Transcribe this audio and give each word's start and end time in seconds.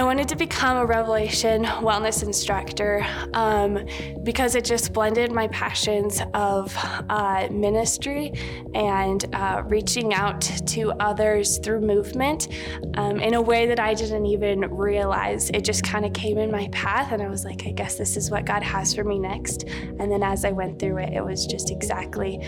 I 0.00 0.02
wanted 0.02 0.28
to 0.28 0.36
become 0.36 0.78
a 0.78 0.86
Revelation 0.86 1.62
wellness 1.62 2.22
instructor 2.22 3.06
um, 3.34 3.84
because 4.22 4.54
it 4.54 4.64
just 4.64 4.94
blended 4.94 5.30
my 5.30 5.46
passions 5.48 6.22
of 6.32 6.74
uh, 7.10 7.48
ministry 7.50 8.32
and 8.74 9.22
uh, 9.34 9.62
reaching 9.66 10.14
out 10.14 10.40
to 10.40 10.92
others 10.92 11.58
through 11.58 11.82
movement 11.82 12.48
um, 12.94 13.20
in 13.20 13.34
a 13.34 13.42
way 13.42 13.66
that 13.66 13.78
I 13.78 13.92
didn't 13.92 14.24
even 14.24 14.60
realize. 14.74 15.50
It 15.50 15.66
just 15.66 15.84
kind 15.84 16.06
of 16.06 16.14
came 16.14 16.38
in 16.38 16.50
my 16.50 16.68
path, 16.72 17.12
and 17.12 17.20
I 17.20 17.28
was 17.28 17.44
like, 17.44 17.66
I 17.66 17.72
guess 17.72 17.96
this 17.96 18.16
is 18.16 18.30
what 18.30 18.46
God 18.46 18.62
has 18.62 18.94
for 18.94 19.04
me 19.04 19.18
next. 19.18 19.64
And 19.64 20.10
then 20.10 20.22
as 20.22 20.46
I 20.46 20.50
went 20.50 20.78
through 20.78 20.96
it, 20.96 21.12
it 21.12 21.22
was 21.22 21.44
just 21.44 21.70
exactly 21.70 22.38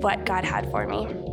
what 0.00 0.24
God 0.24 0.44
had 0.44 0.70
for 0.70 0.86
me. 0.86 1.23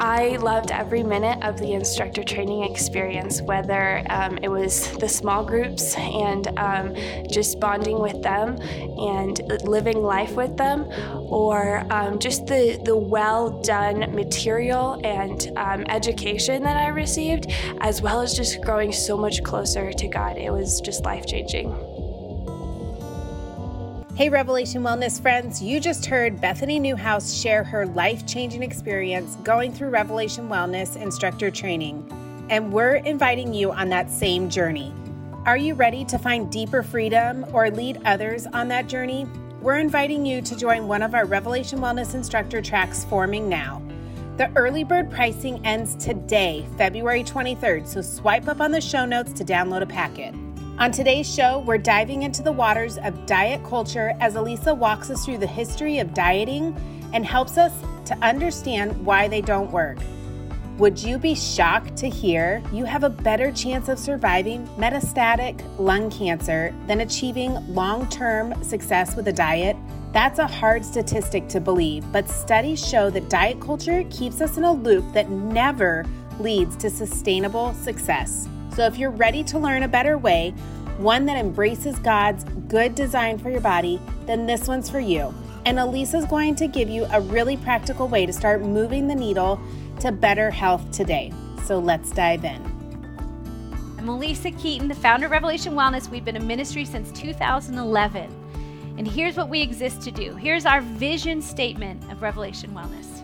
I 0.00 0.36
loved 0.36 0.70
every 0.70 1.02
minute 1.02 1.42
of 1.42 1.58
the 1.58 1.72
instructor 1.72 2.22
training 2.22 2.62
experience, 2.64 3.42
whether 3.42 4.04
um, 4.10 4.38
it 4.42 4.48
was 4.48 4.96
the 4.98 5.08
small 5.08 5.44
groups 5.44 5.96
and 5.96 6.46
um, 6.58 6.94
just 7.28 7.58
bonding 7.58 7.98
with 7.98 8.22
them 8.22 8.60
and 8.60 9.40
living 9.64 10.02
life 10.02 10.36
with 10.36 10.56
them, 10.56 10.86
or 11.28 11.84
um, 11.90 12.18
just 12.18 12.46
the, 12.46 12.80
the 12.84 12.96
well 12.96 13.60
done 13.62 14.14
material 14.14 15.00
and 15.04 15.52
um, 15.56 15.84
education 15.88 16.62
that 16.62 16.76
I 16.76 16.88
received, 16.88 17.50
as 17.80 18.00
well 18.00 18.20
as 18.20 18.34
just 18.34 18.60
growing 18.60 18.92
so 18.92 19.16
much 19.16 19.42
closer 19.42 19.92
to 19.92 20.08
God. 20.08 20.36
It 20.38 20.52
was 20.52 20.80
just 20.80 21.04
life 21.04 21.26
changing. 21.26 21.87
Hey, 24.18 24.28
Revelation 24.30 24.82
Wellness 24.82 25.22
friends, 25.22 25.62
you 25.62 25.78
just 25.78 26.04
heard 26.04 26.40
Bethany 26.40 26.80
Newhouse 26.80 27.32
share 27.32 27.62
her 27.62 27.86
life 27.86 28.26
changing 28.26 28.64
experience 28.64 29.36
going 29.44 29.72
through 29.72 29.90
Revelation 29.90 30.48
Wellness 30.48 31.00
instructor 31.00 31.52
training. 31.52 32.04
And 32.50 32.72
we're 32.72 32.96
inviting 32.96 33.54
you 33.54 33.70
on 33.70 33.90
that 33.90 34.10
same 34.10 34.50
journey. 34.50 34.92
Are 35.46 35.56
you 35.56 35.74
ready 35.74 36.04
to 36.06 36.18
find 36.18 36.50
deeper 36.50 36.82
freedom 36.82 37.46
or 37.52 37.70
lead 37.70 38.00
others 38.04 38.46
on 38.46 38.66
that 38.66 38.88
journey? 38.88 39.24
We're 39.62 39.78
inviting 39.78 40.26
you 40.26 40.42
to 40.42 40.56
join 40.56 40.88
one 40.88 41.02
of 41.02 41.14
our 41.14 41.24
Revelation 41.24 41.78
Wellness 41.78 42.16
instructor 42.16 42.60
tracks 42.60 43.04
forming 43.04 43.48
now. 43.48 43.80
The 44.36 44.50
early 44.56 44.82
bird 44.82 45.12
pricing 45.12 45.64
ends 45.64 45.94
today, 45.94 46.66
February 46.76 47.22
23rd, 47.22 47.86
so 47.86 48.00
swipe 48.00 48.48
up 48.48 48.60
on 48.60 48.72
the 48.72 48.80
show 48.80 49.04
notes 49.04 49.32
to 49.34 49.44
download 49.44 49.82
a 49.82 49.86
packet. 49.86 50.34
On 50.78 50.92
today's 50.92 51.28
show, 51.28 51.58
we're 51.58 51.76
diving 51.76 52.22
into 52.22 52.40
the 52.40 52.52
waters 52.52 52.98
of 52.98 53.26
diet 53.26 53.64
culture 53.64 54.14
as 54.20 54.36
Alisa 54.36 54.76
walks 54.76 55.10
us 55.10 55.24
through 55.24 55.38
the 55.38 55.46
history 55.46 55.98
of 55.98 56.14
dieting 56.14 56.72
and 57.12 57.26
helps 57.26 57.58
us 57.58 57.72
to 58.04 58.16
understand 58.18 59.04
why 59.04 59.26
they 59.26 59.40
don't 59.40 59.72
work. 59.72 59.98
Would 60.78 61.02
you 61.02 61.18
be 61.18 61.34
shocked 61.34 61.96
to 61.96 62.08
hear 62.08 62.62
you 62.72 62.84
have 62.84 63.02
a 63.02 63.10
better 63.10 63.50
chance 63.50 63.88
of 63.88 63.98
surviving 63.98 64.68
metastatic 64.78 65.60
lung 65.80 66.12
cancer 66.12 66.72
than 66.86 67.00
achieving 67.00 67.54
long 67.74 68.08
term 68.08 68.62
success 68.62 69.16
with 69.16 69.26
a 69.26 69.32
diet? 69.32 69.76
That's 70.12 70.38
a 70.38 70.46
hard 70.46 70.84
statistic 70.84 71.48
to 71.48 71.60
believe, 71.60 72.04
but 72.12 72.28
studies 72.28 72.88
show 72.88 73.10
that 73.10 73.28
diet 73.28 73.60
culture 73.60 74.04
keeps 74.10 74.40
us 74.40 74.56
in 74.56 74.62
a 74.62 74.72
loop 74.72 75.12
that 75.12 75.28
never 75.28 76.04
leads 76.38 76.76
to 76.76 76.88
sustainable 76.88 77.74
success. 77.74 78.48
So 78.74 78.84
if 78.86 78.96
you're 78.96 79.10
ready 79.10 79.42
to 79.44 79.58
learn 79.58 79.82
a 79.82 79.88
better 79.88 80.16
way, 80.16 80.50
one 80.98 81.26
that 81.26 81.36
embraces 81.36 81.98
God's 81.98 82.44
good 82.68 82.94
design 82.94 83.38
for 83.38 83.50
your 83.50 83.60
body, 83.60 84.00
then 84.26 84.46
this 84.46 84.68
one's 84.68 84.90
for 84.90 85.00
you. 85.00 85.34
And 85.64 85.78
Alisa's 85.78 86.24
going 86.24 86.54
to 86.56 86.66
give 86.66 86.88
you 86.88 87.06
a 87.12 87.20
really 87.20 87.56
practical 87.56 88.08
way 88.08 88.26
to 88.26 88.32
start 88.32 88.62
moving 88.62 89.06
the 89.06 89.14
needle 89.14 89.60
to 90.00 90.12
better 90.12 90.50
health 90.50 90.90
today. 90.90 91.32
So 91.64 91.78
let's 91.78 92.10
dive 92.10 92.44
in. 92.44 92.62
I'm 93.98 94.06
Alisa 94.06 94.56
Keeton, 94.58 94.88
the 94.88 94.94
founder 94.94 95.26
of 95.26 95.32
Revelation 95.32 95.74
Wellness. 95.74 96.08
We've 96.08 96.24
been 96.24 96.36
a 96.36 96.40
ministry 96.40 96.84
since 96.84 97.12
2011. 97.12 98.94
And 98.96 99.06
here's 99.06 99.36
what 99.36 99.48
we 99.48 99.60
exist 99.60 100.02
to 100.02 100.10
do. 100.10 100.34
Here's 100.34 100.66
our 100.66 100.80
vision 100.80 101.42
statement 101.42 102.02
of 102.10 102.22
Revelation 102.22 102.70
Wellness. 102.70 103.22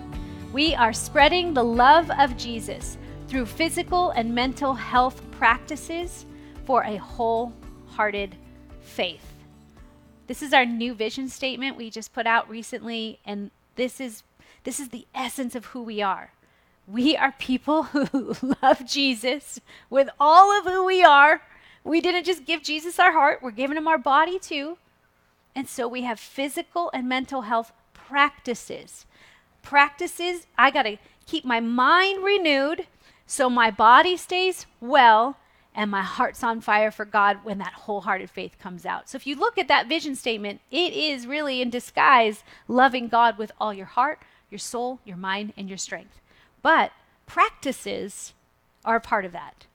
We 0.52 0.74
are 0.74 0.92
spreading 0.92 1.54
the 1.54 1.64
love 1.64 2.10
of 2.18 2.36
Jesus 2.36 2.98
through 3.28 3.46
physical 3.46 4.10
and 4.10 4.34
mental 4.34 4.74
health 4.74 5.22
practices 5.44 6.24
for 6.64 6.84
a 6.84 6.96
wholehearted 6.96 8.34
faith. 8.80 9.26
This 10.26 10.40
is 10.40 10.54
our 10.54 10.64
new 10.64 10.94
vision 10.94 11.28
statement 11.28 11.76
we 11.76 11.90
just 11.90 12.14
put 12.14 12.26
out 12.26 12.48
recently 12.48 13.18
and 13.26 13.50
this 13.74 14.00
is 14.00 14.22
this 14.62 14.80
is 14.80 14.88
the 14.88 15.06
essence 15.14 15.54
of 15.54 15.66
who 15.66 15.82
we 15.82 16.00
are. 16.00 16.32
We 16.88 17.14
are 17.14 17.34
people 17.38 17.82
who 17.82 18.34
love 18.62 18.86
Jesus 18.86 19.60
with 19.90 20.08
all 20.18 20.50
of 20.58 20.64
who 20.64 20.86
we 20.86 21.04
are. 21.04 21.42
We 21.84 22.00
didn't 22.00 22.24
just 22.24 22.46
give 22.46 22.62
Jesus 22.62 22.98
our 22.98 23.12
heart, 23.12 23.40
we're 23.42 23.50
giving 23.50 23.76
him 23.76 23.86
our 23.86 23.98
body 23.98 24.38
too. 24.38 24.78
And 25.54 25.68
so 25.68 25.86
we 25.86 26.04
have 26.04 26.18
physical 26.18 26.90
and 26.94 27.06
mental 27.06 27.42
health 27.42 27.70
practices. 27.92 29.04
Practices, 29.60 30.46
I 30.56 30.70
got 30.70 30.84
to 30.84 30.96
keep 31.26 31.44
my 31.44 31.60
mind 31.60 32.24
renewed 32.24 32.86
so 33.26 33.48
my 33.48 33.70
body 33.70 34.16
stays 34.16 34.66
well 34.80 35.38
and 35.74 35.90
my 35.90 36.02
heart's 36.02 36.44
on 36.44 36.60
fire 36.60 36.90
for 36.90 37.04
God 37.04 37.38
when 37.42 37.58
that 37.58 37.72
wholehearted 37.72 38.30
faith 38.30 38.58
comes 38.58 38.86
out. 38.86 39.08
So 39.08 39.16
if 39.16 39.26
you 39.26 39.34
look 39.34 39.58
at 39.58 39.68
that 39.68 39.88
vision 39.88 40.14
statement, 40.14 40.60
it 40.70 40.92
is 40.92 41.26
really 41.26 41.60
in 41.60 41.70
disguise 41.70 42.44
loving 42.68 43.08
God 43.08 43.38
with 43.38 43.50
all 43.60 43.74
your 43.74 43.86
heart, 43.86 44.20
your 44.50 44.58
soul, 44.58 45.00
your 45.04 45.16
mind, 45.16 45.52
and 45.56 45.68
your 45.68 45.78
strength. 45.78 46.20
But 46.62 46.92
practices 47.26 48.34
are 48.84 48.96
a 48.96 49.00
part 49.00 49.24
of 49.24 49.32
that. 49.32 49.66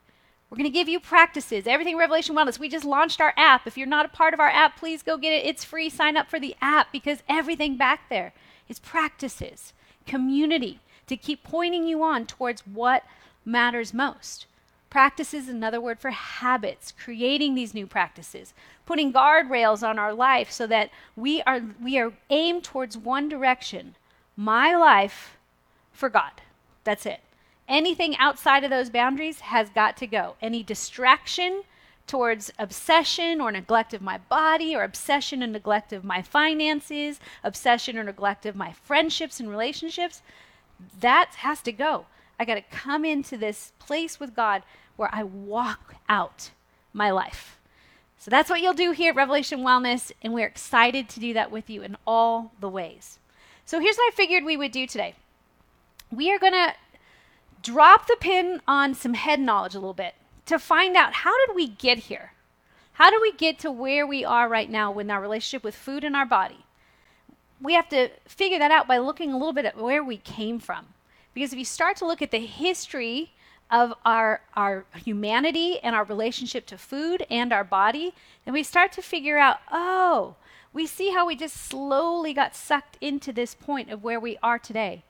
We're 0.50 0.58
going 0.58 0.70
to 0.70 0.74
give 0.74 0.90
you 0.90 1.00
practices. 1.00 1.68
Everything 1.68 1.98
Revelation 1.98 2.36
Wellness. 2.36 2.58
We 2.58 2.70
just 2.70 2.86
launched 2.86 3.22
our 3.22 3.34
app. 3.38 3.68
If 3.68 3.78
you're 3.78 3.86
not 3.86 4.06
a 4.06 4.10
part 4.10 4.34
of 4.34 4.40
our 4.40 4.50
app, 4.50 4.78
please 4.78 5.04
go 5.04 5.18
get 5.18 5.34
it. 5.34 5.46
It's 5.46 5.64
free. 5.64 5.90
Sign 5.90 6.18
up 6.18 6.28
for 6.28 6.40
the 6.40 6.56
app 6.62 6.92
because 6.92 7.22
everything 7.28 7.78
back 7.78 8.10
there 8.10 8.34
is 8.68 8.80
practices, 8.80 9.74
community 10.08 10.80
to 11.06 11.18
keep 11.18 11.44
pointing 11.44 11.86
you 11.86 12.02
on 12.04 12.26
towards 12.26 12.62
what 12.66 13.04
matters 13.46 13.94
most. 13.94 14.46
Practice 14.90 15.34
is 15.34 15.48
another 15.48 15.80
word 15.80 16.00
for 16.00 16.10
habits, 16.10 16.92
creating 16.92 17.54
these 17.54 17.76
new 17.76 17.86
practices, 17.86 18.54
putting 18.86 19.14
guardrails 19.14 19.88
on 19.88 20.00
our 20.00 20.14
life 20.14 20.52
so 20.52 20.66
that 20.66 20.90
we 21.16 21.44
are, 21.44 21.62
we 21.82 22.00
are 22.00 22.14
aimed 22.30 22.64
towards 22.64 22.98
one 22.98 23.30
direction 23.30 23.96
my 24.36 24.76
life 24.76 25.38
for 25.92 26.10
God. 26.10 26.32
That's 26.86 27.06
it. 27.06 27.20
Anything 27.68 28.18
outside 28.18 28.64
of 28.64 28.72
those 28.72 28.90
boundaries 28.90 29.42
has 29.42 29.70
got 29.70 29.96
to 29.98 30.08
go. 30.08 30.36
Any 30.42 30.64
distraction 30.64 31.64
towards 32.08 32.52
obsession 32.58 33.40
or 33.40 33.52
neglect 33.52 33.94
of 33.94 34.02
my 34.02 34.18
body, 34.18 34.76
or 34.76 34.82
obsession 34.84 35.44
and 35.44 35.54
neglect 35.54 35.94
of 35.94 36.04
my 36.04 36.24
finances, 36.24 37.20
obsession 37.44 38.00
or 38.00 38.04
neglect 38.04 38.48
of 38.48 38.56
my 38.56 38.72
friendships 38.72 39.40
and 39.40 39.48
relationships, 39.48 40.24
that 41.00 41.36
has 41.38 41.62
to 41.62 41.72
go. 41.72 42.08
I 42.40 42.46
got 42.46 42.56
to 42.56 42.62
come 42.62 43.04
into 43.04 43.38
this 43.38 43.74
place 43.78 44.20
with 44.20 44.36
God 44.36 44.64
where 44.96 45.10
I 45.12 45.24
walk 45.24 45.96
out 46.08 46.52
my 46.94 47.12
life. 47.12 47.60
So 48.18 48.32
that's 48.32 48.50
what 48.50 48.62
you'll 48.62 48.74
do 48.74 48.92
here 48.92 49.12
at 49.12 49.16
Revelation 49.16 49.60
Wellness, 49.60 50.12
and 50.22 50.34
we're 50.34 50.48
excited 50.48 51.08
to 51.10 51.20
do 51.20 51.34
that 51.34 51.52
with 51.52 51.70
you 51.70 51.84
in 51.84 51.98
all 52.08 52.52
the 52.60 52.70
ways. 52.70 53.20
So 53.66 53.80
here's 53.80 53.98
what 53.98 54.14
I 54.14 54.16
figured 54.16 54.44
we 54.44 54.58
would 54.58 54.72
do 54.72 54.88
today 54.88 55.16
we 56.12 56.32
are 56.32 56.40
going 56.40 56.54
to 56.54 56.74
drop 57.62 58.08
the 58.08 58.18
pin 58.20 58.62
on 58.68 58.94
some 58.94 59.14
head 59.14 59.40
knowledge 59.40 59.76
a 59.76 59.80
little 59.80 59.94
bit 59.94 60.16
to 60.46 60.58
find 60.58 60.96
out 60.96 61.14
how 61.14 61.46
did 61.46 61.56
we 61.56 61.68
get 61.68 62.00
here? 62.00 62.34
How 62.94 63.10
do 63.10 63.20
we 63.22 63.32
get 63.32 63.60
to 63.60 63.72
where 63.72 64.06
we 64.06 64.26
are 64.26 64.50
right 64.50 64.70
now 64.70 64.92
with 64.92 65.10
our 65.10 65.22
relationship 65.22 65.64
with 65.64 65.76
food 65.76 66.04
and 66.04 66.16
our 66.16 66.26
body? 66.26 66.66
We 67.62 67.74
have 67.74 67.88
to 67.90 68.10
figure 68.26 68.60
that 68.60 68.72
out 68.72 68.88
by 68.88 68.98
looking 68.98 69.32
a 69.32 69.38
little 69.38 69.54
bit 69.54 69.66
at 69.66 69.78
where 69.78 70.04
we 70.04 70.18
came 70.18 70.60
from. 70.60 70.88
Because 71.34 71.54
if 71.54 71.60
you 71.60 71.66
start 71.66 71.98
to 71.98 72.06
look 72.06 72.22
at 72.22 72.32
the 72.32 72.40
history 72.40 73.32
of 73.72 73.94
our, 74.04 74.42
our 74.56 74.86
humanity 74.96 75.80
and 75.80 75.96
our 75.96 76.04
relationship 76.04 76.66
to 76.68 76.78
food 76.78 77.26
and 77.30 77.54
our 77.54 77.64
body, 77.64 78.14
then 78.46 78.54
we 78.54 78.64
start 78.64 78.92
to 78.94 79.02
figure 79.02 79.38
out, 79.38 79.58
oh, 79.72 80.36
we 80.74 80.86
see 80.86 81.12
how 81.12 81.26
we 81.26 81.36
just 81.36 81.56
slowly 81.56 82.34
got 82.34 82.56
sucked 82.56 82.98
into 83.02 83.31
this 83.31 83.54
point 83.54 83.90
of 83.90 84.04
where 84.04 84.20
we 84.20 84.38
are 84.42 84.60
today, 84.60 85.04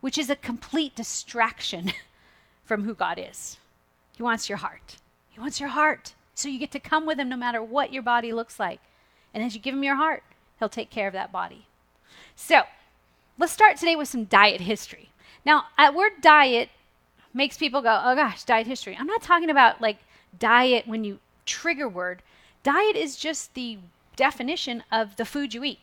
which 0.00 0.18
is 0.18 0.30
a 0.30 0.36
complete 0.36 0.94
distraction 0.94 1.92
from 2.64 2.84
who 2.84 2.94
God 2.94 3.18
is. 3.18 3.58
He 4.16 4.22
wants 4.22 4.48
your 4.48 4.58
heart. 4.58 4.96
He 5.28 5.40
wants 5.40 5.60
your 5.60 5.70
heart. 5.70 6.14
So 6.34 6.48
you 6.48 6.58
get 6.58 6.72
to 6.72 6.80
come 6.80 7.06
with 7.06 7.18
Him 7.18 7.28
no 7.28 7.36
matter 7.36 7.62
what 7.62 7.92
your 7.92 8.02
body 8.02 8.32
looks 8.32 8.58
like. 8.60 8.80
And 9.32 9.42
as 9.42 9.54
you 9.54 9.60
give 9.60 9.74
Him 9.74 9.84
your 9.84 9.96
heart, 9.96 10.22
He'll 10.58 10.68
take 10.68 10.90
care 10.90 11.06
of 11.06 11.12
that 11.14 11.32
body. 11.32 11.66
So 12.34 12.62
let's 13.38 13.52
start 13.52 13.76
today 13.76 13.96
with 13.96 14.08
some 14.08 14.24
diet 14.24 14.60
history. 14.62 15.07
Now, 15.48 15.64
at 15.78 15.94
word 15.94 16.20
diet 16.20 16.68
makes 17.32 17.56
people 17.56 17.80
go, 17.80 18.02
oh 18.04 18.14
gosh, 18.14 18.44
diet 18.44 18.66
history. 18.66 18.94
I'm 19.00 19.06
not 19.06 19.22
talking 19.22 19.48
about 19.48 19.80
like 19.80 19.96
diet 20.38 20.86
when 20.86 21.04
you 21.04 21.20
trigger 21.46 21.88
word. 21.88 22.22
Diet 22.62 22.96
is 22.96 23.16
just 23.16 23.54
the 23.54 23.78
definition 24.14 24.84
of 24.92 25.16
the 25.16 25.24
food 25.24 25.54
you 25.54 25.64
eat. 25.64 25.78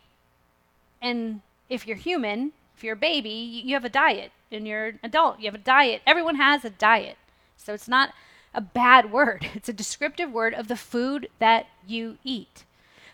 And 1.02 1.42
if 1.68 1.88
you're 1.88 1.98
human, 1.98 2.52
if 2.78 2.84
you're 2.84 2.94
a 2.94 3.08
baby, 3.12 3.30
you 3.66 3.74
have 3.74 3.84
a 3.84 3.90
diet. 3.90 4.32
And 4.52 4.68
you're 4.68 4.86
an 4.86 5.00
adult, 5.02 5.40
you 5.40 5.46
have 5.46 5.56
a 5.56 5.58
diet. 5.58 6.04
Everyone 6.06 6.36
has 6.36 6.64
a 6.64 6.70
diet. 6.70 7.18
So 7.58 7.74
it's 7.74 7.88
not 7.88 8.14
a 8.54 8.62
bad 8.62 9.12
word. 9.12 9.50
It's 9.56 9.68
a 9.68 9.74
descriptive 9.74 10.32
word 10.32 10.54
of 10.54 10.68
the 10.68 10.78
food 10.78 11.28
that 11.40 11.66
you 11.88 12.20
eat. 12.24 12.66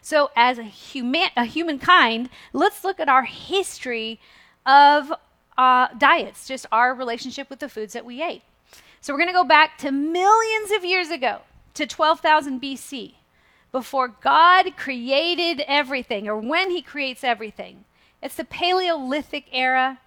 So, 0.01 0.31
as 0.35 0.57
a 0.57 0.63
human, 0.63 1.29
a 1.37 1.45
humankind, 1.45 2.29
let's 2.51 2.83
look 2.83 2.99
at 2.99 3.07
our 3.07 3.23
history 3.23 4.19
of 4.65 5.13
uh, 5.61 5.87
diets, 5.97 6.47
just 6.47 6.65
our 6.71 6.95
relationship 6.95 7.47
with 7.49 7.59
the 7.59 7.69
foods 7.69 7.93
that 7.93 8.03
we 8.03 8.23
ate. 8.23 8.41
So, 8.99 9.13
we're 9.13 9.19
going 9.19 9.29
to 9.29 9.33
go 9.33 9.43
back 9.43 9.77
to 9.79 9.91
millions 9.91 10.71
of 10.71 10.83
years 10.83 11.09
ago, 11.09 11.39
to 11.75 11.85
12,000 11.85 12.61
BC, 12.61 13.13
before 13.71 14.07
God 14.07 14.75
created 14.75 15.63
everything, 15.67 16.27
or 16.27 16.37
when 16.37 16.71
He 16.71 16.81
creates 16.81 17.23
everything. 17.23 17.85
It's 18.23 18.35
the 18.35 18.43
Paleolithic 18.43 19.45
era. 19.51 19.99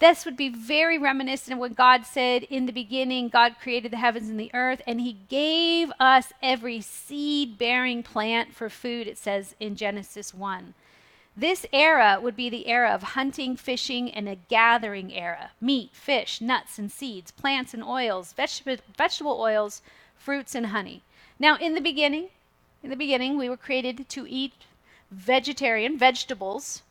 This 0.00 0.24
would 0.24 0.36
be 0.36 0.48
very 0.48 0.98
reminiscent 0.98 1.54
of 1.54 1.58
what 1.58 1.74
God 1.74 2.04
said 2.04 2.44
in 2.44 2.66
the 2.66 2.72
beginning 2.72 3.28
God 3.28 3.56
created 3.60 3.90
the 3.90 3.96
heavens 3.96 4.28
and 4.28 4.38
the 4.38 4.50
earth, 4.54 4.82
and 4.86 5.00
He 5.00 5.16
gave 5.30 5.90
us 5.98 6.32
every 6.42 6.82
seed 6.82 7.56
bearing 7.56 8.02
plant 8.02 8.54
for 8.54 8.68
food, 8.68 9.06
it 9.06 9.16
says 9.16 9.54
in 9.58 9.76
Genesis 9.76 10.34
1. 10.34 10.74
This 11.38 11.64
era 11.72 12.18
would 12.20 12.34
be 12.34 12.50
the 12.50 12.66
era 12.66 12.90
of 12.90 13.14
hunting, 13.14 13.56
fishing, 13.56 14.10
and 14.10 14.28
a 14.28 14.34
gathering 14.48 15.12
era 15.12 15.52
meat, 15.60 15.90
fish, 15.92 16.40
nuts, 16.40 16.78
and 16.78 16.90
seeds, 16.90 17.30
plants 17.30 17.72
and 17.72 17.84
oils, 17.84 18.32
vegetable, 18.32 18.82
vegetable 18.96 19.40
oils, 19.40 19.80
fruits, 20.16 20.54
and 20.54 20.66
honey. 20.66 21.02
Now, 21.38 21.56
in 21.56 21.74
the 21.74 21.80
beginning, 21.80 22.28
in 22.82 22.90
the 22.90 22.96
beginning, 22.96 23.38
we 23.38 23.48
were 23.48 23.56
created 23.56 24.08
to 24.08 24.26
eat 24.28 24.54
vegetarian 25.10 25.96
vegetables 25.96 26.82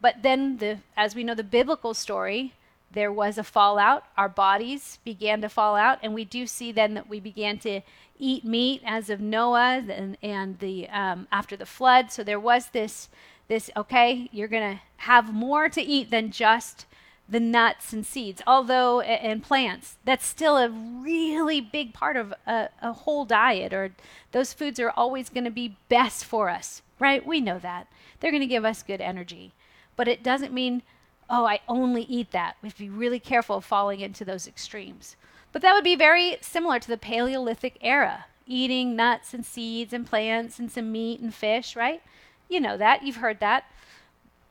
but 0.00 0.22
then, 0.22 0.58
the, 0.58 0.78
as 0.96 1.14
we 1.14 1.24
know 1.24 1.34
the 1.34 1.44
biblical 1.44 1.94
story, 1.94 2.52
there 2.90 3.12
was 3.12 3.36
a 3.36 3.44
fallout. 3.44 4.04
Our 4.16 4.28
bodies 4.28 4.98
began 5.04 5.40
to 5.42 5.48
fall 5.48 5.76
out, 5.76 5.98
and 6.02 6.14
we 6.14 6.24
do 6.24 6.46
see 6.46 6.72
then 6.72 6.94
that 6.94 7.08
we 7.08 7.20
began 7.20 7.58
to 7.60 7.80
eat 8.18 8.44
meat 8.44 8.82
as 8.84 9.10
of 9.10 9.20
Noah 9.20 9.84
and, 9.88 10.16
and 10.22 10.58
the 10.60 10.88
um, 10.88 11.26
after 11.30 11.56
the 11.56 11.66
flood. 11.66 12.10
So 12.12 12.22
there 12.22 12.40
was 12.40 12.68
this 12.68 13.08
this 13.48 13.70
okay, 13.76 14.28
you're 14.32 14.48
gonna 14.48 14.80
have 14.98 15.32
more 15.32 15.68
to 15.68 15.82
eat 15.82 16.10
than 16.10 16.30
just 16.30 16.86
the 17.28 17.40
nuts 17.40 17.92
and 17.92 18.06
seeds, 18.06 18.40
although 18.46 19.00
and 19.00 19.42
plants. 19.42 19.96
That's 20.04 20.26
still 20.26 20.56
a 20.56 20.70
really 20.70 21.60
big 21.60 21.92
part 21.92 22.16
of 22.16 22.32
a, 22.46 22.70
a 22.80 22.92
whole 22.92 23.26
diet, 23.26 23.74
or 23.74 23.94
those 24.32 24.54
foods 24.54 24.80
are 24.80 24.90
always 24.90 25.28
going 25.28 25.44
to 25.44 25.50
be 25.50 25.76
best 25.90 26.24
for 26.24 26.48
us, 26.48 26.80
right? 26.98 27.26
We 27.26 27.42
know 27.42 27.58
that 27.58 27.86
they're 28.18 28.30
going 28.30 28.40
to 28.40 28.46
give 28.46 28.64
us 28.64 28.82
good 28.82 29.02
energy 29.02 29.52
but 29.98 30.06
it 30.06 30.22
doesn't 30.22 30.52
mean, 30.52 30.82
oh, 31.28 31.44
I 31.44 31.58
only 31.66 32.02
eat 32.02 32.30
that. 32.30 32.54
We 32.62 32.68
have 32.68 32.76
to 32.76 32.84
be 32.84 32.88
really 32.88 33.18
careful 33.18 33.56
of 33.56 33.64
falling 33.64 33.98
into 33.98 34.24
those 34.24 34.46
extremes. 34.46 35.16
But 35.50 35.60
that 35.62 35.74
would 35.74 35.82
be 35.82 35.96
very 35.96 36.38
similar 36.40 36.78
to 36.78 36.88
the 36.88 36.96
Paleolithic 36.96 37.78
era, 37.80 38.26
eating 38.46 38.94
nuts 38.94 39.34
and 39.34 39.44
seeds 39.44 39.92
and 39.92 40.06
plants 40.06 40.60
and 40.60 40.70
some 40.70 40.92
meat 40.92 41.18
and 41.18 41.34
fish, 41.34 41.74
right? 41.74 42.00
You 42.48 42.60
know 42.60 42.76
that, 42.76 43.02
you've 43.02 43.16
heard 43.16 43.40
that. 43.40 43.64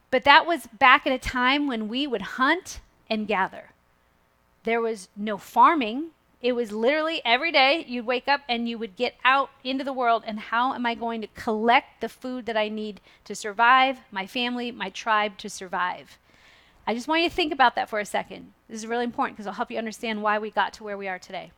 But 0.10 0.24
that 0.24 0.46
was 0.46 0.68
back 0.68 1.06
at 1.06 1.14
a 1.14 1.18
time 1.18 1.68
when 1.68 1.88
we 1.88 2.08
would 2.08 2.22
hunt 2.22 2.80
and 3.10 3.28
gather. 3.28 3.72
There 4.64 4.82
was 4.82 5.10
no 5.16 5.38
farming, 5.38 6.12
it 6.40 6.52
was 6.54 6.72
literally 6.72 7.22
every 7.26 7.52
day 7.52 7.84
you'd 7.88 8.06
wake 8.06 8.28
up 8.28 8.42
and 8.48 8.70
you 8.70 8.78
would 8.78 8.96
get 8.96 9.16
out 9.26 9.50
into 9.64 9.84
the 9.84 9.94
world 9.94 10.24
and 10.26 10.40
how 10.40 10.74
am 10.74 10.86
I 10.86 10.94
going 10.94 11.22
to 11.22 11.28
collect 11.28 12.02
the 12.02 12.10
food 12.10 12.46
that 12.46 12.56
I 12.56 12.70
need 12.70 13.02
to 13.26 13.34
survive, 13.34 14.00
my 14.12 14.28
family, 14.28 14.72
my 14.72 14.90
tribe 14.92 15.38
to 15.40 15.50
survive. 15.50 16.20
I 16.86 16.94
just 16.94 17.08
want 17.08 17.24
you 17.24 17.30
to 17.30 17.36
think 17.36 17.52
about 17.52 17.76
that 17.76 17.90
for 17.90 18.00
a 18.00 18.06
second. 18.06 18.54
This 18.70 18.78
is 18.78 18.88
really 18.88 19.04
important 19.04 19.36
because 19.36 19.48
it'll 19.48 19.56
help 19.56 19.72
you 19.72 19.78
understand 19.80 20.22
why 20.22 20.38
we 20.38 20.52
got 20.52 20.74
to 20.74 20.84
where 20.84 20.98
we 20.98 21.08
are 21.08 21.20
today. 21.20 21.52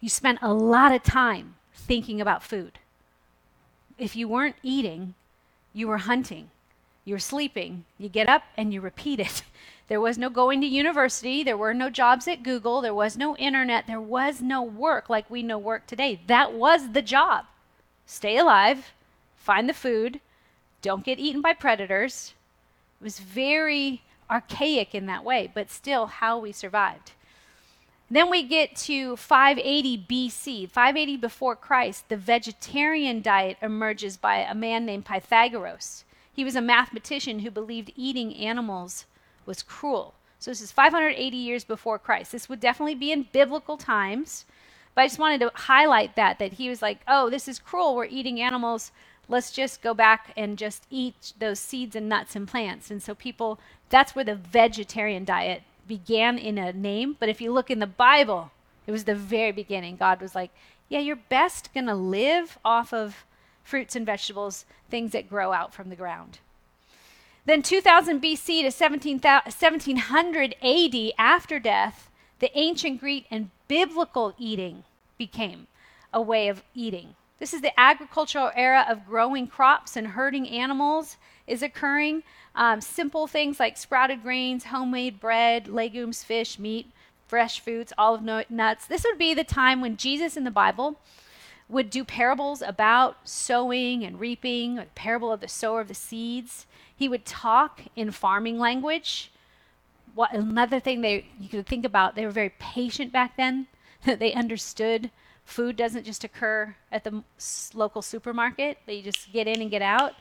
You 0.00 0.08
spent 0.08 0.40
a 0.42 0.52
lot 0.52 0.92
of 0.92 1.02
time 1.02 1.54
thinking 1.72 2.20
about 2.20 2.42
food. 2.42 2.80
If 3.98 4.16
you 4.16 4.28
weren't 4.28 4.56
eating, 4.62 5.14
you 5.72 5.88
were 5.88 5.98
hunting. 5.98 6.50
You 7.04 7.14
were 7.14 7.20
sleeping. 7.20 7.84
You 7.98 8.08
get 8.08 8.28
up 8.28 8.42
and 8.56 8.72
you 8.72 8.80
repeat 8.80 9.20
it. 9.20 9.42
There 9.88 10.00
was 10.00 10.18
no 10.18 10.30
going 10.30 10.60
to 10.62 10.66
university. 10.66 11.44
There 11.44 11.56
were 11.56 11.72
no 11.72 11.90
jobs 11.90 12.26
at 12.26 12.42
Google. 12.42 12.80
There 12.80 12.92
was 12.92 13.16
no 13.16 13.36
internet. 13.36 13.86
There 13.86 14.00
was 14.00 14.42
no 14.42 14.60
work 14.60 15.08
like 15.08 15.30
we 15.30 15.44
know 15.44 15.58
work 15.58 15.86
today. 15.86 16.18
That 16.26 16.52
was 16.52 16.90
the 16.90 17.02
job. 17.02 17.44
Stay 18.04 18.36
alive, 18.36 18.92
find 19.36 19.68
the 19.68 19.72
food, 19.72 20.20
don't 20.82 21.04
get 21.04 21.18
eaten 21.18 21.40
by 21.40 21.52
predators. 21.52 22.34
It 23.00 23.04
was 23.04 23.18
very 23.18 24.02
archaic 24.30 24.94
in 24.94 25.06
that 25.06 25.24
way, 25.24 25.50
but 25.52 25.70
still 25.70 26.06
how 26.06 26.38
we 26.38 26.52
survived. 26.52 27.12
Then 28.08 28.30
we 28.30 28.44
get 28.44 28.76
to 28.76 29.16
580 29.16 30.06
BC, 30.08 30.70
580 30.70 31.16
before 31.16 31.56
Christ. 31.56 32.08
The 32.08 32.16
vegetarian 32.16 33.20
diet 33.20 33.56
emerges 33.60 34.16
by 34.16 34.36
a 34.38 34.54
man 34.54 34.86
named 34.86 35.06
Pythagoras. 35.06 36.04
He 36.32 36.44
was 36.44 36.54
a 36.54 36.60
mathematician 36.60 37.40
who 37.40 37.50
believed 37.50 37.92
eating 37.96 38.34
animals 38.36 39.06
was 39.44 39.62
cruel. 39.62 40.14
So 40.38 40.50
this 40.50 40.60
is 40.60 40.70
580 40.70 41.36
years 41.36 41.64
before 41.64 41.98
Christ. 41.98 42.30
This 42.30 42.48
would 42.48 42.60
definitely 42.60 42.94
be 42.94 43.10
in 43.10 43.26
biblical 43.32 43.76
times. 43.76 44.44
But 44.94 45.02
I 45.02 45.06
just 45.08 45.18
wanted 45.18 45.40
to 45.40 45.50
highlight 45.54 46.14
that 46.14 46.38
that 46.38 46.54
he 46.54 46.68
was 46.68 46.82
like, 46.82 47.00
"Oh, 47.08 47.28
this 47.28 47.48
is 47.48 47.58
cruel. 47.58 47.96
We're 47.96 48.04
eating 48.04 48.40
animals. 48.40 48.92
Let's 49.28 49.50
just 49.50 49.82
go 49.82 49.94
back 49.94 50.32
and 50.36 50.56
just 50.56 50.86
eat 50.90 51.32
those 51.38 51.58
seeds 51.58 51.96
and 51.96 52.08
nuts 52.08 52.36
and 52.36 52.46
plants." 52.46 52.90
And 52.90 53.02
so 53.02 53.14
people 53.14 53.58
that's 53.88 54.14
where 54.14 54.24
the 54.24 54.34
vegetarian 54.34 55.24
diet 55.24 55.62
began 55.86 56.38
in 56.38 56.58
a 56.58 56.72
name, 56.72 57.16
but 57.18 57.28
if 57.28 57.40
you 57.40 57.52
look 57.52 57.70
in 57.70 57.78
the 57.78 57.86
Bible, 57.86 58.50
it 58.86 58.92
was 58.92 59.04
the 59.04 59.14
very 59.14 59.52
beginning. 59.52 59.96
God 59.96 60.20
was 60.20 60.34
like, 60.34 60.50
"Yeah, 60.88 61.00
you're 61.00 61.16
best 61.16 61.72
going 61.74 61.86
to 61.86 61.94
live 61.94 62.58
off 62.64 62.92
of 62.92 63.24
fruits 63.64 63.96
and 63.96 64.06
vegetables, 64.06 64.64
things 64.90 65.12
that 65.12 65.28
grow 65.28 65.52
out 65.52 65.74
from 65.74 65.88
the 65.88 65.96
ground." 65.96 66.38
Then 67.44 67.62
2000 67.62 68.20
BC 68.20 68.62
to 68.62 68.70
17, 68.70 69.20
1700 69.20 70.56
AD, 70.62 71.12
after 71.16 71.60
death, 71.60 72.10
the 72.40 72.56
ancient 72.58 73.00
Greek 73.00 73.26
and 73.30 73.50
biblical 73.68 74.34
eating 74.38 74.84
became 75.16 75.68
a 76.12 76.20
way 76.20 76.48
of 76.48 76.62
eating. 76.74 77.14
This 77.38 77.52
is 77.52 77.60
the 77.60 77.78
agricultural 77.78 78.50
era 78.54 78.86
of 78.88 79.06
growing 79.06 79.46
crops 79.46 79.96
and 79.96 80.08
herding 80.08 80.48
animals 80.48 81.18
is 81.46 81.62
occurring. 81.62 82.22
Um, 82.54 82.80
simple 82.80 83.26
things 83.26 83.60
like 83.60 83.76
sprouted 83.76 84.22
grains, 84.22 84.64
homemade 84.64 85.20
bread, 85.20 85.68
legumes, 85.68 86.24
fish, 86.24 86.58
meat, 86.58 86.90
fresh 87.26 87.60
foods, 87.60 87.92
olive 87.98 88.22
nuts. 88.50 88.86
This 88.86 89.04
would 89.04 89.18
be 89.18 89.34
the 89.34 89.44
time 89.44 89.80
when 89.80 89.96
Jesus 89.96 90.36
in 90.36 90.44
the 90.44 90.50
Bible 90.50 90.98
would 91.68 91.90
do 91.90 92.04
parables 92.04 92.62
about 92.62 93.16
sowing 93.24 94.04
and 94.04 94.20
reaping, 94.20 94.78
a 94.78 94.84
parable 94.94 95.32
of 95.32 95.40
the 95.40 95.48
sower 95.48 95.80
of 95.80 95.88
the 95.88 95.94
seeds. 95.94 96.66
He 96.94 97.08
would 97.08 97.26
talk 97.26 97.82
in 97.96 98.12
farming 98.12 98.58
language. 98.58 99.30
What 100.14 100.32
another 100.32 100.80
thing 100.80 101.02
they 101.02 101.26
you 101.38 101.48
could 101.48 101.66
think 101.66 101.84
about, 101.84 102.14
they 102.14 102.24
were 102.24 102.30
very 102.30 102.54
patient 102.58 103.12
back 103.12 103.36
then. 103.36 103.66
they 104.04 104.32
understood 104.32 105.10
food 105.46 105.76
doesn't 105.76 106.04
just 106.04 106.24
occur 106.24 106.76
at 106.92 107.04
the 107.04 107.22
local 107.72 108.02
supermarket. 108.02 108.78
That 108.84 108.94
you 108.94 109.02
just 109.02 109.32
get 109.32 109.46
in 109.46 109.62
and 109.62 109.70
get 109.70 109.80
out. 109.80 110.12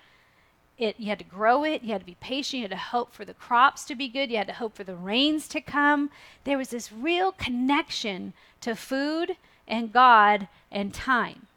It 0.78 0.96
you 0.98 1.08
had 1.08 1.20
to 1.20 1.26
grow 1.26 1.64
it, 1.64 1.84
you 1.84 1.92
had 1.92 2.02
to 2.02 2.06
be 2.06 2.18
patient, 2.20 2.60
you 2.60 2.64
had 2.64 2.72
to 2.72 2.78
hope 2.78 3.14
for 3.14 3.26
the 3.26 3.34
crops 3.34 3.86
to 3.86 3.96
be 3.96 4.08
good, 4.08 4.30
you 4.30 4.38
had 4.38 4.48
to 4.48 4.54
hope 4.54 4.76
for 4.76 4.84
the 4.84 4.96
rains 4.96 5.48
to 5.50 5.62
come. 5.62 6.10
There 6.44 6.58
was 6.58 6.70
this 6.70 6.92
real 6.92 7.32
connection 7.32 8.34
to 8.62 8.76
food 8.76 9.38
and 9.68 9.94
God 9.94 10.50
and 10.72 10.94
time. 10.94 11.48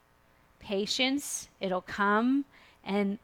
Patience, 0.60 1.48
it'll 1.60 1.80
come 1.80 2.44
and 2.84 3.18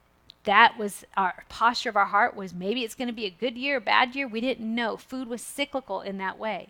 that 0.44 0.76
was 0.78 1.04
our 1.16 1.44
posture 1.48 1.88
of 1.88 1.96
our 1.96 2.06
heart 2.06 2.36
was 2.36 2.52
maybe 2.52 2.84
it's 2.84 2.94
going 2.94 3.08
to 3.08 3.14
be 3.14 3.24
a 3.24 3.30
good 3.30 3.56
year, 3.56 3.78
a 3.78 3.80
bad 3.80 4.14
year. 4.14 4.28
We 4.28 4.42
didn't 4.42 4.74
know. 4.74 4.96
Food 4.96 5.28
was 5.28 5.40
cyclical 5.40 6.02
in 6.02 6.18
that 6.18 6.38
way. 6.38 6.68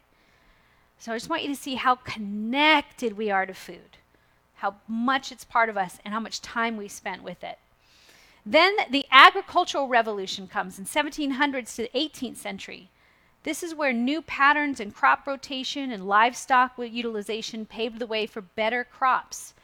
So 0.98 1.12
I 1.12 1.16
just 1.16 1.28
want 1.28 1.42
you 1.42 1.48
to 1.48 1.56
see 1.60 1.74
how 1.74 1.96
connected 1.96 3.16
we 3.16 3.30
are 3.30 3.46
to 3.46 3.54
food, 3.54 3.98
how 4.56 4.76
much 4.88 5.30
it's 5.30 5.44
part 5.44 5.68
of 5.68 5.76
us, 5.76 5.98
and 6.04 6.14
how 6.14 6.20
much 6.20 6.40
time 6.40 6.76
we 6.76 6.88
spent 6.88 7.22
with 7.22 7.44
it. 7.44 7.58
Then 8.46 8.76
the 8.90 9.06
agricultural 9.10 9.88
revolution 9.88 10.46
comes 10.46 10.78
in 10.78 10.84
1700s 10.84 11.76
to 11.76 11.82
the 11.82 11.90
18th 11.94 12.36
century. 12.36 12.90
This 13.42 13.62
is 13.62 13.74
where 13.74 13.92
new 13.92 14.22
patterns 14.22 14.80
in 14.80 14.90
crop 14.90 15.26
rotation 15.26 15.92
and 15.92 16.08
livestock 16.08 16.72
utilization 16.78 17.66
paved 17.66 17.98
the 17.98 18.06
way 18.06 18.26
for 18.26 18.40
better 18.40 18.84
crops. 18.84 19.54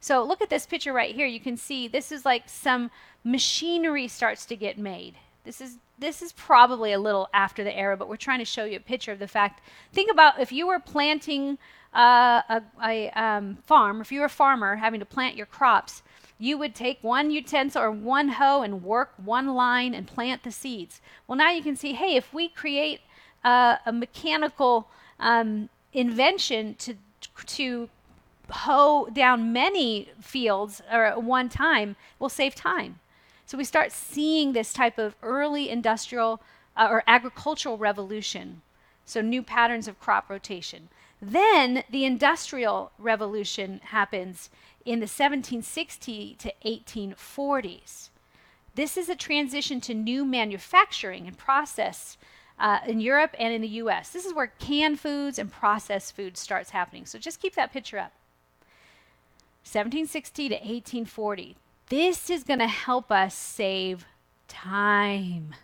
So 0.00 0.22
look 0.22 0.40
at 0.40 0.50
this 0.50 0.66
picture 0.66 0.92
right 0.92 1.14
here. 1.14 1.26
You 1.26 1.40
can 1.40 1.56
see 1.56 1.86
this 1.88 2.12
is 2.12 2.24
like 2.24 2.48
some 2.48 2.90
machinery 3.24 4.08
starts 4.08 4.46
to 4.46 4.56
get 4.56 4.78
made. 4.78 5.16
This 5.44 5.60
is 5.60 5.78
this 5.98 6.22
is 6.22 6.32
probably 6.32 6.92
a 6.92 6.98
little 6.98 7.28
after 7.34 7.62
the 7.62 7.76
era, 7.76 7.96
but 7.96 8.08
we're 8.08 8.16
trying 8.16 8.38
to 8.38 8.44
show 8.44 8.64
you 8.64 8.76
a 8.76 8.80
picture 8.80 9.12
of 9.12 9.18
the 9.18 9.28
fact. 9.28 9.60
Think 9.92 10.10
about 10.10 10.40
if 10.40 10.50
you 10.50 10.66
were 10.66 10.78
planting 10.78 11.58
uh, 11.94 12.42
a, 12.48 12.62
a 12.82 13.10
um, 13.10 13.58
farm, 13.66 14.00
if 14.00 14.10
you 14.10 14.20
were 14.20 14.26
a 14.26 14.30
farmer 14.30 14.76
having 14.76 15.00
to 15.00 15.06
plant 15.06 15.36
your 15.36 15.46
crops, 15.46 16.02
you 16.38 16.56
would 16.56 16.74
take 16.74 17.02
one 17.02 17.30
utensil 17.30 17.82
or 17.82 17.90
one 17.90 18.28
hoe 18.28 18.62
and 18.62 18.82
work 18.82 19.12
one 19.22 19.54
line 19.54 19.94
and 19.94 20.06
plant 20.06 20.42
the 20.42 20.50
seeds. 20.50 21.02
Well, 21.26 21.36
now 21.36 21.50
you 21.50 21.62
can 21.62 21.76
see, 21.76 21.92
hey, 21.92 22.16
if 22.16 22.32
we 22.32 22.48
create 22.48 23.00
uh, 23.44 23.76
a 23.84 23.92
mechanical 23.92 24.88
um, 25.18 25.68
invention 25.92 26.74
to 26.76 26.94
to 27.46 27.88
hoe 28.50 29.08
down 29.12 29.52
many 29.52 30.08
fields 30.20 30.82
or 30.90 31.04
at 31.04 31.22
one 31.22 31.48
time 31.48 31.96
we'll 32.18 32.30
save 32.30 32.54
time. 32.54 32.98
So 33.50 33.58
we 33.58 33.64
start 33.64 33.90
seeing 33.90 34.52
this 34.52 34.72
type 34.72 34.96
of 34.96 35.16
early 35.24 35.70
industrial 35.70 36.40
uh, 36.76 36.86
or 36.88 37.02
agricultural 37.08 37.78
revolution. 37.78 38.62
So 39.04 39.20
new 39.20 39.42
patterns 39.42 39.88
of 39.88 39.98
crop 39.98 40.30
rotation. 40.30 40.88
Then 41.20 41.82
the 41.90 42.04
industrial 42.04 42.92
revolution 42.96 43.80
happens 43.86 44.50
in 44.84 45.00
the 45.00 45.10
1760 45.10 46.36
to 46.38 46.52
1840s. 46.64 48.10
This 48.76 48.96
is 48.96 49.08
a 49.08 49.16
transition 49.16 49.80
to 49.80 49.94
new 49.94 50.24
manufacturing 50.24 51.26
and 51.26 51.36
process 51.36 52.18
uh, 52.56 52.78
in 52.86 53.00
Europe 53.00 53.34
and 53.36 53.52
in 53.52 53.62
the 53.62 53.80
US. 53.82 54.10
This 54.10 54.26
is 54.26 54.32
where 54.32 54.52
canned 54.60 55.00
foods 55.00 55.40
and 55.40 55.50
processed 55.50 56.14
foods 56.14 56.38
starts 56.38 56.70
happening. 56.70 57.04
So 57.04 57.18
just 57.18 57.42
keep 57.42 57.56
that 57.56 57.72
picture 57.72 57.98
up. 57.98 58.12
1760 59.64 60.50
to 60.50 60.54
1840. 60.54 61.56
This 61.90 62.30
is 62.30 62.44
going 62.44 62.60
to 62.60 62.68
help 62.68 63.10
us 63.10 63.34
save 63.34 64.06
time. 64.46 65.56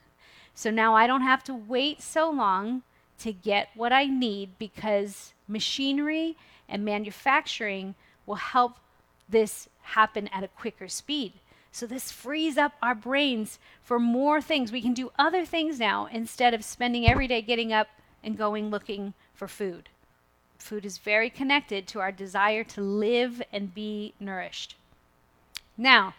So 0.54 0.72
now 0.72 0.96
I 0.96 1.06
don't 1.06 1.22
have 1.22 1.44
to 1.44 1.54
wait 1.54 2.02
so 2.02 2.28
long 2.28 2.82
to 3.20 3.32
get 3.32 3.68
what 3.76 3.92
I 3.92 4.06
need 4.06 4.58
because 4.58 5.34
machinery 5.46 6.36
and 6.68 6.84
manufacturing 6.84 7.94
will 8.26 8.34
help 8.34 8.78
this 9.28 9.68
happen 9.82 10.26
at 10.32 10.42
a 10.42 10.48
quicker 10.48 10.88
speed. 10.88 11.34
So 11.70 11.86
this 11.86 12.10
frees 12.10 12.58
up 12.58 12.72
our 12.82 12.96
brains 12.96 13.60
for 13.80 14.00
more 14.00 14.40
things. 14.40 14.72
We 14.72 14.82
can 14.82 14.94
do 14.94 15.12
other 15.16 15.44
things 15.44 15.78
now 15.78 16.08
instead 16.10 16.54
of 16.54 16.64
spending 16.64 17.06
every 17.06 17.28
day 17.28 17.40
getting 17.40 17.72
up 17.72 17.86
and 18.24 18.36
going 18.36 18.68
looking 18.68 19.14
for 19.32 19.46
food. 19.46 19.90
Food 20.58 20.84
is 20.84 20.98
very 20.98 21.30
connected 21.30 21.86
to 21.86 22.00
our 22.00 22.10
desire 22.10 22.64
to 22.64 22.80
live 22.80 23.40
and 23.52 23.72
be 23.72 24.12
nourished. 24.18 24.74
Now, 25.76 26.14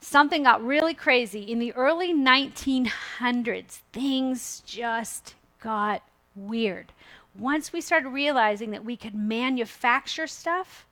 something 0.00 0.44
got 0.44 0.64
really 0.64 0.94
crazy. 0.94 1.40
In 1.40 1.58
the 1.58 1.72
early 1.72 2.12
1900s, 2.12 3.80
things 3.92 4.62
just 4.66 5.34
got 5.60 6.02
weird. 6.34 6.92
Once 7.38 7.72
we 7.72 7.80
started 7.80 8.08
realizing 8.08 8.70
that 8.70 8.84
we 8.84 8.96
could 8.96 9.14
manufacture 9.14 10.26
stuff, 10.26 10.86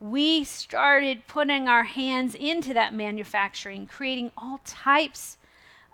we 0.00 0.44
started 0.44 1.26
putting 1.26 1.68
our 1.68 1.84
hands 1.84 2.34
into 2.34 2.72
that 2.74 2.94
manufacturing, 2.94 3.86
creating 3.86 4.30
all 4.36 4.60
types 4.64 5.38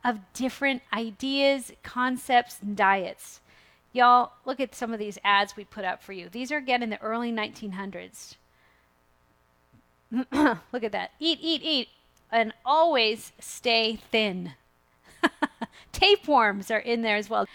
of 0.04 0.20
different 0.34 0.82
ideas, 0.92 1.72
concepts, 1.82 2.58
and 2.60 2.76
diets. 2.76 3.40
Y'all, 3.92 4.32
look 4.44 4.60
at 4.60 4.74
some 4.74 4.92
of 4.92 4.98
these 4.98 5.18
ads 5.24 5.56
we 5.56 5.64
put 5.64 5.84
up 5.84 6.02
for 6.02 6.12
you. 6.12 6.28
These 6.28 6.52
are 6.52 6.58
again 6.58 6.82
in 6.82 6.90
the 6.90 7.00
early 7.00 7.32
1900s. 7.32 8.36
look 10.72 10.84
at 10.84 10.92
that. 10.92 11.12
Eat, 11.18 11.38
eat, 11.42 11.62
eat, 11.62 11.88
and 12.30 12.52
always 12.64 13.32
stay 13.40 13.96
thin. 13.96 14.52
Tapeworms 15.92 16.70
are 16.70 16.78
in 16.78 17.02
there 17.02 17.16
as 17.16 17.30
well. 17.30 17.46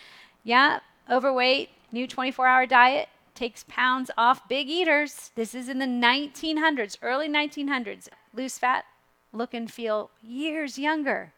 Yeah, 0.43 0.79
overweight, 1.09 1.69
new 1.91 2.07
24 2.07 2.47
hour 2.47 2.65
diet 2.65 3.09
takes 3.35 3.63
pounds 3.69 4.11
off 4.17 4.47
big 4.49 4.69
eaters. 4.69 5.31
This 5.35 5.55
is 5.55 5.69
in 5.69 5.79
the 5.79 5.85
1900s, 5.85 6.97
early 7.01 7.29
1900s. 7.29 8.09
Lose 8.33 8.57
fat, 8.57 8.85
look 9.31 9.53
and 9.53 9.71
feel 9.71 10.09
years 10.21 10.77
younger. 10.77 11.31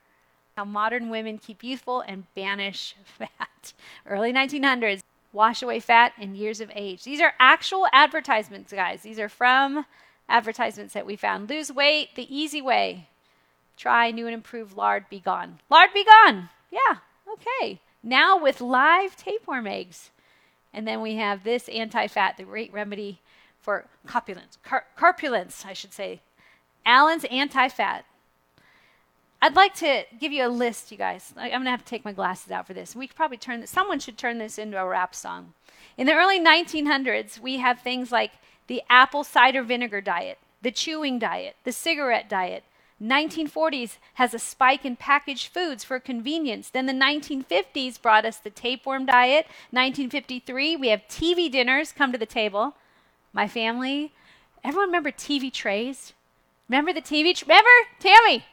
How 0.57 0.65
modern 0.65 1.09
women 1.09 1.37
keep 1.37 1.63
youthful 1.63 2.01
and 2.01 2.25
banish 2.35 2.95
fat. 3.05 3.73
Early 4.05 4.33
1900s, 4.33 5.01
wash 5.33 5.61
away 5.61 5.79
fat 5.79 6.13
in 6.17 6.35
years 6.35 6.59
of 6.59 6.71
age. 6.73 7.03
These 7.03 7.21
are 7.21 7.33
actual 7.39 7.87
advertisements, 7.93 8.73
guys. 8.73 9.01
These 9.01 9.19
are 9.19 9.29
from 9.29 9.85
advertisements 10.31 10.93
that 10.93 11.05
we 11.05 11.15
found. 11.15 11.49
Lose 11.49 11.71
weight 11.71 12.15
the 12.15 12.35
easy 12.35 12.61
way. 12.61 13.07
Try 13.77 14.11
new 14.11 14.27
and 14.27 14.33
improved 14.33 14.75
lard 14.75 15.05
be 15.09 15.19
gone. 15.19 15.59
Lard 15.69 15.89
be 15.93 16.03
gone. 16.03 16.49
Yeah, 16.71 16.97
okay. 17.33 17.79
Now 18.03 18.37
with 18.37 18.61
live 18.61 19.15
tapeworm 19.15 19.67
eggs. 19.67 20.11
And 20.73 20.87
then 20.87 21.01
we 21.01 21.15
have 21.15 21.43
this 21.43 21.67
anti 21.69 22.07
fat, 22.07 22.37
the 22.37 22.43
great 22.43 22.71
remedy 22.71 23.19
for 23.59 23.85
corpulence, 24.07 24.57
car- 24.63 24.85
corpulence, 24.97 25.65
I 25.65 25.73
should 25.73 25.93
say. 25.93 26.21
Allen's 26.85 27.25
anti 27.25 27.67
fat. 27.67 28.05
I'd 29.41 29.55
like 29.55 29.73
to 29.75 30.03
give 30.19 30.31
you 30.31 30.45
a 30.45 30.49
list, 30.49 30.91
you 30.91 30.97
guys. 30.97 31.33
I'm 31.35 31.49
going 31.49 31.63
to 31.63 31.71
have 31.71 31.83
to 31.83 31.89
take 31.89 32.05
my 32.05 32.11
glasses 32.13 32.51
out 32.51 32.67
for 32.67 32.75
this. 32.75 32.95
We 32.95 33.07
could 33.07 33.15
probably 33.15 33.37
turn 33.37 33.61
this, 33.61 33.71
someone 33.71 33.99
should 33.99 34.17
turn 34.17 34.37
this 34.37 34.59
into 34.59 34.79
a 34.79 34.87
rap 34.87 35.15
song. 35.15 35.53
In 35.97 36.05
the 36.05 36.13
early 36.13 36.39
1900s, 36.39 37.39
we 37.39 37.57
have 37.57 37.79
things 37.79 38.11
like 38.11 38.33
the 38.67 38.81
apple 38.89 39.23
cider 39.23 39.63
vinegar 39.63 40.01
diet, 40.01 40.37
the 40.61 40.71
chewing 40.71 41.19
diet, 41.19 41.55
the 41.63 41.71
cigarette 41.71 42.29
diet. 42.29 42.63
1940s 43.01 43.97
has 44.15 44.33
a 44.33 44.39
spike 44.39 44.85
in 44.85 44.95
packaged 44.95 45.51
foods 45.51 45.83
for 45.83 45.99
convenience. 45.99 46.69
Then 46.69 46.85
the 46.85 46.93
1950s 46.93 47.99
brought 47.99 48.25
us 48.25 48.37
the 48.37 48.51
tapeworm 48.51 49.07
diet. 49.07 49.45
1953, 49.71 50.75
we 50.75 50.89
have 50.89 51.01
TV 51.09 51.51
dinners 51.51 51.91
come 51.91 52.11
to 52.11 52.17
the 52.17 52.27
table. 52.27 52.75
My 53.33 53.47
family, 53.47 54.11
everyone 54.63 54.89
remember 54.89 55.11
TV 55.11 55.51
trays? 55.51 56.13
Remember 56.69 56.93
the 56.93 57.01
TV? 57.01 57.41
Remember, 57.41 57.69
Tammy? 57.99 58.45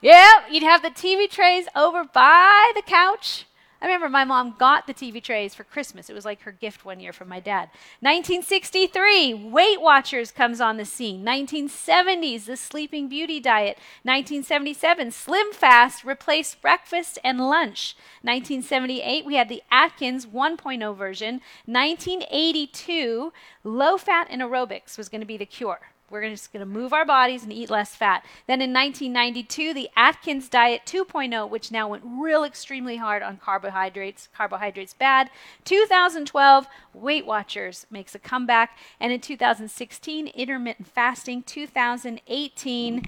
Yeah, 0.00 0.48
you'd 0.48 0.62
have 0.62 0.82
the 0.82 0.90
TV 0.90 1.28
trays 1.28 1.66
over 1.74 2.04
by 2.04 2.72
the 2.74 2.82
couch. 2.82 3.44
I 3.82 3.86
remember 3.86 4.10
my 4.10 4.24
mom 4.24 4.56
got 4.58 4.86
the 4.86 4.92
TV 4.92 5.22
trays 5.22 5.54
for 5.54 5.64
Christmas. 5.64 6.10
It 6.10 6.14
was 6.14 6.26
like 6.26 6.42
her 6.42 6.52
gift 6.52 6.84
one 6.84 7.00
year 7.00 7.14
from 7.14 7.28
my 7.28 7.40
dad. 7.40 7.70
1963, 8.00 9.32
Weight 9.32 9.80
Watchers 9.80 10.30
comes 10.30 10.60
on 10.60 10.76
the 10.76 10.84
scene. 10.84 11.24
1970s, 11.24 12.44
the 12.44 12.58
Sleeping 12.58 13.08
Beauty 13.08 13.40
diet. 13.40 13.78
1977, 14.02 15.12
Slim 15.12 15.52
Fast 15.52 16.04
replaced 16.04 16.60
breakfast 16.60 17.18
and 17.24 17.40
lunch. 17.40 17.96
1978, 18.20 19.24
we 19.24 19.36
had 19.36 19.48
the 19.48 19.62
Atkins 19.70 20.26
1.0 20.26 20.96
version. 20.96 21.40
1982, 21.64 23.32
low 23.64 23.96
fat 23.96 24.26
and 24.28 24.42
aerobics 24.42 24.98
was 24.98 25.08
going 25.08 25.22
to 25.22 25.26
be 25.26 25.38
the 25.38 25.46
cure. 25.46 25.80
We're 26.10 26.28
just 26.28 26.52
going 26.52 26.60
to 26.60 26.66
move 26.66 26.92
our 26.92 27.04
bodies 27.04 27.44
and 27.44 27.52
eat 27.52 27.70
less 27.70 27.94
fat. 27.94 28.24
Then 28.48 28.60
in 28.60 28.72
1992, 28.72 29.72
the 29.72 29.88
Atkins 29.96 30.48
Diet 30.48 30.82
2.0, 30.84 31.48
which 31.48 31.70
now 31.70 31.86
went 31.86 32.02
real 32.04 32.42
extremely 32.42 32.96
hard 32.96 33.22
on 33.22 33.36
carbohydrates. 33.36 34.28
Carbohydrates 34.36 34.92
bad. 34.92 35.30
2012, 35.64 36.66
Weight 36.92 37.26
Watchers 37.26 37.86
makes 37.92 38.16
a 38.16 38.18
comeback. 38.18 38.76
And 38.98 39.12
in 39.12 39.20
2016, 39.20 40.26
intermittent 40.28 40.88
fasting. 40.88 41.44
2018, 41.44 43.04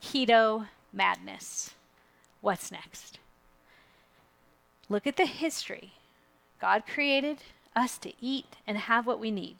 keto 0.00 0.68
madness. 0.92 1.74
What's 2.40 2.70
next? 2.70 3.18
Look 4.88 5.06
at 5.06 5.16
the 5.16 5.26
history. 5.26 5.94
God 6.60 6.84
created 6.86 7.38
us 7.74 7.98
to 7.98 8.12
eat 8.20 8.56
and 8.68 8.78
have 8.78 9.04
what 9.04 9.18
we 9.18 9.32
need. 9.32 9.56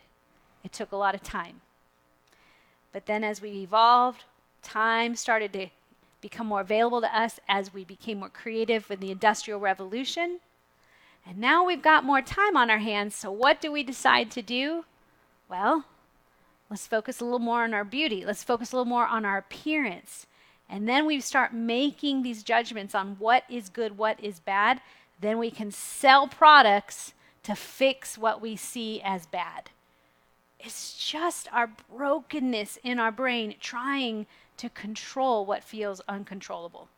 It 0.62 0.72
took 0.72 0.92
a 0.92 0.96
lot 0.96 1.16
of 1.16 1.22
time. 1.22 1.62
But 2.94 3.06
then 3.06 3.24
as 3.24 3.42
we 3.42 3.50
evolved, 3.50 4.22
time 4.62 5.16
started 5.16 5.52
to 5.54 5.66
become 6.20 6.46
more 6.46 6.60
available 6.60 7.00
to 7.00 7.18
us 7.18 7.40
as 7.48 7.74
we 7.74 7.84
became 7.84 8.20
more 8.20 8.28
creative 8.28 8.88
with 8.88 9.00
the 9.00 9.10
Industrial 9.10 9.58
Revolution. 9.58 10.38
And 11.26 11.38
now 11.38 11.66
we've 11.66 11.82
got 11.82 12.04
more 12.04 12.22
time 12.22 12.56
on 12.56 12.70
our 12.70 12.78
hands, 12.78 13.16
so 13.16 13.32
what 13.32 13.60
do 13.60 13.72
we 13.72 13.82
decide 13.82 14.30
to 14.30 14.42
do? 14.42 14.84
Well, 15.50 15.86
let's 16.70 16.86
focus 16.86 17.20
a 17.20 17.24
little 17.24 17.40
more 17.40 17.64
on 17.64 17.74
our 17.74 17.82
beauty. 17.82 18.24
Let's 18.24 18.44
focus 18.44 18.72
a 18.72 18.76
little 18.76 18.88
more 18.88 19.06
on 19.06 19.24
our 19.24 19.38
appearance. 19.38 20.26
And 20.70 20.88
then 20.88 21.04
we 21.04 21.20
start 21.20 21.52
making 21.52 22.22
these 22.22 22.44
judgments 22.44 22.94
on 22.94 23.16
what 23.18 23.42
is 23.50 23.68
good, 23.70 23.98
what 23.98 24.22
is 24.22 24.38
bad. 24.38 24.80
Then 25.20 25.38
we 25.38 25.50
can 25.50 25.72
sell 25.72 26.28
products 26.28 27.12
to 27.42 27.56
fix 27.56 28.16
what 28.16 28.40
we 28.40 28.54
see 28.54 29.02
as 29.02 29.26
bad. 29.26 29.70
It's 30.64 30.96
just 30.96 31.46
our 31.52 31.70
brokenness 31.90 32.78
in 32.82 32.98
our 32.98 33.12
brain 33.12 33.54
trying 33.60 34.26
to 34.56 34.70
control 34.70 35.44
what 35.44 35.62
feels 35.62 36.00
uncontrollable. 36.08 36.88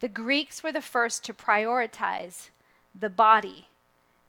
The 0.00 0.08
Greeks 0.08 0.62
were 0.62 0.72
the 0.72 0.80
first 0.80 1.24
to 1.24 1.34
prioritize 1.34 2.50
the 2.98 3.10
body 3.10 3.68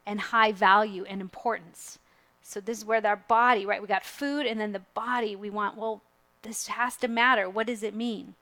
and 0.06 0.20
high 0.20 0.52
value 0.52 1.04
and 1.04 1.20
importance. 1.20 1.98
So, 2.42 2.60
this 2.60 2.78
is 2.78 2.84
where 2.84 3.04
our 3.06 3.16
body, 3.16 3.66
right? 3.66 3.82
We 3.82 3.88
got 3.88 4.04
food 4.04 4.46
and 4.46 4.60
then 4.60 4.72
the 4.72 4.82
body, 4.94 5.36
we 5.36 5.50
want, 5.50 5.76
well, 5.76 6.02
this 6.42 6.68
has 6.68 6.96
to 6.98 7.08
matter. 7.08 7.48
What 7.48 7.66
does 7.66 7.82
it 7.82 7.94
mean? 7.94 8.34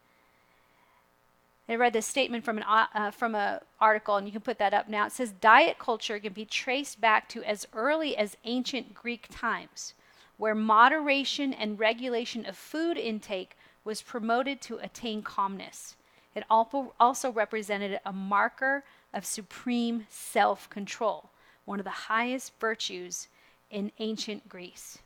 I 1.70 1.74
read 1.74 1.92
this 1.92 2.06
statement 2.06 2.44
from 2.44 2.58
an 2.58 2.64
uh, 2.64 3.10
from 3.10 3.34
an 3.34 3.60
article, 3.78 4.16
and 4.16 4.26
you 4.26 4.32
can 4.32 4.40
put 4.40 4.58
that 4.58 4.72
up 4.72 4.88
now. 4.88 5.06
It 5.06 5.12
says 5.12 5.32
diet 5.32 5.78
culture 5.78 6.18
can 6.18 6.32
be 6.32 6.46
traced 6.46 6.98
back 7.00 7.28
to 7.28 7.44
as 7.44 7.66
early 7.74 8.16
as 8.16 8.38
ancient 8.44 8.94
Greek 8.94 9.26
times, 9.30 9.92
where 10.38 10.54
moderation 10.54 11.52
and 11.52 11.78
regulation 11.78 12.46
of 12.46 12.56
food 12.56 12.96
intake 12.96 13.56
was 13.84 14.00
promoted 14.00 14.62
to 14.62 14.78
attain 14.78 15.22
calmness. 15.22 15.96
It 16.34 16.44
also 16.48 17.32
represented 17.32 18.00
a 18.04 18.12
marker 18.12 18.84
of 19.12 19.26
supreme 19.26 20.06
self-control. 20.08 21.30
one 21.68 21.78
of 21.78 21.84
the 21.84 21.90
highest 21.90 22.52
virtues 22.58 23.28
in 23.70 23.92
ancient 23.98 24.48
Greece. 24.48 24.98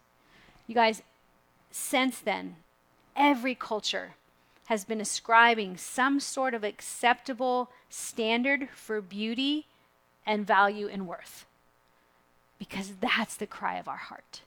You 0.69 0.77
guys, 0.77 1.03
since 1.73 2.21
then, 2.21 2.55
every 3.17 3.57
culture 3.57 4.15
has 4.73 4.87
been 4.87 5.03
ascribing 5.03 5.77
some 5.77 6.19
sort 6.19 6.55
of 6.55 6.65
acceptable 6.65 7.71
standard 7.91 8.71
for 8.75 9.03
beauty 9.03 9.67
and 10.25 10.47
value 10.47 10.89
and 10.89 11.07
worth. 11.07 11.45
Because 12.59 12.95
that's 12.99 13.37
the 13.37 13.47
cry 13.47 13.77
of 13.77 13.87
our 13.87 13.99
heart. 13.99 14.41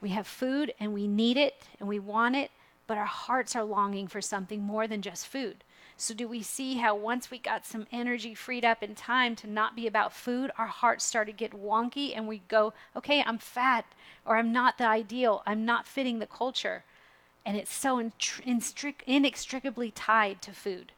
We 0.00 0.08
have 0.08 0.26
food 0.26 0.74
and 0.80 0.92
we 0.92 1.06
need 1.06 1.36
it 1.36 1.62
and 1.78 1.88
we 1.88 2.00
want 2.00 2.34
it, 2.34 2.50
but 2.88 2.98
our 2.98 3.04
hearts 3.04 3.54
are 3.54 3.62
longing 3.62 4.08
for 4.08 4.20
something 4.20 4.60
more 4.60 4.88
than 4.88 5.00
just 5.00 5.28
food. 5.28 5.62
So, 5.96 6.12
do 6.12 6.26
we 6.26 6.42
see 6.42 6.78
how 6.78 6.96
once 6.96 7.30
we 7.30 7.38
got 7.38 7.64
some 7.64 7.86
energy 7.92 8.34
freed 8.34 8.64
up 8.64 8.82
in 8.82 8.96
time 8.96 9.36
to 9.36 9.46
not 9.46 9.76
be 9.76 9.86
about 9.86 10.12
food, 10.12 10.50
our 10.58 10.66
hearts 10.66 11.04
start 11.04 11.28
to 11.28 11.32
get 11.32 11.52
wonky 11.52 12.16
and 12.16 12.26
we 12.26 12.38
go, 12.48 12.72
okay, 12.96 13.22
I'm 13.24 13.38
fat 13.38 13.84
or 14.26 14.38
I'm 14.38 14.50
not 14.50 14.76
the 14.76 14.88
ideal, 14.88 15.44
I'm 15.46 15.64
not 15.64 15.86
fitting 15.86 16.18
the 16.18 16.26
culture. 16.26 16.82
And 17.46 17.56
it's 17.56 17.72
so 17.72 17.98
inextricably 19.06 19.90
tied 19.90 20.40
to 20.42 20.52
food. 20.52 20.92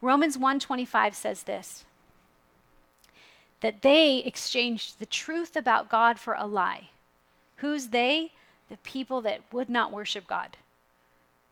Romans 0.00 0.38
1:25 0.38 1.14
says 1.14 1.42
this 1.42 1.84
that 3.60 3.82
they 3.82 4.18
exchanged 4.18 4.98
the 4.98 5.06
truth 5.06 5.56
about 5.56 5.88
God 5.88 6.18
for 6.18 6.34
a 6.34 6.46
lie. 6.46 6.90
Who's 7.56 7.88
they? 7.88 8.32
The 8.68 8.76
people 8.78 9.20
that 9.22 9.40
would 9.52 9.68
not 9.68 9.90
worship 9.90 10.26
God. 10.26 10.56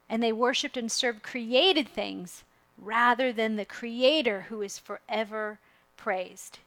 And 0.08 0.22
they 0.22 0.32
worshiped 0.32 0.76
and 0.76 0.90
served 0.90 1.24
created 1.24 1.88
things 1.88 2.44
rather 2.78 3.32
than 3.32 3.56
the 3.56 3.64
Creator 3.64 4.42
who 4.42 4.62
is 4.62 4.78
forever 4.78 5.58
praised. 5.96 6.58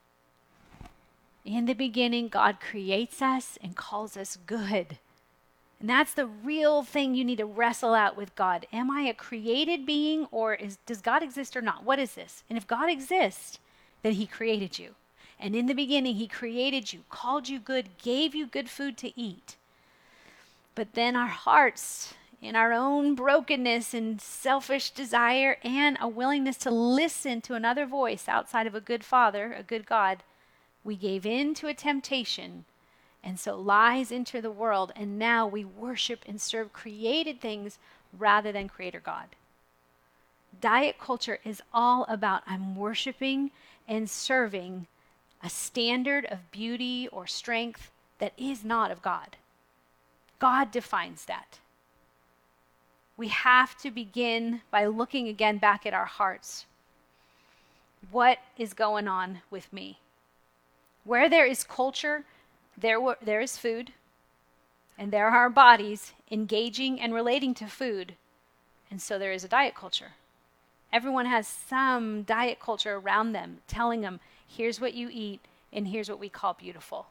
In 1.46 1.66
the 1.66 1.74
beginning, 1.74 2.28
God 2.28 2.60
creates 2.60 3.22
us 3.22 3.58
and 3.62 3.76
calls 3.76 4.18
us 4.18 4.38
good. 4.46 4.98
And 5.80 5.90
that's 5.90 6.14
the 6.14 6.26
real 6.26 6.84
thing 6.84 7.16
you 7.16 7.24
need 7.24 7.38
to 7.38 7.46
wrestle 7.46 7.94
out 7.94 8.18
with 8.18 8.36
God. 8.36 8.66
Am 8.74 8.92
I 8.92 9.04
a 9.04 9.14
created 9.14 9.86
being 9.86 10.28
or 10.32 10.54
is, 10.54 10.78
does 10.86 11.02
God 11.02 11.24
exist 11.24 11.56
or 11.56 11.62
not? 11.62 11.84
What 11.84 12.00
is 12.00 12.16
this? 12.16 12.44
And 12.50 12.58
if 12.58 12.68
God 12.68 12.90
exists, 12.90 13.60
then 14.04 14.14
He 14.14 14.26
created 14.26 14.78
you. 14.78 14.96
And 15.40 15.56
in 15.56 15.68
the 15.68 15.74
beginning, 15.74 16.16
He 16.16 16.28
created 16.28 16.92
you, 16.92 17.04
called 17.10 17.48
you 17.48 17.60
good, 17.60 17.98
gave 18.02 18.36
you 18.36 18.46
good 18.46 18.70
food 18.70 18.98
to 18.98 19.18
eat. 19.18 19.56
But 20.76 20.94
then 20.94 21.16
our 21.16 21.28
hearts 21.28 22.14
in 22.42 22.56
our 22.56 22.72
own 22.72 23.16
brokenness 23.16 23.94
and 23.94 24.22
selfish 24.22 24.92
desire 24.92 25.58
and 25.64 25.98
a 26.00 26.08
willingness 26.08 26.58
to 26.58 26.72
listen 26.72 27.42
to 27.42 27.54
another 27.54 27.86
voice 27.86 28.28
outside 28.28 28.68
of 28.68 28.76
a 28.76 28.82
good 28.82 29.04
father, 29.04 29.54
a 29.54 29.64
good 29.64 29.86
God, 29.86 30.24
we 30.84 30.96
gave 30.96 31.26
in 31.26 31.54
to 31.56 31.68
a 31.68 31.74
temptation. 31.74 32.66
And 33.24 33.40
so 33.40 33.60
lies 33.60 34.12
enter 34.12 34.42
the 34.42 34.52
world, 34.52 34.92
and 34.96 35.20
now 35.20 35.46
we 35.46 35.66
worship 35.66 36.24
and 36.28 36.40
serve 36.40 36.74
created 36.74 37.42
things 37.42 37.78
rather 38.18 38.52
than 38.52 38.70
Creator 38.70 39.02
God. 39.04 39.28
Diet 40.62 40.98
culture 41.00 41.40
is 41.44 41.62
all 41.74 42.06
about 42.10 42.44
I'm 42.48 42.76
worshiping 42.76 43.52
and 43.88 44.10
serving 44.10 44.88
a 45.44 45.50
standard 45.50 46.26
of 46.26 46.52
beauty 46.52 47.08
or 47.12 47.28
strength 47.28 47.92
that 48.20 48.34
is 48.38 48.64
not 48.64 48.92
of 48.92 49.02
God. 49.02 49.38
God 50.40 50.72
defines 50.72 51.26
that 51.26 51.60
we 53.20 53.28
have 53.28 53.78
to 53.78 53.92
begin 53.92 54.62
by 54.72 54.86
looking 54.86 55.28
again 55.28 55.58
back 55.58 55.86
at 55.86 55.94
our 55.94 56.06
hearts. 56.06 56.66
What 58.12 58.38
is 58.58 58.74
going 58.74 59.10
on 59.10 59.42
with 59.52 59.74
me? 59.74 60.00
Where 61.04 61.30
there 61.30 61.46
is 61.46 61.66
culture, 61.66 62.24
there, 62.80 63.00
there 63.22 63.42
is 63.42 63.58
food, 63.58 63.92
and 64.98 65.12
there 65.12 65.28
are 65.28 65.38
our 65.38 65.50
bodies 65.50 66.14
engaging 66.32 67.00
and 67.00 67.14
relating 67.14 67.54
to 67.56 67.68
food. 67.68 68.16
And 68.92 69.02
so 69.02 69.20
there 69.20 69.32
is 69.32 69.44
a 69.44 69.50
diet 69.50 69.76
culture. 69.76 70.14
Everyone 70.92 71.28
has 71.28 71.48
some 71.48 72.24
diet 72.24 72.60
culture 72.60 72.96
around 72.96 73.32
them 73.32 73.60
telling 73.68 74.02
them, 74.02 74.20
here's 74.48 74.82
what 74.82 74.94
you 74.94 75.10
eat, 75.12 75.40
and 75.72 75.88
here's 75.88 76.10
what 76.10 76.20
we 76.20 76.30
call 76.30 76.54
beautiful. 76.54 77.08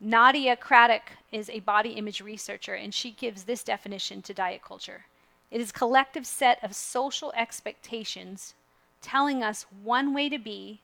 Nadia 0.00 0.54
Craddock 0.54 1.12
is 1.32 1.50
a 1.50 1.60
body 1.60 1.90
image 1.90 2.20
researcher, 2.20 2.74
and 2.74 2.94
she 2.94 3.10
gives 3.10 3.44
this 3.44 3.64
definition 3.64 4.22
to 4.22 4.34
diet 4.34 4.62
culture 4.62 5.06
it 5.50 5.60
is 5.60 5.70
a 5.70 5.74
collective 5.74 6.26
set 6.26 6.62
of 6.62 6.74
social 6.74 7.32
expectations 7.34 8.54
telling 9.00 9.42
us 9.42 9.66
one 9.82 10.12
way 10.12 10.28
to 10.28 10.38
be, 10.38 10.80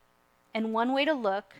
and 0.54 0.72
one 0.72 0.92
way 0.92 1.04
to 1.04 1.12
look, 1.12 1.56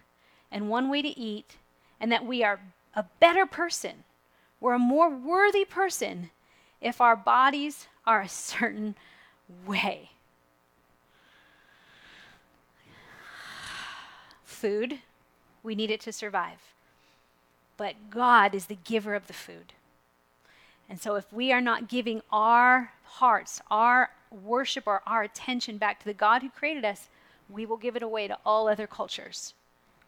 and 0.54 0.70
one 0.70 0.88
way 0.88 1.02
to 1.02 1.18
eat, 1.18 1.56
and 2.00 2.10
that 2.10 2.24
we 2.24 2.42
are 2.42 2.60
a 2.94 3.04
better 3.20 3.44
person. 3.44 4.04
We're 4.58 4.72
a 4.72 4.78
more 4.78 5.10
worthy 5.10 5.66
person 5.66 6.30
if 6.80 7.02
our 7.02 7.16
bodies 7.16 7.88
are 8.06 8.22
a 8.22 8.28
certain 8.30 8.94
way. 9.66 10.12
Food, 14.42 15.00
we 15.62 15.74
need 15.74 15.90
it 15.90 16.00
to 16.00 16.12
survive 16.12 16.74
but 17.76 18.10
God 18.10 18.54
is 18.54 18.66
the 18.66 18.78
giver 18.84 19.14
of 19.14 19.26
the 19.26 19.32
food. 19.32 19.72
And 20.88 21.00
so, 21.00 21.14
if 21.14 21.32
we 21.32 21.52
are 21.52 21.60
not 21.60 21.88
giving 21.88 22.22
our 22.30 22.92
hearts, 23.04 23.60
our 23.70 24.10
worship, 24.30 24.86
or 24.86 25.02
our 25.06 25.22
attention 25.22 25.78
back 25.78 25.98
to 26.00 26.04
the 26.04 26.14
God 26.14 26.42
who 26.42 26.50
created 26.50 26.84
us, 26.84 27.08
we 27.48 27.64
will 27.64 27.76
give 27.76 27.96
it 27.96 28.02
away 28.02 28.28
to 28.28 28.38
all 28.44 28.68
other 28.68 28.86
cultures. 28.86 29.54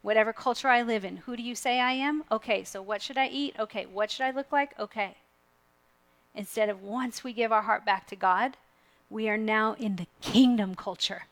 Whatever 0.07 0.31
culture 0.31 0.69
I 0.69 0.83
live 0.83 1.03
in, 1.03 1.17
who 1.17 1.35
do 1.35 1.43
you 1.43 1.53
say 1.53 1.81
I 1.81 1.91
am? 1.91 2.23
Okay, 2.31 2.63
so 2.63 2.81
what 2.81 3.01
should 3.01 3.17
I 3.17 3.27
eat? 3.27 3.55
Okay, 3.59 3.85
what 3.85 4.09
should 4.09 4.23
I 4.23 4.31
look 4.31 4.53
like? 4.53 4.73
Okay. 4.79 5.17
Instead 6.33 6.69
of 6.69 6.81
once 6.81 7.25
we 7.25 7.33
give 7.33 7.51
our 7.51 7.63
heart 7.63 7.83
back 7.83 8.07
to 8.07 8.15
God, 8.15 8.55
we 9.09 9.27
are 9.27 9.35
now 9.35 9.73
in 9.73 9.97
the 9.97 10.07
kingdom 10.21 10.75
culture. 10.75 11.23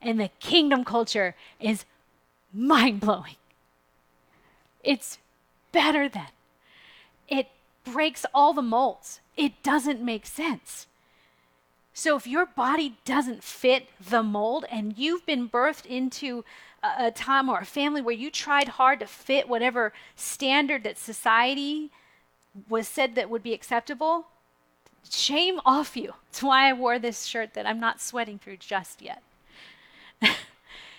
And 0.00 0.18
the 0.18 0.30
kingdom 0.40 0.86
culture 0.86 1.34
is 1.60 1.84
mind 2.50 3.00
blowing. 3.00 3.36
It's 4.82 5.18
better 5.70 6.08
than. 6.08 6.28
It 7.28 7.48
breaks 7.84 8.24
all 8.32 8.54
the 8.54 8.62
molds. 8.62 9.20
It 9.36 9.62
doesn't 9.62 10.00
make 10.00 10.24
sense. 10.24 10.86
So 11.92 12.16
if 12.16 12.26
your 12.26 12.46
body 12.46 12.96
doesn't 13.04 13.44
fit 13.44 13.88
the 14.00 14.22
mold 14.22 14.64
and 14.70 14.96
you've 14.96 15.26
been 15.26 15.46
birthed 15.46 15.84
into 15.84 16.42
a, 16.82 17.10
time 17.10 17.48
or 17.48 17.60
a 17.60 17.64
family 17.64 18.02
where 18.02 18.14
you 18.14 18.30
tried 18.30 18.68
hard 18.68 19.00
to 19.00 19.06
fit 19.06 19.48
whatever 19.48 19.92
standard 20.16 20.84
that 20.84 20.98
society 20.98 21.90
was 22.68 22.88
said 22.88 23.14
that 23.14 23.30
would 23.30 23.42
be 23.42 23.54
acceptable, 23.54 24.26
shame 25.08 25.60
off 25.64 25.96
you. 25.96 26.14
That's 26.30 26.42
why 26.42 26.68
I 26.68 26.72
wore 26.72 26.98
this 26.98 27.24
shirt 27.24 27.54
that 27.54 27.66
I'm 27.66 27.80
not 27.80 28.00
sweating 28.00 28.38
through 28.38 28.58
just 28.58 29.00
yet. 29.00 29.22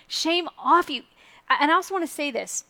shame 0.08 0.48
off 0.58 0.90
you. 0.90 1.02
And 1.48 1.70
I 1.70 1.74
also 1.74 1.94
want 1.94 2.06
to 2.06 2.12
say 2.12 2.30
this 2.30 2.64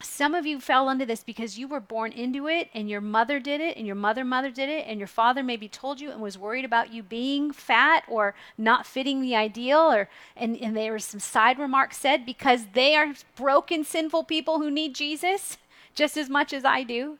some 0.00 0.34
of 0.34 0.46
you 0.46 0.60
fell 0.60 0.88
into 0.90 1.04
this 1.04 1.24
because 1.24 1.58
you 1.58 1.66
were 1.66 1.80
born 1.80 2.12
into 2.12 2.46
it 2.46 2.70
and 2.72 2.88
your 2.88 3.00
mother 3.00 3.40
did 3.40 3.60
it 3.60 3.76
and 3.76 3.86
your 3.86 3.96
mother 3.96 4.24
mother 4.24 4.50
did 4.50 4.68
it 4.68 4.86
and 4.86 5.00
your 5.00 5.08
father 5.08 5.42
maybe 5.42 5.68
told 5.68 6.00
you 6.00 6.10
and 6.10 6.20
was 6.20 6.38
worried 6.38 6.64
about 6.64 6.92
you 6.92 7.02
being 7.02 7.52
fat 7.52 8.04
or 8.06 8.34
not 8.56 8.86
fitting 8.86 9.20
the 9.20 9.34
ideal 9.34 9.92
or 9.92 10.08
and, 10.36 10.56
and 10.58 10.76
there 10.76 10.92
was 10.92 11.04
some 11.04 11.18
side 11.18 11.58
remarks 11.58 11.96
said 11.96 12.24
because 12.24 12.66
they 12.74 12.94
are 12.94 13.12
broken 13.34 13.82
sinful 13.82 14.22
people 14.22 14.58
who 14.58 14.70
need 14.70 14.94
jesus 14.94 15.58
just 15.94 16.16
as 16.16 16.30
much 16.30 16.52
as 16.52 16.64
i 16.64 16.84
do. 16.84 17.18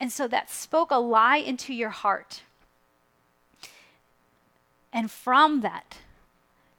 And 0.00 0.12
so 0.12 0.28
that 0.28 0.50
spoke 0.50 0.90
a 0.90 0.96
lie 0.96 1.38
into 1.38 1.74
your 1.74 1.90
heart. 1.90 2.42
And 4.92 5.10
from 5.10 5.60
that 5.62 5.98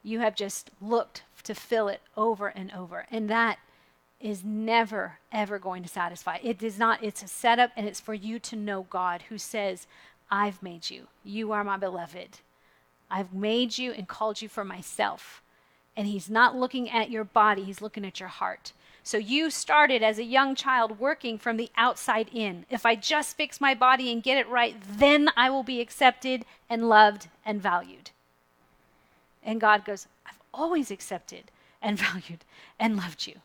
you 0.03 0.19
have 0.19 0.35
just 0.35 0.71
looked 0.81 1.23
to 1.43 1.53
fill 1.53 1.87
it 1.87 2.01
over 2.15 2.47
and 2.47 2.71
over. 2.71 3.05
And 3.11 3.29
that 3.29 3.59
is 4.19 4.43
never, 4.43 5.19
ever 5.31 5.59
going 5.59 5.83
to 5.83 5.89
satisfy. 5.89 6.37
It 6.43 6.61
is 6.61 6.77
not, 6.77 7.03
it's 7.03 7.23
a 7.23 7.27
setup 7.27 7.71
and 7.75 7.87
it's 7.87 7.99
for 7.99 8.13
you 8.13 8.39
to 8.39 8.55
know 8.55 8.85
God 8.89 9.23
who 9.29 9.37
says, 9.37 9.87
I've 10.29 10.61
made 10.61 10.89
you. 10.89 11.07
You 11.23 11.51
are 11.51 11.63
my 11.63 11.77
beloved. 11.77 12.39
I've 13.09 13.33
made 13.33 13.77
you 13.77 13.91
and 13.91 14.07
called 14.07 14.41
you 14.41 14.49
for 14.49 14.63
myself. 14.63 15.41
And 15.95 16.07
He's 16.07 16.29
not 16.29 16.55
looking 16.55 16.89
at 16.89 17.09
your 17.09 17.23
body, 17.23 17.63
He's 17.63 17.81
looking 17.81 18.05
at 18.05 18.19
your 18.19 18.29
heart. 18.29 18.73
So 19.01 19.17
you 19.17 19.49
started 19.49 20.03
as 20.03 20.19
a 20.19 20.23
young 20.23 20.53
child 20.53 20.99
working 20.99 21.37
from 21.37 21.57
the 21.57 21.71
outside 21.75 22.29
in. 22.33 22.65
If 22.69 22.85
I 22.85 22.95
just 22.95 23.37
fix 23.37 23.59
my 23.59 23.73
body 23.73 24.11
and 24.11 24.21
get 24.21 24.37
it 24.37 24.47
right, 24.47 24.75
then 24.87 25.29
I 25.35 25.49
will 25.49 25.63
be 25.63 25.81
accepted 25.81 26.45
and 26.69 26.89
loved 26.89 27.27
and 27.45 27.61
valued. 27.61 28.11
And 29.43 29.59
God 29.59 29.85
goes, 29.85 30.07
I've 30.27 30.39
always 30.53 30.91
accepted 30.91 31.45
and 31.81 31.97
valued 31.99 32.45
and 32.77 32.97
loved 32.97 33.25
you. 33.25 33.35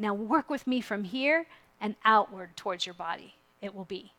Now 0.00 0.14
work 0.14 0.50
with 0.50 0.66
me 0.66 0.80
from 0.80 1.04
here 1.04 1.46
and 1.80 1.94
outward 2.04 2.56
towards 2.56 2.86
your 2.86 2.94
body. 2.94 3.34
It 3.60 3.74
will 3.74 3.84
be. 3.84 4.12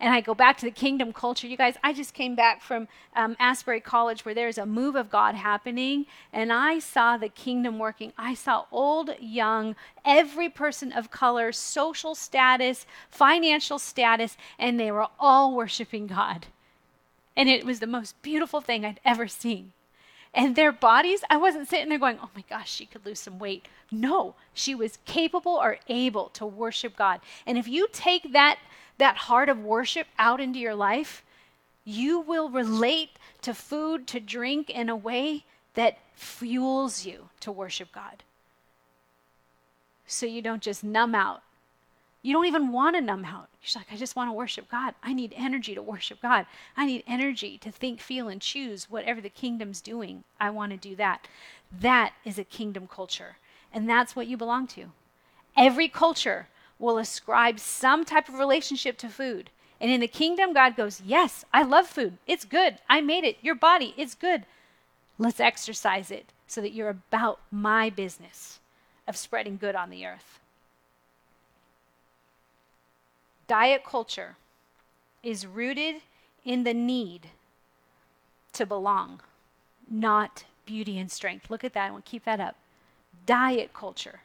and 0.00 0.14
I 0.14 0.20
go 0.20 0.34
back 0.34 0.58
to 0.58 0.64
the 0.64 0.70
kingdom 0.70 1.12
culture. 1.12 1.46
You 1.48 1.56
guys, 1.56 1.76
I 1.82 1.92
just 1.92 2.14
came 2.14 2.34
back 2.36 2.62
from 2.62 2.86
um, 3.16 3.36
Asbury 3.40 3.80
College 3.80 4.24
where 4.24 4.34
there's 4.34 4.58
a 4.58 4.66
move 4.66 4.94
of 4.94 5.10
God 5.10 5.34
happening, 5.34 6.06
and 6.32 6.52
I 6.52 6.78
saw 6.78 7.16
the 7.16 7.28
kingdom 7.28 7.78
working. 7.78 8.12
I 8.16 8.34
saw 8.34 8.66
old, 8.70 9.10
young, 9.20 9.74
every 10.04 10.48
person 10.48 10.92
of 10.92 11.10
color, 11.10 11.50
social 11.52 12.14
status, 12.14 12.86
financial 13.10 13.78
status, 13.78 14.36
and 14.58 14.78
they 14.78 14.90
were 14.92 15.08
all 15.18 15.54
worshiping 15.56 16.06
God. 16.06 16.46
And 17.36 17.48
it 17.48 17.64
was 17.64 17.80
the 17.80 17.86
most 17.86 18.20
beautiful 18.22 18.60
thing 18.60 18.84
I'd 18.84 19.00
ever 19.04 19.26
seen. 19.28 19.72
And 20.34 20.54
their 20.54 20.72
bodies, 20.72 21.24
I 21.30 21.36
wasn't 21.36 21.68
sitting 21.68 21.88
there 21.88 21.98
going, 21.98 22.18
oh 22.22 22.30
my 22.34 22.44
gosh, 22.48 22.70
she 22.70 22.86
could 22.86 23.04
lose 23.06 23.20
some 23.20 23.38
weight. 23.38 23.66
No, 23.90 24.34
she 24.52 24.74
was 24.74 24.98
capable 25.06 25.52
or 25.52 25.78
able 25.88 26.28
to 26.30 26.44
worship 26.46 26.96
God. 26.96 27.20
And 27.46 27.56
if 27.56 27.66
you 27.66 27.88
take 27.92 28.32
that 28.32 28.58
that 28.98 29.16
heart 29.16 29.48
of 29.48 29.58
worship 29.58 30.08
out 30.18 30.40
into 30.40 30.58
your 30.58 30.74
life, 30.74 31.22
you 31.84 32.20
will 32.20 32.50
relate 32.50 33.10
to 33.42 33.54
food, 33.54 34.06
to 34.08 34.20
drink 34.20 34.68
in 34.68 34.88
a 34.88 34.96
way 34.96 35.44
that 35.74 35.98
fuels 36.14 37.06
you 37.06 37.28
to 37.40 37.52
worship 37.52 37.92
God. 37.92 38.24
So 40.06 40.26
you 40.26 40.42
don't 40.42 40.62
just 40.62 40.82
numb 40.82 41.14
out. 41.14 41.42
You 42.22 42.32
don't 42.32 42.46
even 42.46 42.72
want 42.72 42.96
to 42.96 43.00
numb 43.00 43.24
out. 43.24 43.48
You're 43.62 43.80
like, 43.80 43.92
I 43.92 43.96
just 43.96 44.16
want 44.16 44.28
to 44.28 44.34
worship 44.34 44.70
God. 44.70 44.94
I 45.02 45.12
need 45.12 45.32
energy 45.36 45.74
to 45.74 45.82
worship 45.82 46.20
God. 46.20 46.46
I 46.76 46.84
need 46.84 47.04
energy 47.06 47.58
to 47.58 47.70
think, 47.70 48.00
feel, 48.00 48.28
and 48.28 48.40
choose 48.40 48.90
whatever 48.90 49.20
the 49.20 49.28
kingdom's 49.28 49.80
doing. 49.80 50.24
I 50.40 50.50
want 50.50 50.72
to 50.72 50.78
do 50.78 50.96
that. 50.96 51.28
That 51.70 52.14
is 52.24 52.38
a 52.38 52.44
kingdom 52.44 52.88
culture. 52.88 53.36
And 53.72 53.88
that's 53.88 54.16
what 54.16 54.26
you 54.26 54.36
belong 54.36 54.66
to. 54.68 54.86
Every 55.56 55.88
culture 55.88 56.48
will 56.78 56.98
ascribe 56.98 57.60
some 57.60 58.04
type 58.04 58.28
of 58.28 58.34
relationship 58.34 58.98
to 58.98 59.08
food. 59.08 59.50
And 59.80 59.90
in 59.90 60.00
the 60.00 60.08
kingdom, 60.08 60.52
God 60.52 60.76
goes, 60.76 61.02
Yes, 61.04 61.44
I 61.52 61.62
love 61.62 61.86
food. 61.86 62.18
It's 62.26 62.44
good. 62.44 62.78
I 62.88 63.00
made 63.00 63.24
it. 63.24 63.36
Your 63.42 63.54
body, 63.54 63.94
it's 63.96 64.14
good. 64.14 64.44
Let's 65.18 65.40
exercise 65.40 66.10
it 66.10 66.32
so 66.46 66.60
that 66.60 66.72
you're 66.72 66.88
about 66.88 67.40
my 67.50 67.90
business 67.90 68.60
of 69.06 69.16
spreading 69.16 69.56
good 69.56 69.74
on 69.74 69.90
the 69.90 70.06
earth. 70.06 70.40
Diet 73.48 73.82
culture 73.84 74.36
is 75.22 75.46
rooted 75.46 75.96
in 76.44 76.62
the 76.62 76.74
need 76.74 77.28
to 78.52 78.64
belong, 78.64 79.20
not 79.90 80.44
beauty 80.64 80.98
and 80.98 81.10
strength. 81.10 81.50
Look 81.50 81.64
at 81.64 81.72
that. 81.72 81.94
To 81.94 82.02
keep 82.02 82.24
that 82.24 82.40
up. 82.40 82.54
Diet 83.26 83.72
culture 83.74 84.20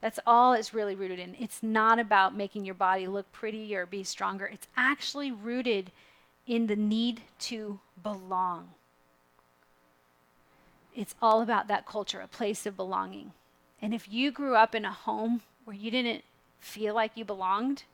that's 0.00 0.18
all 0.26 0.54
it's 0.54 0.72
really 0.72 0.94
rooted 0.94 1.18
in. 1.18 1.36
It's 1.38 1.62
not 1.62 1.98
about 1.98 2.34
making 2.34 2.64
your 2.64 2.74
body 2.74 3.06
look 3.06 3.30
pretty 3.32 3.74
or 3.76 3.84
be 3.84 4.02
stronger. 4.02 4.46
It's 4.46 4.66
actually 4.76 5.30
rooted 5.30 5.92
in 6.46 6.66
the 6.66 6.76
need 6.76 7.22
to 7.40 7.80
belong. 8.02 8.70
It's 10.96 11.14
all 11.20 11.42
about 11.42 11.68
that 11.68 11.86
culture, 11.86 12.20
a 12.20 12.26
place 12.26 12.66
of 12.66 12.76
belonging. 12.76 13.32
And 13.80 13.94
if 13.94 14.10
you 14.10 14.30
grew 14.30 14.56
up 14.56 14.74
in 14.74 14.84
a 14.84 14.92
home 14.92 15.42
where 15.64 15.76
you 15.76 15.90
didn't 15.90 16.24
feel 16.58 16.94
like 16.94 17.12
you 17.14 17.24
belonged, 17.24 17.84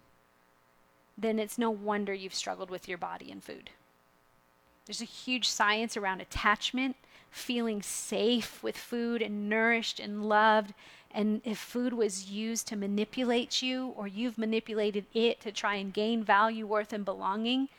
then 1.17 1.39
it's 1.39 1.59
no 1.59 1.71
wonder 1.71 2.13
you've 2.13 2.35
struggled 2.35 2.71
with 2.71 2.89
your 2.89 2.99
body 2.99 3.31
and 3.31 3.43
food. 3.43 3.71
There's 4.87 5.01
a 5.01 5.05
huge 5.05 5.49
science 5.49 5.97
around 5.97 6.21
attachment, 6.21 6.97
feeling 7.31 7.83
safe 7.83 8.63
with 8.63 8.77
food 8.77 9.21
and 9.21 9.49
nourished 9.49 9.99
and 9.99 10.29
loved 10.29 10.73
and 11.17 11.41
if 11.45 11.57
food 11.57 11.95
was 11.95 12.31
used 12.31 12.67
to 12.69 12.77
manipulate 12.77 13.63
you 13.63 13.95
or 13.97 14.07
you've 14.07 14.37
manipulated 14.37 15.07
it 15.15 15.41
to 15.41 15.51
try 15.51 15.77
and 15.77 15.95
gain 15.95 16.23
value, 16.23 16.67
worth, 16.67 16.93
and 16.93 17.07
belonging, 17.07 17.71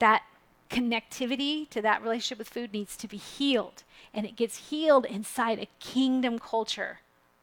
that 0.00 0.24
connectivity 0.68 1.70
to 1.70 1.80
that 1.80 2.02
relationship 2.02 2.38
with 2.38 2.48
food 2.48 2.72
needs 2.72 2.96
to 2.96 3.06
be 3.06 3.16
healed. 3.16 3.84
And 4.12 4.26
it 4.26 4.34
gets 4.34 4.70
healed 4.70 5.04
inside 5.04 5.60
a 5.60 5.68
kingdom 5.78 6.40
culture 6.40 6.98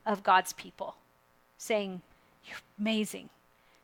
of 0.06 0.22
God's 0.22 0.52
people, 0.52 0.96
saying, 1.58 2.02
You're 2.46 2.58
amazing. 2.78 3.30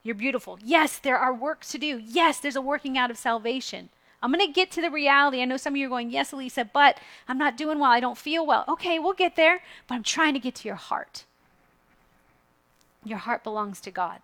You're 0.04 0.16
beautiful. 0.16 0.60
Yes, 0.64 1.00
there 1.00 1.18
are 1.18 1.34
works 1.34 1.72
to 1.72 1.78
do. 1.78 2.02
Yes, 2.06 2.40
there's 2.40 2.58
a 2.58 2.62
working 2.62 2.98
out 2.98 3.10
of 3.10 3.18
salvation. 3.18 3.90
I'm 4.22 4.32
going 4.32 4.46
to 4.46 4.52
get 4.52 4.72
to 4.72 4.82
the 4.82 4.92
reality. 4.92 5.42
I 5.42 5.46
know 5.46 5.58
some 5.58 5.74
of 5.74 5.78
you 5.78 5.88
are 5.88 5.90
going, 5.90 6.12
Yes, 6.12 6.32
Alisa, 6.32 6.70
but 6.72 6.98
I'm 7.28 7.38
not 7.38 7.58
doing 7.58 7.80
well. 7.80 7.92
I 7.92 8.00
don't 8.00 8.18
feel 8.18 8.46
well. 8.46 8.66
Okay, 8.68 9.00
we'll 9.00 9.14
get 9.14 9.36
there, 9.36 9.62
but 9.88 9.96
I'm 9.96 10.04
trying 10.04 10.34
to 10.34 10.40
get 10.40 10.56
to 10.56 10.68
your 10.68 10.76
heart. 10.76 11.24
Your 13.06 13.18
heart 13.18 13.44
belongs 13.44 13.82
to 13.82 13.92
God. 13.92 14.22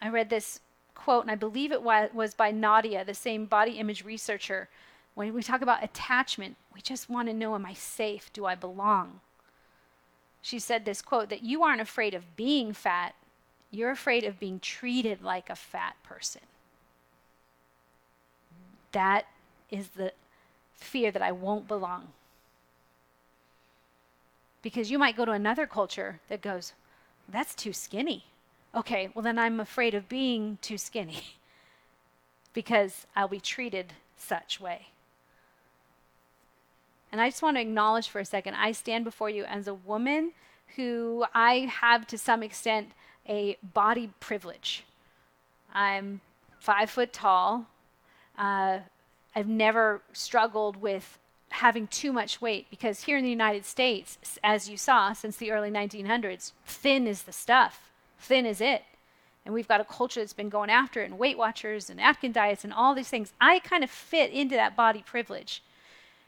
I 0.00 0.08
read 0.08 0.30
this 0.30 0.60
quote, 0.94 1.24
and 1.24 1.30
I 1.30 1.34
believe 1.34 1.72
it 1.72 1.82
was 1.82 2.34
by 2.34 2.50
Nadia, 2.50 3.04
the 3.04 3.14
same 3.14 3.46
body 3.46 3.72
image 3.72 4.04
researcher. 4.04 4.68
When 5.14 5.32
we 5.34 5.42
talk 5.42 5.62
about 5.62 5.82
attachment, 5.82 6.56
we 6.74 6.80
just 6.80 7.10
want 7.10 7.28
to 7.28 7.34
know 7.34 7.54
Am 7.54 7.66
I 7.66 7.74
safe? 7.74 8.30
Do 8.32 8.46
I 8.46 8.54
belong? 8.54 9.20
She 10.42 10.58
said 10.58 10.84
this 10.84 11.02
quote 11.02 11.28
that 11.28 11.42
you 11.42 11.62
aren't 11.62 11.82
afraid 11.82 12.14
of 12.14 12.36
being 12.36 12.72
fat, 12.72 13.14
you're 13.70 13.90
afraid 13.90 14.24
of 14.24 14.40
being 14.40 14.60
treated 14.60 15.22
like 15.22 15.48
a 15.48 15.56
fat 15.56 15.96
person. 16.02 16.42
That 18.92 19.26
is 19.70 19.88
the 19.90 20.12
fear 20.74 21.10
that 21.10 21.22
I 21.22 21.32
won't 21.32 21.68
belong. 21.68 22.08
Because 24.62 24.90
you 24.90 24.98
might 24.98 25.16
go 25.16 25.24
to 25.24 25.32
another 25.32 25.66
culture 25.66 26.20
that 26.28 26.42
goes, 26.42 26.72
that's 27.28 27.54
too 27.54 27.72
skinny. 27.72 28.24
Okay, 28.74 29.10
well, 29.14 29.22
then 29.22 29.38
I'm 29.38 29.60
afraid 29.60 29.94
of 29.94 30.08
being 30.08 30.58
too 30.60 30.78
skinny 30.78 31.22
because 32.52 33.06
I'll 33.16 33.28
be 33.28 33.40
treated 33.40 33.94
such 34.16 34.60
way. 34.60 34.88
And 37.12 37.20
I 37.20 37.28
just 37.30 37.42
want 37.42 37.56
to 37.56 37.60
acknowledge 37.60 38.08
for 38.08 38.20
a 38.20 38.24
second 38.24 38.54
I 38.54 38.72
stand 38.72 39.04
before 39.04 39.30
you 39.30 39.44
as 39.44 39.66
a 39.66 39.74
woman 39.74 40.32
who 40.76 41.24
I 41.34 41.70
have 41.80 42.06
to 42.08 42.18
some 42.18 42.42
extent 42.42 42.92
a 43.28 43.56
body 43.62 44.10
privilege. 44.20 44.84
I'm 45.72 46.20
five 46.58 46.90
foot 46.90 47.12
tall. 47.12 47.66
Uh, 48.38 48.78
I've 49.34 49.48
never 49.48 50.02
struggled 50.12 50.76
with 50.76 51.18
having 51.50 51.86
too 51.88 52.12
much 52.12 52.40
weight 52.40 52.66
because 52.70 53.02
here 53.04 53.18
in 53.18 53.24
the 53.24 53.30
United 53.30 53.64
States, 53.64 54.18
as 54.42 54.68
you 54.68 54.76
saw 54.76 55.12
since 55.12 55.36
the 55.36 55.50
early 55.50 55.70
1900s, 55.70 56.52
thin 56.64 57.06
is 57.06 57.22
the 57.22 57.32
stuff. 57.32 57.90
Thin 58.18 58.46
is 58.46 58.60
it. 58.60 58.82
And 59.44 59.54
we've 59.54 59.68
got 59.68 59.80
a 59.80 59.84
culture 59.84 60.20
that's 60.20 60.34
been 60.34 60.50
going 60.50 60.70
after 60.70 61.00
it, 61.00 61.06
and 61.06 61.18
Weight 61.18 61.38
Watchers 61.38 61.88
and 61.88 62.00
Atkins 62.00 62.34
diets 62.34 62.62
and 62.62 62.72
all 62.72 62.94
these 62.94 63.08
things. 63.08 63.32
I 63.40 63.58
kind 63.60 63.82
of 63.82 63.90
fit 63.90 64.30
into 64.30 64.54
that 64.54 64.76
body 64.76 65.02
privilege. 65.04 65.62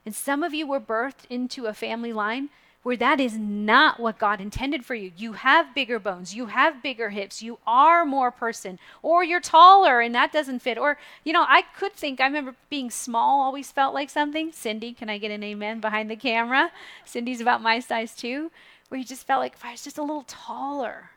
And 0.04 0.14
some 0.14 0.42
of 0.42 0.54
you 0.54 0.66
were 0.66 0.80
birthed 0.80 1.26
into 1.28 1.66
a 1.66 1.74
family 1.74 2.12
line 2.12 2.48
where 2.82 2.96
that 2.96 3.20
is 3.20 3.38
not 3.38 4.00
what 4.00 4.18
God 4.18 4.40
intended 4.40 4.84
for 4.84 4.94
you. 4.94 5.12
You 5.16 5.34
have 5.34 5.74
bigger 5.74 5.98
bones, 5.98 6.34
you 6.34 6.46
have 6.46 6.82
bigger 6.82 7.10
hips, 7.10 7.42
you 7.42 7.58
are 7.66 8.04
more 8.04 8.30
person, 8.30 8.78
or 9.02 9.22
you're 9.22 9.40
taller 9.40 10.00
and 10.00 10.14
that 10.14 10.32
doesn't 10.32 10.60
fit. 10.60 10.78
Or, 10.78 10.98
you 11.24 11.32
know, 11.32 11.44
I 11.48 11.62
could 11.62 11.92
think, 11.92 12.20
I 12.20 12.26
remember 12.26 12.56
being 12.70 12.90
small 12.90 13.42
always 13.42 13.70
felt 13.70 13.94
like 13.94 14.10
something. 14.10 14.50
Cindy, 14.52 14.92
can 14.92 15.08
I 15.08 15.18
get 15.18 15.30
an 15.30 15.44
amen 15.44 15.80
behind 15.80 16.10
the 16.10 16.16
camera? 16.16 16.72
Cindy's 17.04 17.40
about 17.40 17.62
my 17.62 17.78
size 17.78 18.14
too, 18.14 18.50
where 18.88 18.98
you 18.98 19.04
just 19.04 19.26
felt 19.26 19.40
like 19.40 19.54
if 19.54 19.64
I 19.64 19.72
was 19.72 19.84
just 19.84 19.98
a 19.98 20.02
little 20.02 20.24
taller, 20.26 21.10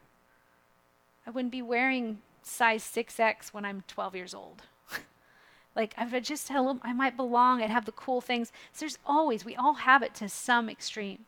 I 1.26 1.32
wouldn't 1.32 1.52
be 1.52 1.64
wearing 1.64 2.20
size 2.44 2.84
6X 2.84 3.54
when 3.54 3.66
I'm 3.66 3.84
12 3.88 4.16
years 4.16 4.36
old. 4.36 4.62
like 5.76 5.96
I 5.98 6.20
just 6.20 6.50
had 6.50 6.60
a 6.60 6.62
little, 6.62 6.82
I 6.84 6.94
might 6.94 7.18
belong. 7.18 7.64
I'd 7.64 7.72
have 7.72 7.86
the 7.86 7.92
cool 7.92 8.22
things. 8.22 8.52
So 8.72 8.82
there's 8.82 9.00
always, 9.04 9.44
we 9.44 9.56
all 9.56 9.74
have 9.74 10.04
it 10.04 10.14
to 10.16 10.30
some 10.30 10.70
extreme. 10.70 11.26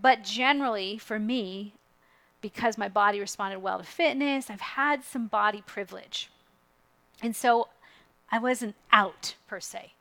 But 0.00 0.22
generally, 0.22 0.98
for 0.98 1.18
me, 1.18 1.74
because 2.40 2.76
my 2.78 2.88
body 2.88 3.18
responded 3.18 3.60
well 3.60 3.78
to 3.78 3.84
fitness, 3.84 4.50
I've 4.50 4.60
had 4.60 5.04
some 5.04 5.26
body 5.26 5.62
privilege. 5.66 6.30
And 7.22 7.34
so 7.34 7.68
I 8.30 8.38
wasn't 8.38 8.74
out 8.92 9.34
per 9.46 9.60
se. 9.60 9.92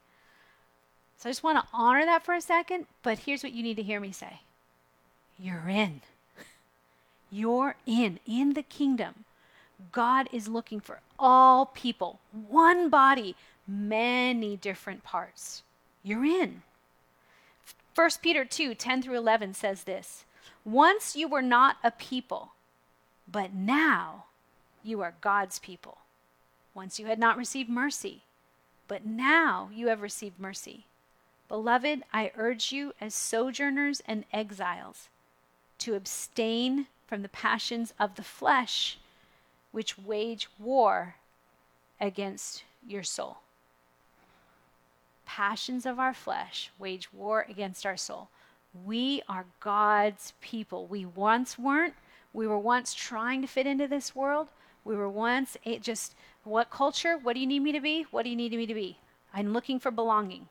So 1.17 1.29
I 1.29 1.31
just 1.31 1.43
want 1.43 1.58
to 1.58 1.67
honor 1.73 2.05
that 2.05 2.23
for 2.23 2.34
a 2.34 2.41
second, 2.41 2.88
but 3.01 3.19
here's 3.19 3.43
what 3.43 3.53
you 3.53 3.63
need 3.63 3.77
to 3.77 3.84
hear 3.84 3.99
me 3.99 4.12
say 4.12 4.41
You're 5.39 5.69
in. 5.69 6.01
You're 7.31 7.75
in, 7.86 8.19
in 8.27 8.53
the 8.53 8.63
kingdom. 8.63 9.25
God 9.91 10.29
is 10.31 10.47
looking 10.47 10.79
for 10.79 10.99
all 11.19 11.65
people, 11.65 12.19
one 12.31 12.89
body, 12.89 13.36
many 13.67 14.58
different 14.58 15.03
parts. 15.03 15.63
You're 16.03 16.25
in. 16.25 16.62
1 17.95 18.10
Peter 18.21 18.43
2 18.43 18.75
10 18.75 19.01
through 19.01 19.17
11 19.17 19.53
says 19.53 19.84
this 19.84 20.25
Once 20.65 21.15
you 21.15 21.27
were 21.27 21.41
not 21.41 21.77
a 21.84 21.91
people, 21.91 22.51
but 23.31 23.53
now 23.53 24.25
you 24.84 25.01
are 25.01 25.15
God's 25.21 25.60
people. 25.60 25.99
Once 26.73 26.99
you 26.99 27.05
had 27.05 27.17
not 27.17 27.38
received 27.38 27.69
mercy, 27.69 28.23
but 28.89 29.05
now 29.05 29.69
you 29.73 29.88
have 29.88 30.01
received 30.01 30.39
mercy. 30.39 30.86
Beloved, 31.47 32.03
I 32.12 32.31
urge 32.36 32.71
you 32.71 32.93
as 32.99 33.15
sojourners 33.15 34.01
and 34.05 34.25
exiles 34.34 35.08
to 35.79 35.95
abstain 35.95 36.88
from 37.08 37.21
the 37.21 37.29
passions 37.29 37.93
of 37.99 38.15
the 38.15 38.23
flesh 38.23 38.97
which 39.71 39.97
wage 39.97 40.49
war 40.60 41.15
against 41.99 42.63
your 42.86 43.03
soul. 43.03 43.38
Passions 45.26 45.86
of 45.86 46.00
our 46.00 46.14
flesh 46.14 46.72
wage 46.80 47.12
war 47.14 47.46
against 47.50 47.86
our 47.86 47.98
soul. 47.98 48.30
We 48.86 49.22
are 49.30 49.46
God's 49.60 50.34
people. 50.42 50.86
We 50.88 51.06
once 51.06 51.58
weren't. 51.58 51.94
We 52.34 52.48
were 52.48 52.60
once 52.60 52.94
trying 52.94 53.42
to 53.42 53.48
fit 53.48 53.66
into 53.66 53.88
this 53.88 54.16
world. 54.16 54.50
We 54.84 54.96
were 54.96 55.10
once 55.10 55.58
just 55.82 56.16
what 56.44 56.70
culture? 56.70 57.18
What 57.18 57.34
do 57.34 57.40
you 57.40 57.48
need 57.48 57.62
me 57.62 57.72
to 57.72 57.82
be? 57.82 58.06
What 58.12 58.24
do 58.24 58.30
you 58.30 58.36
need 58.36 58.52
me 58.52 58.66
to 58.66 58.74
be? 58.74 59.00
I'm 59.34 59.54
looking 59.54 59.80
for 59.80 59.92
belonging. 59.92 60.48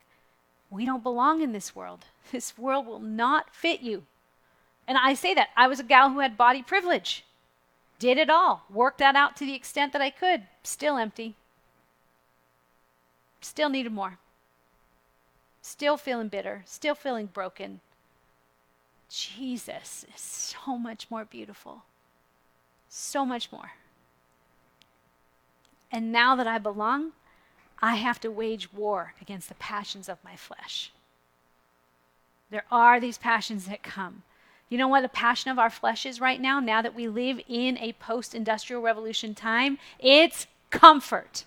We 0.69 0.85
don't 0.85 1.03
belong 1.03 1.41
in 1.41 1.53
this 1.53 1.75
world. 1.75 2.05
This 2.31 2.57
world 2.57 2.87
will 2.87 2.99
not 2.99 3.53
fit 3.53 3.81
you. 3.81 4.03
And 4.87 4.97
I 4.97 5.13
say 5.13 5.35
that. 5.35 5.49
I 5.55 5.67
was 5.67 5.79
a 5.79 5.83
gal 5.83 6.09
who 6.09 6.19
had 6.19 6.37
body 6.37 6.63
privilege. 6.63 7.23
Did 7.99 8.17
it 8.17 8.29
all. 8.29 8.63
Worked 8.69 8.97
that 8.97 9.15
out 9.15 9.35
to 9.37 9.45
the 9.45 9.53
extent 9.53 9.93
that 9.93 10.01
I 10.01 10.09
could. 10.09 10.43
Still 10.63 10.97
empty. 10.97 11.35
Still 13.41 13.69
needed 13.69 13.91
more. 13.91 14.17
Still 15.65 15.97
feeling 15.97 16.27
bitter. 16.27 16.61
Still 16.65 16.93
feeling 16.93 17.25
broken. 17.25 17.79
Jesus 19.09 20.05
is 20.13 20.21
so 20.21 20.77
much 20.77 21.09
more 21.09 21.25
beautiful. 21.25 21.85
So 22.87 23.25
much 23.25 23.51
more. 23.51 23.71
And 25.91 26.11
now 26.11 26.35
that 26.35 26.45
I 26.45 26.59
belong, 26.59 27.13
I 27.81 27.95
have 27.95 28.19
to 28.19 28.29
wage 28.29 28.71
war 28.73 29.15
against 29.19 29.49
the 29.49 29.55
passions 29.55 30.07
of 30.07 30.23
my 30.23 30.35
flesh. 30.35 30.91
There 32.51 32.65
are 32.71 32.99
these 32.99 33.17
passions 33.17 33.65
that 33.65 33.81
come. 33.81 34.21
You 34.69 34.77
know 34.77 34.87
what 34.87 35.01
the 35.01 35.09
passion 35.09 35.49
of 35.49 35.57
our 35.57 35.71
flesh 35.71 36.05
is 36.05 36.21
right 36.21 36.39
now, 36.39 36.59
now 36.59 36.83
that 36.83 36.93
we 36.93 37.07
live 37.07 37.41
in 37.47 37.79
a 37.79 37.93
post 37.93 38.35
industrial 38.35 38.83
revolution 38.83 39.33
time? 39.33 39.79
It's 39.97 40.45
comfort. 40.69 41.43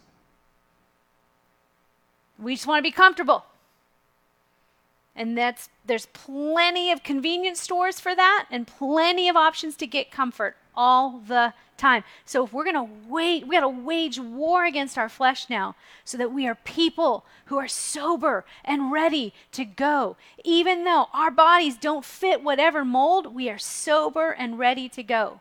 We 2.37 2.57
just 2.57 2.67
want 2.67 2.81
to 2.81 2.91
be 2.91 2.91
comfortable. 2.91 3.45
And 5.19 5.37
that's 5.37 5.69
there's 5.85 6.07
plenty 6.07 6.93
of 6.93 7.03
convenience 7.03 7.61
stores 7.61 7.99
for 7.99 8.15
that 8.15 8.47
and 8.53 8.69
plenty 8.69 9.29
of 9.29 9.35
options 9.35 9.75
to 9.77 9.87
get 9.87 10.13
comfort 10.13 10.57
all 10.77 11.19
the 11.27 11.55
time. 11.77 12.05
So 12.25 12.45
if 12.45 12.53
we're 12.53 12.63
going 12.63 12.77
to 12.77 12.95
wait, 13.09 13.49
we 13.49 13.57
got 13.57 13.63
to 13.63 13.69
wage 13.69 14.21
war 14.21 14.65
against 14.65 14.97
our 14.97 15.09
flesh 15.09 15.51
now 15.51 15.75
so 16.05 16.17
that 16.19 16.33
we 16.33 16.47
are 16.47 16.55
people 16.55 17.25
who 17.47 17.59
are 17.59 17.67
sober 17.67 18.45
and 18.65 18.93
ready 18.93 19.35
to 19.53 19.65
go. 19.65 20.17
Even 20.45 20.85
though 20.85 21.09
our 21.13 21.33
bodies 21.33 21.77
don't 21.77 22.05
fit 22.05 22.45
whatever 22.45 22.85
mold, 22.85 23.35
we 23.35 23.51
are 23.51 23.59
sober 23.59 24.31
and 24.31 24.57
ready 24.57 24.89
to 24.89 25.03
go. 25.03 25.41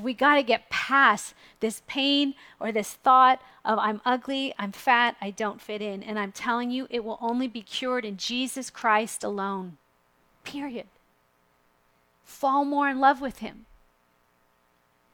We 0.00 0.12
got 0.12 0.34
to 0.36 0.42
get 0.42 0.70
past 0.70 1.34
this 1.60 1.82
pain 1.86 2.34
or 2.58 2.72
this 2.72 2.94
thought 2.94 3.40
of 3.64 3.78
I'm 3.78 4.00
ugly, 4.04 4.52
I'm 4.58 4.72
fat, 4.72 5.16
I 5.20 5.30
don't 5.30 5.60
fit 5.60 5.80
in. 5.80 6.02
And 6.02 6.18
I'm 6.18 6.32
telling 6.32 6.70
you, 6.70 6.86
it 6.90 7.04
will 7.04 7.18
only 7.20 7.46
be 7.46 7.62
cured 7.62 8.04
in 8.04 8.16
Jesus 8.16 8.70
Christ 8.70 9.22
alone. 9.22 9.76
Period. 10.42 10.86
Fall 12.24 12.64
more 12.64 12.88
in 12.88 12.98
love 12.98 13.20
with 13.20 13.38
Him. 13.38 13.66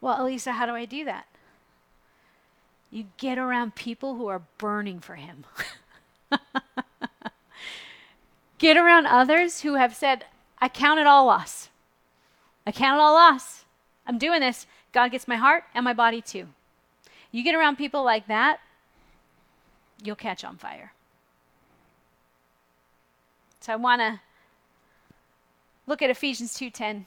Well, 0.00 0.18
Alisa, 0.18 0.52
how 0.52 0.66
do 0.66 0.72
I 0.72 0.86
do 0.86 1.04
that? 1.04 1.26
You 2.90 3.06
get 3.18 3.38
around 3.38 3.74
people 3.74 4.16
who 4.16 4.26
are 4.28 4.42
burning 4.58 4.98
for 5.00 5.16
Him. 5.16 5.44
get 8.58 8.76
around 8.76 9.06
others 9.06 9.60
who 9.60 9.74
have 9.74 9.94
said, 9.94 10.24
I 10.58 10.68
count 10.68 11.00
it 11.00 11.06
all 11.06 11.26
loss. 11.26 11.68
I 12.66 12.72
count 12.72 12.98
it 12.98 13.02
all 13.02 13.14
loss. 13.14 13.59
I'm 14.10 14.18
doing 14.18 14.40
this. 14.40 14.66
God 14.90 15.12
gets 15.12 15.28
my 15.28 15.36
heart 15.36 15.62
and 15.72 15.84
my 15.84 15.92
body 15.92 16.20
too. 16.20 16.48
You 17.30 17.44
get 17.44 17.54
around 17.54 17.76
people 17.76 18.02
like 18.02 18.26
that, 18.26 18.58
you'll 20.02 20.16
catch 20.16 20.42
on 20.42 20.56
fire. 20.56 20.92
So 23.60 23.72
I 23.72 23.76
want 23.76 24.00
to 24.00 24.20
look 25.86 26.02
at 26.02 26.10
Ephesians 26.10 26.54
2:10. 26.54 27.06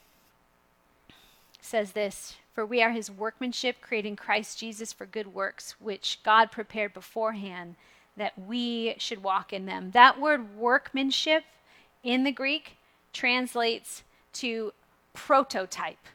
says 1.60 1.92
this, 1.92 2.38
"For 2.54 2.66
we 2.66 2.82
are 2.82 2.92
his 2.92 3.12
workmanship, 3.12 3.82
creating 3.82 4.16
Christ 4.16 4.60
Jesus 4.60 4.94
for 4.94 5.06
good 5.06 5.34
works, 5.34 5.80
which 5.82 6.22
God 6.24 6.52
prepared 6.52 6.94
beforehand 6.94 7.76
that 8.16 8.40
we 8.40 8.96
should 8.98 9.24
walk 9.24 9.52
in 9.52 9.66
them." 9.66 9.92
That 9.92 10.22
word 10.22 10.56
workmanship 10.56 11.44
in 12.02 12.24
the 12.24 12.32
Greek 12.32 12.78
translates 13.12 14.04
to 14.34 14.74
prototype. 15.14 16.08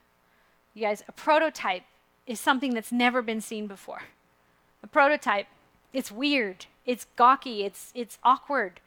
You 0.79 0.85
guys, 0.85 1.03
a 1.09 1.13
prototype 1.13 1.83
is 2.25 2.39
something 2.39 2.73
that's 2.73 2.93
never 2.93 3.21
been 3.21 3.41
seen 3.41 3.67
before. 3.67 4.03
A 4.81 4.87
prototype, 4.87 5.49
it's 5.93 6.13
weird, 6.13 6.67
it's 6.87 7.09
gawky, 7.17 7.65
it's 7.65 7.91
it's 7.97 8.17
awkward. 8.23 8.79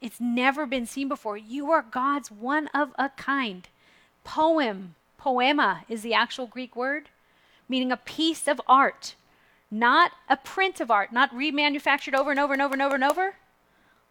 It's 0.00 0.18
never 0.18 0.64
been 0.64 0.86
seen 0.86 1.06
before. 1.06 1.36
You 1.36 1.70
are 1.70 1.82
God's 1.82 2.30
one 2.30 2.68
of 2.68 2.92
a 2.98 3.10
kind. 3.10 3.68
Poem, 4.24 4.94
poema 5.18 5.84
is 5.86 6.00
the 6.00 6.14
actual 6.14 6.46
Greek 6.46 6.74
word, 6.74 7.10
meaning 7.68 7.92
a 7.92 7.98
piece 7.98 8.48
of 8.48 8.58
art, 8.66 9.14
not 9.70 10.12
a 10.30 10.38
print 10.38 10.80
of 10.80 10.90
art, 10.90 11.12
not 11.12 11.30
remanufactured 11.30 12.18
over 12.18 12.30
and 12.30 12.40
over 12.40 12.54
and 12.54 12.62
over 12.62 12.72
and 12.72 12.82
over 12.82 12.94
and 12.94 13.04
over. 13.04 13.36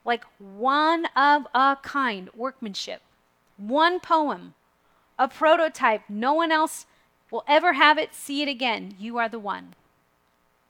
Like 0.05 0.23
one 0.37 1.07
of 1.15 1.47
a 1.55 1.77
kind 1.81 2.29
workmanship. 2.35 3.01
One 3.57 3.99
poem, 3.99 4.53
a 5.17 5.27
prototype. 5.27 6.03
No 6.07 6.35
one 6.35 6.51
else 6.51 6.85
will 7.33 7.43
ever 7.47 7.73
have 7.73 7.97
it, 7.97 8.13
see 8.13 8.43
it 8.43 8.47
again. 8.47 8.93
You 8.99 9.17
are 9.17 9.27
the 9.27 9.39
one. 9.39 9.73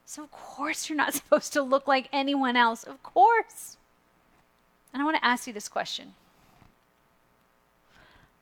So, 0.06 0.24
of 0.24 0.32
course, 0.32 0.88
you're 0.88 0.96
not 0.96 1.14
supposed 1.14 1.52
to 1.54 1.62
look 1.62 1.88
like 1.88 2.08
anyone 2.14 2.56
else. 2.56 2.84
Of 2.84 3.04
course. 3.04 3.76
And 4.94 5.02
I 5.02 5.06
want 5.06 5.18
to 5.18 5.26
ask 5.26 5.46
you 5.46 5.52
this 5.54 5.68
question 5.68 6.14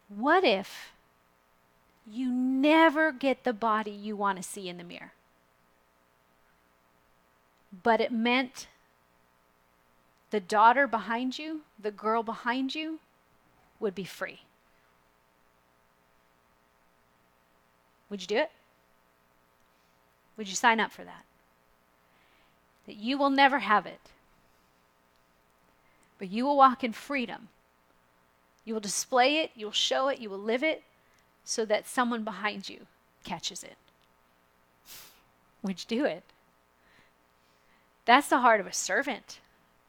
What 0.07 0.43
if 0.43 0.91
you 2.09 2.31
never 2.31 3.11
get 3.11 3.43
the 3.43 3.53
body 3.53 3.91
you 3.91 4.15
want 4.15 4.37
to 4.37 4.43
see 4.43 4.69
in 4.69 4.77
the 4.77 4.83
mirror? 4.83 5.13
But 7.83 8.01
it 8.01 8.11
meant 8.11 8.67
the 10.29 10.39
daughter 10.39 10.85
behind 10.85 11.39
you, 11.39 11.61
the 11.81 11.91
girl 11.91 12.21
behind 12.21 12.75
you, 12.75 12.99
would 13.79 13.95
be 13.95 14.03
free. 14.03 14.41
Would 18.11 18.21
you 18.21 18.27
do 18.27 18.37
it? 18.37 18.51
Would 20.37 20.49
you 20.49 20.55
sign 20.55 20.79
up 20.79 20.91
for 20.91 21.03
that? 21.03 21.23
That 22.85 22.97
you 22.97 23.17
will 23.17 23.29
never 23.29 23.59
have 23.59 23.85
it, 23.85 24.01
but 26.19 26.29
you 26.29 26.45
will 26.45 26.57
walk 26.57 26.83
in 26.83 26.93
freedom. 26.93 27.47
You 28.65 28.73
will 28.73 28.81
display 28.81 29.37
it, 29.37 29.51
you 29.55 29.65
will 29.65 29.71
show 29.71 30.07
it, 30.09 30.19
you 30.19 30.29
will 30.29 30.37
live 30.37 30.61
it 30.61 30.83
so 31.43 31.65
that 31.65 31.87
someone 31.87 32.23
behind 32.23 32.69
you 32.69 32.85
catches 33.23 33.63
it. 33.63 33.77
Would 35.63 35.79
you 35.83 35.97
do 35.99 36.05
it? 36.05 36.23
That's 38.05 38.27
the 38.27 38.39
heart 38.39 38.59
of 38.59 38.67
a 38.67 38.73
servant. 38.73 39.39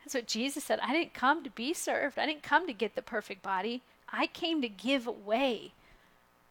That's 0.04 0.14
what 0.14 0.26
Jesus 0.26 0.64
said. 0.64 0.80
I 0.80 0.92
didn't 0.92 1.14
come 1.14 1.42
to 1.44 1.50
be 1.50 1.74
served. 1.74 2.18
I 2.18 2.26
didn't 2.26 2.42
come 2.42 2.66
to 2.66 2.72
get 2.72 2.94
the 2.94 3.02
perfect 3.02 3.42
body. 3.42 3.82
I 4.08 4.26
came 4.26 4.60
to 4.62 4.68
give 4.68 5.06
away 5.06 5.72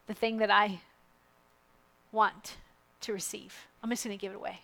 the 0.06 0.14
thing 0.14 0.38
that 0.38 0.50
I 0.50 0.80
want 2.12 2.56
to 3.00 3.12
receive. 3.12 3.66
I'm 3.82 3.90
just 3.90 4.04
going 4.04 4.16
to 4.16 4.20
give 4.20 4.32
it 4.32 4.36
away. 4.36 4.60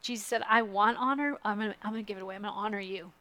Jesus 0.00 0.26
said, 0.26 0.42
I 0.48 0.62
want 0.62 0.96
honor. 0.98 1.36
I'm 1.44 1.58
going 1.58 1.74
to 1.94 2.02
give 2.02 2.16
it 2.16 2.22
away. 2.22 2.34
I'm 2.34 2.42
going 2.42 2.54
to 2.54 2.58
honor 2.58 2.80
you. 2.80 3.12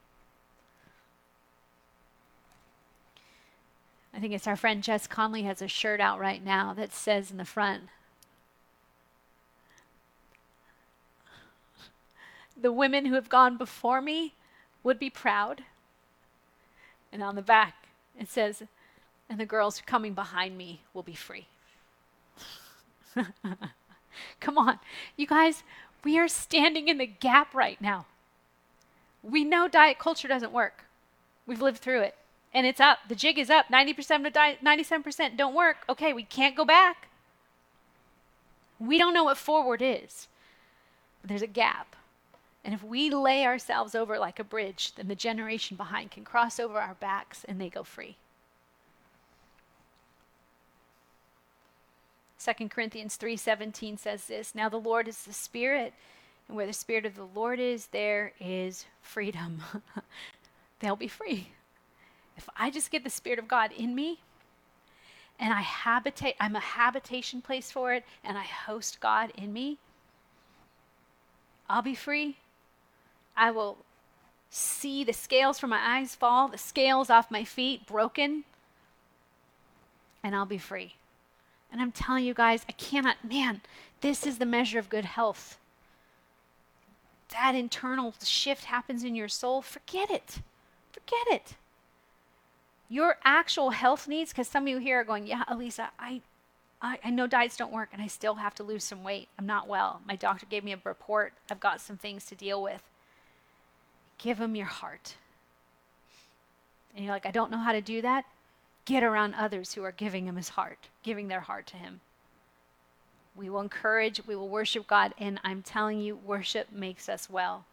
I 4.14 4.20
think 4.20 4.34
it's 4.34 4.48
our 4.48 4.56
friend 4.56 4.84
Jess 4.84 5.08
Connolly 5.08 5.44
has 5.44 5.62
a 5.62 5.68
shirt 5.68 6.02
out 6.02 6.20
right 6.20 6.44
now 6.44 6.74
that 6.74 6.94
says 6.94 7.32
in 7.32 7.38
the 7.38 7.46
front, 7.46 7.84
The 12.60 12.72
women 12.72 13.06
who 13.06 13.16
have 13.16 13.30
gone 13.30 13.58
before 13.58 14.02
me 14.02 14.36
would 14.84 15.00
be 15.00 15.10
proud. 15.10 15.64
And 17.12 17.24
on 17.24 17.36
the 17.36 17.42
back, 17.42 17.88
it 18.20 18.30
says, 18.30 18.64
And 19.30 19.40
the 19.40 19.46
girls 19.46 19.82
coming 19.86 20.14
behind 20.14 20.58
me 20.58 20.82
will 20.94 21.04
be 21.04 21.16
free. 21.16 21.48
Come 24.39 24.58
on. 24.58 24.80
You 25.17 25.28
guys, 25.28 25.63
we 26.04 26.17
are 26.19 26.28
standing 26.28 26.88
in 26.88 26.97
the 26.97 27.06
gap 27.06 27.54
right 27.54 27.80
now. 27.82 28.06
We 29.24 29.43
know 29.43 29.67
diet 29.67 30.00
culture 30.00 30.28
doesn't 30.28 30.52
work. 30.52 30.86
We've 31.45 31.62
lived 31.62 31.80
through 31.80 32.02
it. 32.02 32.15
And 32.54 32.65
it's 32.65 32.80
up. 32.80 33.00
The 33.08 33.15
jig 33.15 33.39
is 33.39 33.50
up. 33.50 33.67
90% 33.71 34.26
of 34.26 34.34
diet, 34.34 34.60
97% 34.63 35.38
don't 35.38 35.56
work. 35.56 35.78
Okay, 35.88 36.12
we 36.12 36.24
can't 36.24 36.56
go 36.56 36.65
back. 36.65 37.08
We 38.80 38.97
don't 38.97 39.13
know 39.13 39.24
what 39.24 39.38
forward 39.38 39.82
is. 39.82 40.28
There's 41.24 41.43
a 41.43 41.47
gap. 41.47 41.95
And 42.63 42.74
if 42.74 42.84
we 42.84 43.10
lay 43.10 43.45
ourselves 43.45 43.95
over 43.95 44.19
like 44.19 44.39
a 44.39 44.43
bridge, 44.43 44.93
then 44.95 45.08
the 45.08 45.15
generation 45.15 45.78
behind 45.78 46.12
can 46.12 46.24
cross 46.24 46.60
over 46.60 46.80
our 46.80 46.95
backs 46.95 47.43
and 47.47 47.60
they 47.60 47.69
go 47.69 47.84
free. 47.84 48.17
2 52.41 52.69
Corinthians 52.69 53.17
3:17 53.17 53.97
says 53.97 54.25
this, 54.25 54.56
"Now 54.56 54.67
the 54.67 54.80
Lord 54.80 55.08
is 55.08 55.25
the 55.25 55.34
Spirit, 55.34 55.93
and 56.47 56.58
where 56.58 56.65
the 56.65 56.73
Spirit 56.73 57.06
of 57.06 57.15
the 57.15 57.25
Lord 57.25 57.60
is, 57.60 57.88
there 57.88 58.34
is 58.39 58.86
freedom." 59.04 59.63
They'll 60.80 60.95
be 60.95 61.08
free. 61.08 61.51
If 62.36 62.49
I 62.56 62.71
just 62.71 62.89
get 62.89 63.04
the 63.04 63.12
Spirit 63.12 63.38
of 63.38 63.47
God 63.47 63.71
in 63.71 63.93
me, 63.93 64.21
and 65.38 65.54
I 65.54 65.62
habitate, 65.62 66.36
I'm 66.39 66.56
a 66.56 66.60
habitation 66.60 67.43
place 67.43 67.71
for 67.71 67.93
it, 67.93 68.04
and 68.23 68.39
I 68.39 68.43
host 68.43 68.99
God 68.99 69.32
in 69.36 69.54
me, 69.54 69.77
I'll 71.69 71.84
be 71.84 71.95
free. 71.95 72.38
I 73.38 73.51
will 73.51 73.77
see 74.49 75.04
the 75.04 75.13
scales 75.13 75.60
from 75.60 75.69
my 75.69 75.97
eyes 75.97 76.15
fall, 76.15 76.47
the 76.47 76.58
scales 76.58 77.12
off 77.12 77.30
my 77.30 77.43
feet 77.43 77.86
broken, 77.86 78.45
and 80.23 80.36
I'll 80.36 80.45
be 80.45 80.58
free. 80.58 80.95
And 81.71 81.81
I'm 81.81 81.91
telling 81.91 82.25
you 82.25 82.34
guys, 82.34 82.65
I 82.67 82.73
cannot, 82.73 83.23
man, 83.23 83.62
this 84.01 84.27
is 84.27 84.38
the 84.38 84.45
measure 84.45 84.77
of 84.77 84.89
good 84.89 85.05
health. 85.05 85.57
That 87.29 87.55
internal 87.55 88.13
shift 88.23 88.65
happens 88.65 89.03
in 89.03 89.15
your 89.15 89.29
soul. 89.29 89.62
Forget 89.62 90.12
it. 90.12 90.39
Forget 90.91 91.27
it. 91.27 91.55
Your 92.89 93.17
actual 93.23 93.69
health 93.69 94.07
needs, 94.07 94.31
because 94.31 94.49
some 94.49 94.63
of 94.63 94.67
you 94.67 94.79
here 94.79 94.99
are 94.99 95.03
going, 95.05 95.25
yeah, 95.25 95.45
Alisa, 95.49 95.88
I, 95.97 96.21
I, 96.81 96.99
I 97.05 97.10
know 97.10 97.25
diets 97.25 97.55
don't 97.55 97.71
work 97.71 97.89
and 97.93 98.01
I 98.01 98.07
still 98.07 98.36
have 98.36 98.53
to 98.55 98.63
lose 98.63 98.84
some 98.84 99.01
weight. 99.01 99.29
I'm 99.39 99.45
not 99.45 99.69
well. 99.69 100.01
My 100.05 100.17
doctor 100.17 100.45
gave 100.49 100.65
me 100.65 100.73
a 100.73 100.79
report. 100.84 101.31
I've 101.49 101.62
got 101.62 101.79
some 101.79 101.95
things 101.95 102.25
to 102.25 102.36
deal 102.36 102.62
with. 102.62 102.84
Give 104.17 104.41
him 104.41 104.55
your 104.57 104.65
heart. 104.65 105.15
And 106.93 107.05
you're 107.05 107.13
like, 107.13 107.25
I 107.25 107.31
don't 107.31 107.49
know 107.49 107.60
how 107.60 107.71
to 107.71 107.81
do 107.81 108.01
that 108.01 108.25
get 108.86 109.04
around 109.04 109.34
others 109.36 109.74
who 109.74 109.84
are 109.84 109.91
giving 109.91 110.28
him 110.28 110.36
his 110.36 110.50
heart, 110.50 110.89
giving 111.04 111.28
their 111.28 111.41
heart 111.41 111.67
to 111.67 111.78
him. 111.78 112.02
We 113.36 113.50
will 113.50 113.62
encourage, 113.62 114.26
we 114.26 114.36
will 114.36 114.50
worship 114.50 114.88
God, 114.88 115.13
and 115.17 115.39
I'm 115.44 115.62
telling 115.62 116.00
you, 116.00 116.15
worship 116.15 116.72
makes 116.72 117.08
us 117.08 117.30
well. 117.30 117.65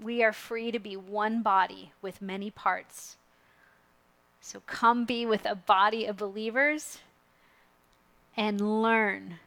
We 0.00 0.22
are 0.22 0.32
free 0.32 0.70
to 0.72 0.78
be 0.78 0.96
one 0.96 1.42
body 1.42 1.92
with 2.02 2.20
many 2.20 2.50
parts. 2.50 3.16
So 4.40 4.60
come 4.66 5.04
be 5.04 5.24
with 5.24 5.46
a 5.46 5.54
body 5.54 6.06
of 6.06 6.16
believers 6.16 6.98
and 8.36 8.82
learn 8.82 9.38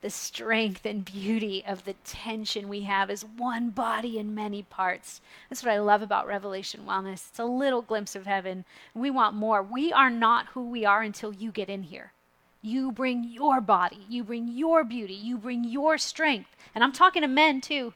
the 0.00 0.10
strength 0.10 0.86
and 0.86 1.04
beauty 1.04 1.64
of 1.66 1.84
the 1.84 1.94
tension 2.04 2.68
we 2.68 2.82
have 2.82 3.10
as 3.10 3.24
one 3.24 3.70
body 3.70 4.18
in 4.18 4.34
many 4.34 4.62
parts. 4.62 5.20
That's 5.50 5.64
what 5.64 5.72
I 5.72 5.80
love 5.80 6.02
about 6.02 6.26
Revelation 6.26 6.82
Wellness. 6.86 7.28
It's 7.28 7.38
a 7.38 7.44
little 7.44 7.82
glimpse 7.82 8.14
of 8.14 8.26
heaven. 8.26 8.64
We 8.94 9.10
want 9.10 9.34
more. 9.34 9.62
We 9.62 9.92
are 9.92 10.10
not 10.10 10.46
who 10.48 10.70
we 10.70 10.84
are 10.84 11.02
until 11.02 11.32
you 11.32 11.50
get 11.50 11.68
in 11.68 11.84
here. 11.84 12.12
You 12.62 12.92
bring 12.92 13.24
your 13.24 13.60
body, 13.60 14.04
you 14.08 14.22
bring 14.22 14.48
your 14.48 14.84
beauty, 14.84 15.14
you 15.14 15.36
bring 15.36 15.64
your 15.64 15.98
strength. 15.98 16.50
And 16.74 16.84
I'm 16.84 16.92
talking 16.92 17.22
to 17.22 17.28
men 17.28 17.60
too. 17.60 17.94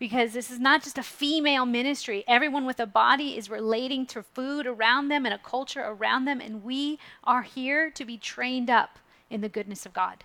Because 0.00 0.32
this 0.32 0.50
is 0.50 0.58
not 0.58 0.82
just 0.82 0.98
a 0.98 1.02
female 1.04 1.64
ministry. 1.64 2.24
Everyone 2.26 2.66
with 2.66 2.80
a 2.80 2.86
body 2.86 3.36
is 3.36 3.48
relating 3.48 4.04
to 4.06 4.22
food 4.24 4.66
around 4.66 5.08
them 5.08 5.24
and 5.24 5.34
a 5.34 5.38
culture 5.38 5.84
around 5.84 6.24
them, 6.24 6.40
and 6.40 6.64
we 6.64 6.98
are 7.22 7.42
here 7.42 7.88
to 7.90 8.04
be 8.04 8.18
trained 8.18 8.68
up 8.68 8.98
in 9.30 9.42
the 9.42 9.48
goodness 9.48 9.86
of 9.86 9.92
God 9.92 10.24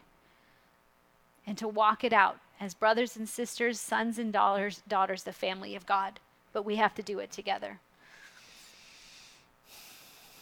and 1.48 1.58
to 1.58 1.68
walk 1.68 2.04
it 2.04 2.12
out 2.12 2.38
as 2.60 2.74
brothers 2.74 3.16
and 3.16 3.28
sisters, 3.28 3.80
sons 3.80 4.20
and 4.20 4.34
daughters, 4.34 4.84
daughters, 4.88 5.24
the 5.24 5.32
family 5.32 5.76
of 5.76 5.86
God. 5.86 6.20
But 6.52 6.66
we 6.66 6.76
have 6.76 6.94
to 6.96 7.02
do 7.02 7.20
it 7.20 7.32
together. 7.32 7.80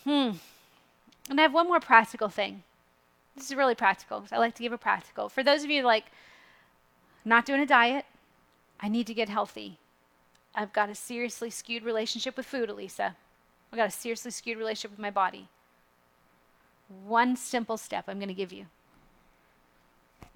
Hmm. 0.03 0.31
And 1.29 1.39
I 1.39 1.43
have 1.43 1.53
one 1.53 1.67
more 1.67 1.79
practical 1.79 2.29
thing. 2.29 2.63
This 3.35 3.51
is 3.51 3.55
really 3.55 3.75
practical 3.75 4.25
I 4.31 4.37
like 4.37 4.55
to 4.55 4.63
give 4.63 4.71
a 4.71 4.77
practical. 4.77 5.29
For 5.29 5.43
those 5.43 5.63
of 5.63 5.69
you 5.69 5.83
like 5.83 6.05
not 7.23 7.45
doing 7.45 7.61
a 7.61 7.65
diet, 7.65 8.05
I 8.79 8.87
need 8.87 9.07
to 9.07 9.13
get 9.13 9.29
healthy. 9.29 9.77
I've 10.53 10.73
got 10.73 10.89
a 10.89 10.95
seriously 10.95 11.49
skewed 11.49 11.83
relationship 11.83 12.37
with 12.37 12.45
food, 12.45 12.69
Alisa. 12.69 13.15
I've 13.71 13.77
got 13.77 13.89
a 13.89 13.91
seriously 13.91 14.31
skewed 14.31 14.57
relationship 14.57 14.91
with 14.91 14.99
my 14.99 15.11
body. 15.11 15.49
One 17.05 17.35
simple 17.35 17.77
step 17.77 18.05
I'm 18.07 18.19
going 18.19 18.29
to 18.29 18.33
give 18.33 18.53
you 18.53 18.67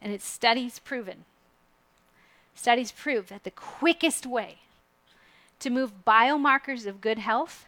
and 0.02 0.14
it's 0.14 0.28
studies 0.28 0.80
proven. 0.80 1.26
Studies 2.56 2.92
prove 2.92 3.30
that 3.30 3.44
the 3.44 3.52
quickest 3.52 4.26
way 4.26 4.60
to 5.60 5.70
move 5.70 6.06
biomarkers 6.06 6.86
of 6.86 7.02
good 7.02 7.20
health 7.20 7.66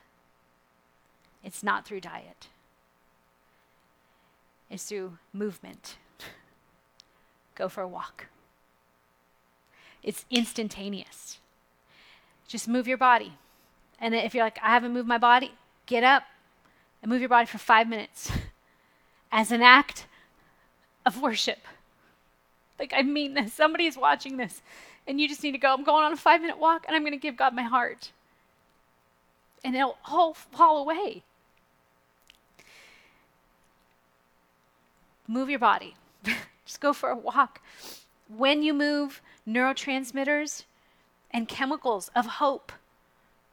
it's 1.44 1.63
not 1.63 1.86
through 1.86 2.02
diet. 2.02 2.48
It's 4.70 4.86
through 4.86 5.17
movement. 5.34 5.98
Go 7.56 7.67
for 7.67 7.82
a 7.82 7.88
walk. 7.88 8.28
It's 10.04 10.26
instantaneous. 10.30 11.39
Just 12.48 12.67
move 12.67 12.88
your 12.88 12.98
body. 12.98 13.34
And 14.00 14.15
if 14.15 14.34
you're 14.34 14.44
like, 14.44 14.60
I 14.63 14.70
haven't 14.70 14.94
moved 14.94 15.08
my 15.08 15.17
body, 15.17 15.52
get 15.86 16.04
up 16.04 16.24
and 17.02 17.12
move 17.12 17.22
your 17.22 17.30
body 17.30 17.46
for 17.46 17.58
five 17.58 17.88
minutes 17.88 18.32
as 19.32 19.52
an 19.52 19.62
act 19.62 20.06
of 21.06 21.22
worship. 21.22 21.60
Like, 22.82 22.94
I 22.96 23.04
mean 23.04 23.36
this. 23.36 23.54
Somebody's 23.54 23.96
watching 23.96 24.38
this, 24.38 24.63
and 25.06 25.22
you 25.22 25.28
just 25.28 25.44
need 25.44 25.52
to 25.52 25.60
go. 25.60 25.72
I'm 25.72 25.84
going 25.84 26.04
on 26.04 26.13
a 26.13 26.17
five 26.17 26.41
minute 26.41 26.58
walk, 26.58 26.84
and 26.88 26.96
I'm 26.96 27.04
going 27.04 27.12
to 27.12 27.17
give 27.17 27.38
God 27.38 27.54
my 27.54 27.62
heart. 27.62 28.12
And 29.63 29.76
it'll 29.76 30.00
all 30.04 30.34
fall 30.34 30.80
away. 30.80 31.22
Move 35.28 35.48
your 35.48 35.60
body. 35.60 35.94
just 36.65 36.82
go 36.82 36.91
for 36.91 37.10
a 37.10 37.15
walk. 37.15 37.62
When 38.28 38.63
you 38.63 38.74
move, 38.74 39.22
neurotransmitters 39.48 40.63
and 41.30 41.48
chemicals 41.48 42.10
of 42.15 42.26
hope 42.26 42.72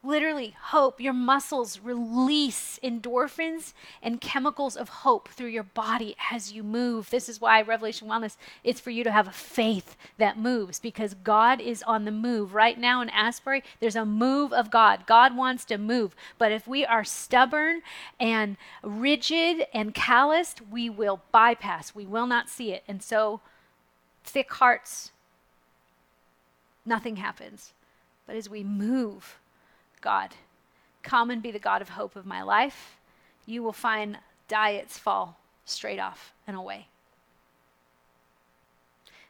literally 0.03 0.55
hope 0.67 1.01
your 1.01 1.13
muscles 1.13 1.81
release 1.81 2.79
endorphins 2.85 3.73
and 4.01 4.21
chemicals 4.21 4.77
of 4.77 4.89
hope 4.89 5.29
through 5.29 5.49
your 5.49 5.65
body 5.65 6.15
as 6.31 6.53
you 6.53 6.63
move. 6.63 7.11
This 7.11 7.29
is 7.29 7.41
why 7.41 7.61
revelation 7.63 8.07
wellness 8.07 8.37
it's 8.63 8.81
for 8.81 8.91
you 8.91 9.03
to 9.03 9.11
have 9.11 9.27
a 9.27 9.33
faith 9.33 9.97
that 10.17 10.39
moves 10.39 10.79
because 10.79 11.15
god 11.15 11.61
is 11.61 11.83
on 11.83 12.05
the 12.05 12.13
move. 12.13 12.55
Right 12.55 12.79
now 12.79 13.01
in 13.01 13.11
asbury 13.11 13.65
there's 13.81 13.97
a 13.97 14.05
move 14.05 14.53
of 14.53 14.71
god. 14.71 15.05
God 15.07 15.37
wants 15.37 15.65
to 15.67 15.79
move. 15.79 16.15
But 16.39 16.53
if 16.53 16.69
we 16.69 16.85
are 16.85 17.05
stubborn 17.05 17.83
and 18.21 18.57
rigid 18.83 19.67
and 19.75 19.95
calloused 19.95 20.61
we 20.71 20.89
will 20.89 21.23
bypass. 21.33 21.93
We 21.95 22.07
will 22.07 22.27
not 22.29 22.49
see 22.49 22.73
it. 22.73 22.85
And 22.87 23.03
so 23.03 23.41
thick 24.23 24.53
hearts 24.55 25.11
nothing 26.87 27.17
happens. 27.17 27.73
But 28.29 28.37
as 28.37 28.49
we 28.49 28.63
move 28.63 29.38
God. 30.01 30.35
Come 31.03 31.31
and 31.31 31.43
be 31.43 31.51
the 31.51 31.59
God 31.59 31.83
of 31.83 31.91
hope 31.91 32.17
of 32.17 32.27
my 32.27 32.43
life. 32.43 32.97
You 33.47 33.63
will 33.63 33.73
find 33.73 34.19
diets 34.49 34.99
fall 34.99 35.39
straight 35.65 35.99
off 35.99 36.33
and 36.47 36.57
away. 36.57 36.89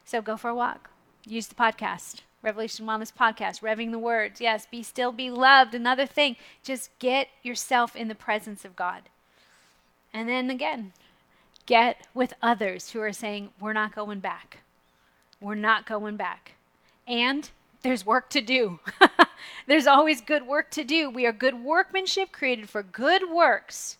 So 0.05 0.21
go 0.21 0.37
for 0.37 0.49
a 0.49 0.55
walk. 0.55 0.89
Use 1.25 1.47
the 1.47 1.55
podcast, 1.55 2.21
Revelation 2.41 2.85
Wellness 2.85 3.13
Podcast, 3.13 3.61
Revving 3.61 3.91
the 3.91 3.99
Words. 3.99 4.41
Yes, 4.41 4.65
be 4.65 4.81
still, 4.81 5.11
be 5.11 5.29
loved. 5.29 5.75
Another 5.75 6.05
thing, 6.05 6.35
just 6.63 6.89
get 6.97 7.27
yourself 7.43 7.95
in 7.95 8.07
the 8.07 8.15
presence 8.15 8.65
of 8.65 8.75
God. 8.75 9.03
And 10.13 10.27
then 10.27 10.49
again, 10.49 10.93
get 11.65 12.07
with 12.13 12.33
others 12.41 12.91
who 12.91 13.01
are 13.01 13.13
saying, 13.13 13.49
We're 13.59 13.73
not 13.73 13.93
going 13.93 14.19
back. 14.19 14.59
We're 15.39 15.55
not 15.55 15.85
going 15.85 16.15
back. 16.15 16.53
And 17.07 17.49
there's 17.83 18.05
work 18.05 18.29
to 18.31 18.41
do. 18.41 18.79
there's 19.67 19.87
always 19.87 20.21
good 20.21 20.47
work 20.47 20.71
to 20.71 20.83
do. 20.83 21.09
We 21.09 21.25
are 21.25 21.31
good 21.31 21.63
workmanship 21.63 22.31
created 22.31 22.69
for 22.69 22.83
good 22.83 23.29
works 23.29 23.98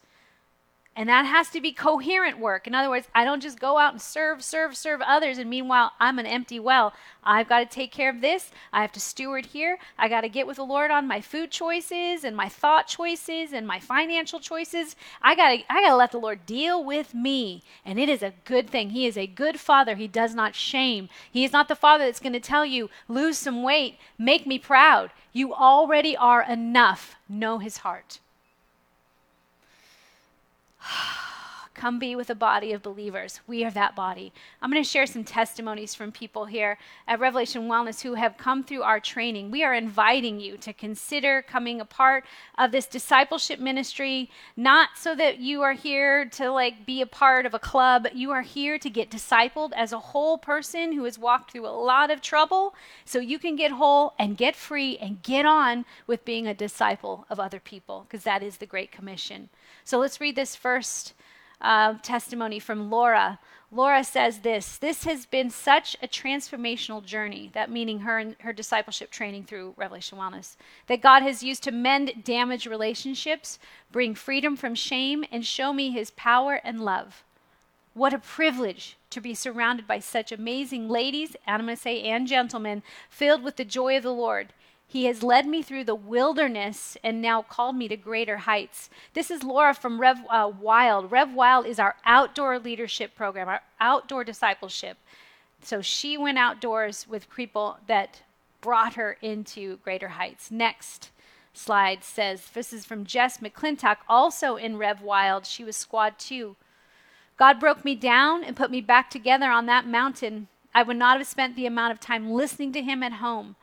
and 1.00 1.08
that 1.08 1.26
has 1.26 1.50
to 1.52 1.62
be 1.62 1.72
coherent 1.72 2.40
work. 2.40 2.68
In 2.68 2.76
other 2.76 2.90
words, 2.90 3.08
I 3.16 3.24
don't 3.24 3.42
just 3.42 3.58
go 3.58 3.78
out 3.78 3.94
and 3.94 4.02
serve, 4.02 4.44
serve, 4.44 4.76
serve 4.76 5.00
others, 5.02 5.38
and 5.38 5.50
meanwhile, 5.50 5.94
I'm 5.98 6.20
an 6.20 6.26
empty 6.26 6.60
well. 6.60 6.92
I've 7.24 7.48
got 7.48 7.60
to 7.60 7.66
take 7.66 7.94
care 7.94 8.10
of 8.10 8.20
this. 8.20 8.52
I 8.74 8.82
have 8.82 8.92
to 8.92 9.00
steward 9.00 9.46
here. 9.46 9.78
I 9.98 10.10
got 10.10 10.22
to 10.22 10.30
get 10.30 10.46
with 10.46 10.58
the 10.58 10.66
Lord 10.66 10.92
on 10.92 11.08
my 11.08 11.22
food 11.22 11.52
choices 11.52 12.26
and 12.26 12.36
my 12.36 12.50
thought 12.50 12.88
choices 12.88 13.54
and 13.54 13.66
my 13.66 13.80
financial 13.80 14.42
choices. 14.42 14.98
I 15.22 15.38
got 15.38 15.52
to 15.52 15.64
I 15.70 15.84
got 15.84 15.92
to 15.92 15.96
let 15.96 16.12
the 16.12 16.18
Lord 16.18 16.46
deal 16.46 16.84
with 16.84 17.14
me. 17.14 17.64
And 17.86 17.98
it 17.98 18.10
is 18.10 18.22
a 18.22 18.34
good 18.44 18.70
thing. 18.70 18.90
He 18.90 19.08
is 19.08 19.18
a 19.18 19.26
good 19.26 19.58
father. 19.58 19.96
He 19.96 20.10
does 20.10 20.36
not 20.36 20.54
shame. 20.54 21.08
He 21.32 21.46
is 21.46 21.54
not 21.54 21.70
the 21.70 21.76
father 21.76 22.04
that's 22.04 22.20
going 22.20 22.34
to 22.34 22.42
tell 22.42 22.66
you, 22.66 22.90
lose 23.08 23.38
some 23.38 23.64
weight, 23.64 23.98
make 24.18 24.46
me 24.46 24.60
proud. 24.60 25.12
You 25.32 25.54
already 25.54 26.18
are 26.18 26.44
enough. 26.44 27.16
Know 27.30 27.60
his 27.60 27.78
heart. 27.78 28.20
Come 31.74 31.98
be 31.98 32.14
with 32.14 32.30
a 32.30 32.36
body 32.36 32.74
of 32.74 32.82
believers. 32.82 33.40
We 33.48 33.64
are 33.64 33.72
that 33.72 33.96
body. 33.96 34.34
I'm 34.62 34.70
going 34.70 34.84
to 34.84 34.90
share 34.90 35.06
some 35.06 35.24
testimonies 35.24 35.96
from 35.96 36.12
people 36.12 36.44
here 36.44 36.78
at 37.08 37.22
Revelation 37.22 37.70
Wellness 37.70 38.02
who 38.02 38.16
have 38.16 38.36
come 38.36 38.66
through 38.66 38.84
our 38.84 39.00
training. 39.00 39.50
We 39.50 39.64
are 39.64 39.74
inviting 39.74 40.42
you 40.42 40.58
to 40.58 40.74
consider 40.74 41.42
coming 41.42 41.80
a 41.80 41.86
part 41.86 42.26
of 42.58 42.74
this 42.74 42.86
discipleship 42.86 43.62
ministry, 43.62 44.30
not 44.58 44.90
so 44.98 45.16
that 45.16 45.40
you 45.40 45.62
are 45.62 45.72
here 45.72 46.26
to 46.26 46.52
like 46.52 46.86
be 46.86 47.02
a 47.02 47.06
part 47.06 47.46
of 47.46 47.54
a 47.54 47.60
club. 47.60 48.08
You 48.14 48.32
are 48.32 48.42
here 48.42 48.78
to 48.78 48.90
get 48.90 49.10
discipled 49.10 49.72
as 49.74 49.94
a 49.94 50.00
whole 50.00 50.38
person 50.38 50.92
who 50.92 51.06
has 51.06 51.18
walked 51.18 51.52
through 51.52 51.68
a 51.68 51.70
lot 51.70 52.12
of 52.12 52.20
trouble 52.20 52.76
so 53.06 53.20
you 53.20 53.40
can 53.40 53.56
get 53.56 53.72
whole 53.72 54.16
and 54.20 54.36
get 54.36 54.56
free 54.58 54.98
and 54.98 55.24
get 55.24 55.46
on 55.46 55.86
with 56.08 56.26
being 56.26 56.46
a 56.46 56.54
disciple 56.54 57.26
of 57.30 57.40
other 57.40 57.62
people 57.62 58.06
because 58.06 58.26
that 58.26 58.44
is 58.44 58.58
the 58.58 58.66
Great 58.66 58.92
Commission. 58.92 59.48
So 59.84 60.00
let's 60.00 60.22
read 60.22 60.36
this 60.36 60.56
first 60.56 61.14
uh, 61.62 61.96
testimony 62.02 62.60
from 62.60 62.90
Laura. 62.90 63.40
Laura 63.72 64.04
says 64.04 64.40
this 64.40 64.78
This 64.78 65.04
has 65.04 65.26
been 65.26 65.50
such 65.50 65.96
a 66.02 66.08
transformational 66.08 67.04
journey, 67.04 67.52
that 67.54 67.70
meaning 67.70 68.00
her 68.00 68.18
and 68.18 68.36
her 68.40 68.54
discipleship 68.54 69.12
training 69.12 69.44
through 69.44 69.74
Revelation 69.78 70.18
Wellness, 70.18 70.56
that 70.88 71.02
God 71.02 71.22
has 71.22 71.44
used 71.44 71.64
to 71.64 71.72
mend 71.72 72.24
damaged 72.24 72.66
relationships, 72.66 73.60
bring 73.92 74.16
freedom 74.16 74.56
from 74.56 74.74
shame, 74.74 75.24
and 75.32 75.46
show 75.46 75.72
me 75.72 75.92
his 75.92 76.12
power 76.12 76.62
and 76.64 76.84
love. 76.84 77.24
What 77.94 78.14
a 78.14 78.20
privilege 78.20 78.98
to 79.10 79.22
be 79.22 79.34
surrounded 79.34 79.86
by 79.86 80.00
such 80.00 80.32
amazing 80.32 80.88
ladies, 80.88 81.36
and 81.46 81.62
I'm 81.62 81.66
going 81.66 81.76
to 81.76 81.82
say, 81.82 82.02
and 82.04 82.28
gentlemen, 82.28 82.82
filled 83.10 83.44
with 83.44 83.58
the 83.58 83.66
joy 83.66 83.98
of 83.98 84.04
the 84.04 84.14
Lord. 84.14 84.54
He 84.92 85.06
has 85.06 85.22
led 85.22 85.46
me 85.46 85.62
through 85.62 85.84
the 85.84 85.94
wilderness 85.94 86.98
and 87.04 87.22
now 87.22 87.44
called 87.44 87.76
me 87.76 87.88
to 87.90 87.96
greater 87.96 88.38
heights. 88.38 88.90
This 89.14 89.30
is 89.30 89.44
Laura 89.44 89.76
from 89.76 90.02
Rev 90.02 90.18
uh, 90.28 90.52
Wild. 90.60 91.12
Rev 91.12 91.32
Wild 91.32 91.68
is 91.68 91.78
our 91.78 91.96
outdoor 92.06 92.58
leadership 92.58 93.16
program, 93.16 93.48
our 93.48 93.62
outdoor 93.80 94.24
discipleship. 94.24 94.98
So 95.62 95.84
she 95.84 96.18
went 96.18 96.40
outdoors 96.40 97.06
with 97.08 97.30
people 97.30 97.78
that 97.86 98.24
brought 98.62 98.96
her 98.96 99.18
into 99.22 99.78
greater 99.84 100.08
heights. 100.08 100.50
Next 100.50 101.12
slide 101.54 102.04
says 102.04 102.48
this 102.56 102.74
is 102.74 102.84
from 102.84 103.06
Jess 103.06 103.38
McClintock, 103.38 103.98
also 104.10 104.56
in 104.56 104.78
Rev 104.78 105.04
Wild. 105.04 105.46
She 105.46 105.64
was 105.64 105.76
squad 105.76 106.18
two. 106.18 106.56
God 107.38 107.60
broke 107.60 107.86
me 107.86 107.94
down 107.94 108.44
and 108.44 108.56
put 108.56 108.72
me 108.72 108.82
back 108.82 109.12
together 109.12 109.52
on 109.52 109.68
that 109.68 109.86
mountain. 109.86 110.48
I 110.74 110.82
would 110.82 110.98
not 110.98 111.20
have 111.20 111.28
spent 111.28 111.56
the 111.56 111.68
amount 111.68 111.92
of 111.92 112.00
time 112.00 112.32
listening 112.32 112.74
to 112.74 112.82
him 112.82 113.04
at 113.04 113.14
home. 113.14 113.56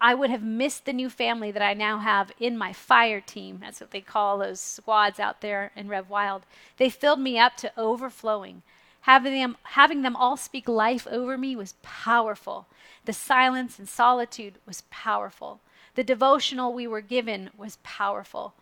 I 0.00 0.14
would 0.14 0.30
have 0.30 0.42
missed 0.42 0.84
the 0.84 0.92
new 0.92 1.10
family 1.10 1.50
that 1.50 1.62
I 1.62 1.74
now 1.74 1.98
have 1.98 2.30
in 2.38 2.56
my 2.56 2.72
fire 2.72 3.20
team. 3.20 3.58
That's 3.60 3.80
what 3.80 3.90
they 3.90 4.00
call 4.00 4.38
those 4.38 4.60
squads 4.60 5.18
out 5.18 5.40
there 5.40 5.72
in 5.74 5.88
Rev 5.88 6.08
Wild. 6.08 6.42
They 6.76 6.88
filled 6.88 7.20
me 7.20 7.38
up 7.38 7.56
to 7.58 7.72
overflowing. 7.76 8.62
Having 9.02 9.34
them, 9.34 9.56
having 9.62 10.02
them 10.02 10.14
all 10.14 10.36
speak 10.36 10.68
life 10.68 11.06
over 11.08 11.36
me 11.36 11.56
was 11.56 11.74
powerful. 11.82 12.66
The 13.06 13.12
silence 13.12 13.78
and 13.78 13.88
solitude 13.88 14.58
was 14.66 14.84
powerful. 14.90 15.60
The 15.94 16.04
devotional 16.04 16.72
we 16.72 16.86
were 16.86 17.00
given 17.00 17.50
was 17.56 17.78
powerful. 17.82 18.54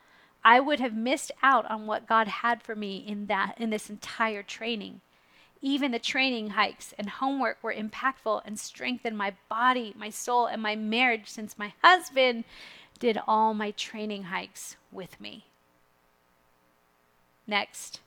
I 0.45 0.61
would 0.61 0.81
have 0.81 0.95
missed 0.95 1.33
out 1.43 1.69
on 1.71 1.87
what 1.87 2.07
God 2.07 2.29
had 2.29 2.63
for 2.63 2.77
me 2.77 2.99
in 2.99 3.27
that 3.27 3.57
in 3.59 3.71
this 3.71 3.91
entire 3.91 4.43
training. 4.43 5.01
Even 5.63 5.91
the 5.91 5.99
training 5.99 6.51
hikes 6.51 6.95
and 6.99 7.09
homework 7.09 7.63
were 7.63 7.73
impactful 7.73 8.43
and 8.45 8.59
strengthened 8.59 9.17
my 9.17 9.35
body, 9.49 9.95
my 9.97 10.11
soul, 10.11 10.47
and 10.47 10.63
my 10.63 10.77
marriage 10.77 11.29
since 11.29 11.59
my 11.59 11.73
husband 11.83 12.45
did 12.99 13.19
all 13.27 13.55
my 13.55 13.71
training 13.73 14.25
hikes 14.25 14.77
with 14.93 15.21
me. 15.21 15.47
Next, 17.47 18.01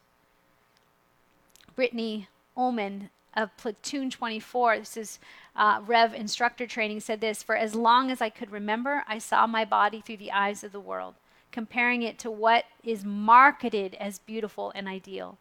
Brittany 1.76 2.28
Ullman 2.58 3.10
of 3.34 3.56
Platoon 3.58 4.10
24, 4.10 4.80
this 4.80 4.98
is 4.98 5.20
uh, 5.56 5.82
Rev 5.86 6.14
instructor 6.14 6.68
training, 6.68 7.00
said 7.00 7.22
this 7.22 7.42
For 7.42 7.56
as 7.56 7.74
long 7.74 8.12
as 8.12 8.22
I 8.22 8.30
could 8.30 8.52
remember, 8.52 9.04
I 9.08 9.18
saw 9.18 9.48
my 9.48 9.66
body 9.66 10.02
through 10.02 10.18
the 10.18 10.32
eyes 10.32 10.64
of 10.64 10.72
the 10.72 10.80
world, 10.80 11.16
comparing 11.52 12.02
it 12.02 12.20
to 12.20 12.32
what 12.32 12.66
is 12.84 13.06
marketed 13.06 13.96
as 13.96 14.20
beautiful 14.20 14.72
and 14.76 14.88
ideal. 14.88 15.38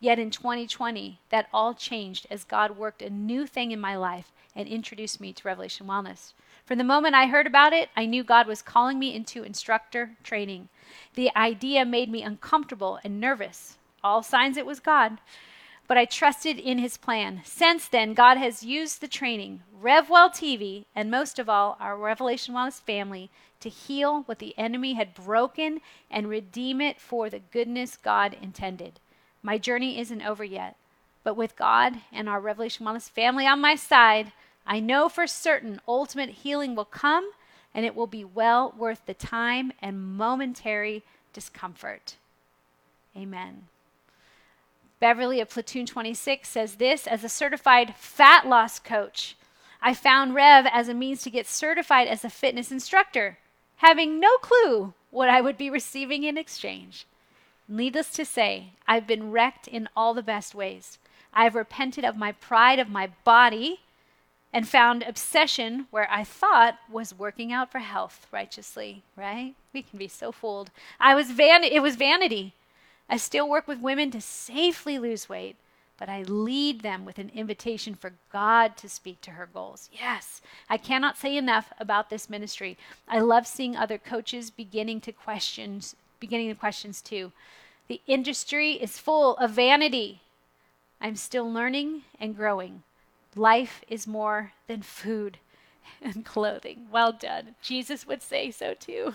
Yet 0.00 0.18
in 0.18 0.30
2020, 0.30 1.18
that 1.30 1.48
all 1.52 1.74
changed 1.74 2.26
as 2.30 2.44
God 2.44 2.76
worked 2.76 3.02
a 3.02 3.10
new 3.10 3.46
thing 3.46 3.72
in 3.72 3.80
my 3.80 3.96
life 3.96 4.32
and 4.54 4.68
introduced 4.68 5.20
me 5.20 5.32
to 5.32 5.48
Revelation 5.48 5.86
Wellness. 5.86 6.32
From 6.64 6.78
the 6.78 6.84
moment 6.84 7.14
I 7.14 7.26
heard 7.26 7.46
about 7.46 7.72
it, 7.72 7.88
I 7.96 8.06
knew 8.06 8.22
God 8.22 8.46
was 8.46 8.62
calling 8.62 8.98
me 8.98 9.14
into 9.14 9.42
instructor 9.42 10.10
training. 10.22 10.68
The 11.14 11.34
idea 11.34 11.84
made 11.84 12.10
me 12.10 12.22
uncomfortable 12.22 13.00
and 13.02 13.20
nervous. 13.20 13.78
All 14.04 14.22
signs 14.22 14.56
it 14.56 14.66
was 14.66 14.78
God. 14.78 15.18
But 15.88 15.96
I 15.96 16.04
trusted 16.04 16.58
in 16.58 16.78
his 16.78 16.98
plan. 16.98 17.40
Since 17.44 17.88
then, 17.88 18.12
God 18.12 18.36
has 18.36 18.62
used 18.62 19.00
the 19.00 19.08
training, 19.08 19.62
RevWell 19.82 20.30
TV, 20.30 20.84
and 20.94 21.10
most 21.10 21.38
of 21.38 21.48
all, 21.48 21.78
our 21.80 21.96
Revelation 21.96 22.54
Wellness 22.54 22.80
family 22.80 23.30
to 23.60 23.68
heal 23.68 24.22
what 24.26 24.38
the 24.38 24.56
enemy 24.58 24.94
had 24.94 25.14
broken 25.14 25.80
and 26.10 26.28
redeem 26.28 26.80
it 26.80 27.00
for 27.00 27.30
the 27.30 27.40
goodness 27.40 27.96
God 27.96 28.36
intended. 28.40 29.00
My 29.42 29.58
journey 29.58 29.98
isn't 29.98 30.22
over 30.22 30.44
yet, 30.44 30.76
but 31.24 31.36
with 31.36 31.56
God 31.56 31.96
and 32.12 32.28
our 32.28 32.40
Revelation 32.40 32.86
Wellness 32.86 33.10
family 33.10 33.46
on 33.46 33.60
my 33.60 33.74
side, 33.74 34.32
I 34.66 34.80
know 34.80 35.08
for 35.08 35.26
certain 35.26 35.80
ultimate 35.86 36.30
healing 36.30 36.74
will 36.74 36.84
come 36.84 37.30
and 37.74 37.86
it 37.86 37.94
will 37.94 38.06
be 38.06 38.24
well 38.24 38.74
worth 38.76 39.06
the 39.06 39.14
time 39.14 39.72
and 39.80 40.16
momentary 40.16 41.02
discomfort. 41.32 42.16
Amen. 43.16 43.64
Beverly 45.00 45.40
of 45.40 45.50
Platoon 45.50 45.86
26 45.86 46.48
says 46.48 46.74
this 46.74 47.06
as 47.06 47.22
a 47.22 47.28
certified 47.28 47.94
fat 47.96 48.46
loss 48.46 48.78
coach. 48.78 49.36
I 49.80 49.94
found 49.94 50.34
Rev 50.34 50.66
as 50.66 50.88
a 50.88 50.94
means 50.94 51.22
to 51.22 51.30
get 51.30 51.46
certified 51.46 52.08
as 52.08 52.24
a 52.24 52.30
fitness 52.30 52.72
instructor, 52.72 53.38
having 53.76 54.18
no 54.18 54.36
clue 54.38 54.92
what 55.10 55.28
I 55.28 55.40
would 55.40 55.56
be 55.56 55.70
receiving 55.70 56.24
in 56.24 56.36
exchange. 56.36 57.06
Needless 57.68 58.10
to 58.12 58.24
say, 58.24 58.72
I've 58.86 59.06
been 59.06 59.30
wrecked 59.30 59.68
in 59.68 59.88
all 59.94 60.14
the 60.14 60.22
best 60.22 60.54
ways. 60.54 60.98
I've 61.34 61.54
repented 61.54 62.04
of 62.04 62.16
my 62.16 62.32
pride 62.32 62.78
of 62.78 62.88
my 62.88 63.10
body 63.24 63.80
and 64.52 64.66
found 64.66 65.02
obsession 65.02 65.86
where 65.90 66.10
I 66.10 66.24
thought 66.24 66.78
was 66.90 67.12
working 67.12 67.52
out 67.52 67.70
for 67.70 67.80
health 67.80 68.26
righteously, 68.32 69.02
right? 69.14 69.54
We 69.74 69.82
can 69.82 69.98
be 69.98 70.08
so 70.08 70.32
fooled. 70.32 70.70
I 70.98 71.14
was 71.14 71.30
van 71.30 71.62
it 71.62 71.82
was 71.82 71.96
vanity. 71.96 72.54
I 73.10 73.18
still 73.18 73.48
work 73.48 73.68
with 73.68 73.80
women 73.80 74.10
to 74.12 74.20
safely 74.20 74.98
lose 74.98 75.28
weight, 75.28 75.56
but 75.98 76.08
I 76.08 76.22
lead 76.22 76.80
them 76.80 77.04
with 77.04 77.18
an 77.18 77.30
invitation 77.34 77.94
for 77.94 78.14
God 78.32 78.76
to 78.78 78.88
speak 78.88 79.20
to 79.22 79.32
her 79.32 79.48
goals. 79.52 79.90
Yes, 79.92 80.40
I 80.70 80.78
cannot 80.78 81.18
say 81.18 81.36
enough 81.36 81.72
about 81.78 82.08
this 82.08 82.30
ministry. 82.30 82.78
I 83.06 83.18
love 83.20 83.46
seeing 83.46 83.76
other 83.76 83.98
coaches 83.98 84.50
beginning 84.50 85.02
to 85.02 85.12
questions 85.12 85.94
beginning 86.20 86.48
the 86.48 86.54
questions 86.54 87.00
too. 87.00 87.32
The 87.88 88.02
industry 88.06 88.72
is 88.72 88.98
full 88.98 89.36
of 89.38 89.52
vanity. 89.52 90.20
I'm 91.00 91.16
still 91.16 91.50
learning 91.50 92.02
and 92.20 92.36
growing. 92.36 92.82
Life 93.34 93.82
is 93.88 94.06
more 94.06 94.52
than 94.66 94.82
food 94.82 95.38
and 96.02 96.24
clothing. 96.24 96.88
Well 96.92 97.12
done. 97.12 97.54
Jesus 97.62 98.06
would 98.06 98.22
say 98.22 98.50
so 98.50 98.74
too. 98.74 99.14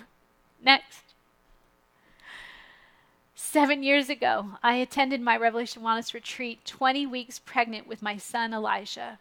Next. 0.61 1.13
Seven 3.35 3.83
years 3.83 4.09
ago, 4.09 4.57
I 4.63 4.75
attended 4.75 5.21
my 5.21 5.37
Revelation 5.37 5.83
Wellness 5.83 6.13
retreat, 6.13 6.65
20 6.65 7.05
weeks 7.05 7.39
pregnant 7.39 7.87
with 7.87 8.01
my 8.01 8.17
son 8.17 8.53
Elijah. 8.53 9.19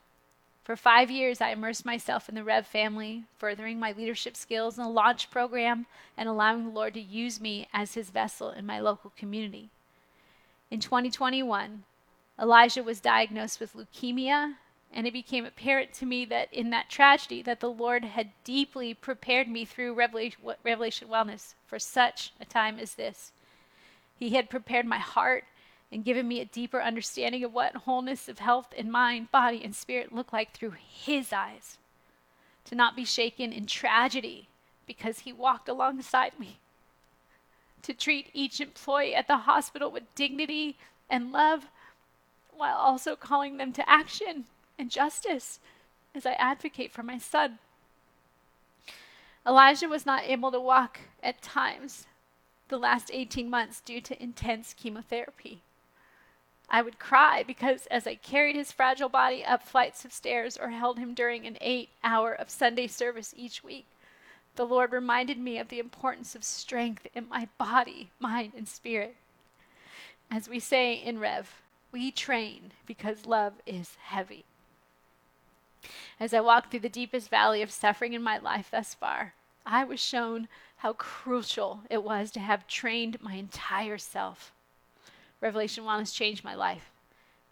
For 0.62 0.76
five 0.76 1.10
years, 1.10 1.40
I 1.40 1.50
immersed 1.50 1.84
myself 1.84 2.28
in 2.28 2.36
the 2.36 2.44
Rev 2.44 2.66
family, 2.66 3.24
furthering 3.36 3.80
my 3.80 3.92
leadership 3.92 4.36
skills 4.36 4.78
in 4.78 4.84
the 4.84 4.90
launch 4.90 5.30
program 5.30 5.86
and 6.16 6.28
allowing 6.28 6.64
the 6.64 6.70
Lord 6.70 6.94
to 6.94 7.00
use 7.00 7.40
me 7.40 7.66
as 7.72 7.94
his 7.94 8.10
vessel 8.10 8.50
in 8.50 8.64
my 8.64 8.78
local 8.78 9.12
community. 9.16 9.70
In 10.70 10.78
2021, 10.78 11.82
Elijah 12.40 12.82
was 12.82 13.00
diagnosed 13.00 13.58
with 13.58 13.74
leukemia, 13.74 14.54
and 14.92 15.06
it 15.06 15.12
became 15.12 15.44
apparent 15.44 15.92
to 15.94 16.06
me 16.06 16.24
that 16.26 16.52
in 16.52 16.70
that 16.70 16.88
tragedy 16.88 17.42
that 17.42 17.60
the 17.60 17.70
Lord 17.70 18.04
had 18.04 18.30
deeply 18.44 18.94
prepared 18.94 19.48
me 19.48 19.64
through 19.64 19.94
Revelation, 19.94 20.40
Revelation 20.62 21.08
Wellness 21.08 21.54
for 21.66 21.78
such 21.78 22.32
a 22.40 22.44
time 22.44 22.78
as 22.78 22.94
this. 22.94 23.32
He 24.16 24.30
had 24.30 24.48
prepared 24.48 24.86
my 24.86 24.98
heart 24.98 25.44
and 25.92 26.04
given 26.04 26.26
me 26.26 26.40
a 26.40 26.46
deeper 26.46 26.80
understanding 26.80 27.44
of 27.44 27.52
what 27.52 27.76
wholeness 27.76 28.26
of 28.26 28.38
health 28.38 28.72
in 28.72 28.90
mind, 28.90 29.30
body, 29.30 29.60
and 29.62 29.76
spirit 29.76 30.12
look 30.12 30.32
like 30.32 30.52
through 30.52 30.72
His 30.88 31.32
eyes. 31.32 31.76
To 32.66 32.74
not 32.74 32.96
be 32.96 33.04
shaken 33.04 33.52
in 33.52 33.66
tragedy 33.66 34.48
because 34.86 35.20
He 35.20 35.32
walked 35.32 35.68
alongside 35.68 36.38
me. 36.38 36.58
To 37.82 37.92
treat 37.92 38.30
each 38.32 38.60
employee 38.60 39.14
at 39.14 39.28
the 39.28 39.38
hospital 39.38 39.90
with 39.90 40.14
dignity 40.14 40.78
and 41.10 41.30
love 41.30 41.66
while 42.56 42.76
also 42.76 43.14
calling 43.14 43.58
them 43.58 43.72
to 43.72 43.88
action 43.88 44.44
and 44.78 44.90
justice 44.90 45.60
as 46.14 46.24
I 46.24 46.32
advocate 46.32 46.92
for 46.92 47.02
my 47.02 47.18
son. 47.18 47.58
Elijah 49.46 49.88
was 49.88 50.06
not 50.06 50.22
able 50.24 50.52
to 50.52 50.60
walk 50.60 51.00
at 51.22 51.42
times 51.42 52.06
the 52.68 52.78
last 52.78 53.10
18 53.12 53.50
months 53.50 53.80
due 53.80 54.00
to 54.00 54.22
intense 54.22 54.74
chemotherapy. 54.74 55.60
I 56.74 56.80
would 56.80 56.98
cry 56.98 57.42
because 57.42 57.84
as 57.88 58.06
I 58.06 58.14
carried 58.14 58.56
his 58.56 58.72
fragile 58.72 59.10
body 59.10 59.44
up 59.44 59.62
flights 59.62 60.06
of 60.06 60.12
stairs 60.12 60.56
or 60.56 60.70
held 60.70 60.98
him 60.98 61.12
during 61.12 61.46
an 61.46 61.58
eight 61.60 61.90
hour 62.02 62.32
of 62.32 62.48
Sunday 62.48 62.86
service 62.86 63.34
each 63.36 63.62
week, 63.62 63.84
the 64.56 64.64
Lord 64.64 64.90
reminded 64.90 65.38
me 65.38 65.58
of 65.58 65.68
the 65.68 65.78
importance 65.78 66.34
of 66.34 66.42
strength 66.42 67.06
in 67.14 67.28
my 67.28 67.46
body, 67.58 68.10
mind, 68.18 68.52
and 68.56 68.66
spirit. 68.66 69.16
As 70.30 70.48
we 70.48 70.58
say 70.58 70.94
in 70.94 71.18
Rev, 71.18 71.60
we 71.92 72.10
train 72.10 72.72
because 72.86 73.26
love 73.26 73.52
is 73.66 73.96
heavy. 74.04 74.46
As 76.18 76.32
I 76.32 76.40
walked 76.40 76.70
through 76.70 76.80
the 76.80 76.88
deepest 76.88 77.28
valley 77.28 77.60
of 77.60 77.70
suffering 77.70 78.14
in 78.14 78.22
my 78.22 78.38
life 78.38 78.70
thus 78.70 78.94
far, 78.94 79.34
I 79.66 79.84
was 79.84 80.00
shown 80.00 80.48
how 80.78 80.94
crucial 80.94 81.82
it 81.90 82.02
was 82.02 82.30
to 82.30 82.40
have 82.40 82.66
trained 82.66 83.20
my 83.20 83.34
entire 83.34 83.98
self. 83.98 84.52
Revelation 85.42 85.84
Wellness 85.84 86.14
changed 86.14 86.44
my 86.44 86.54
life. 86.54 86.92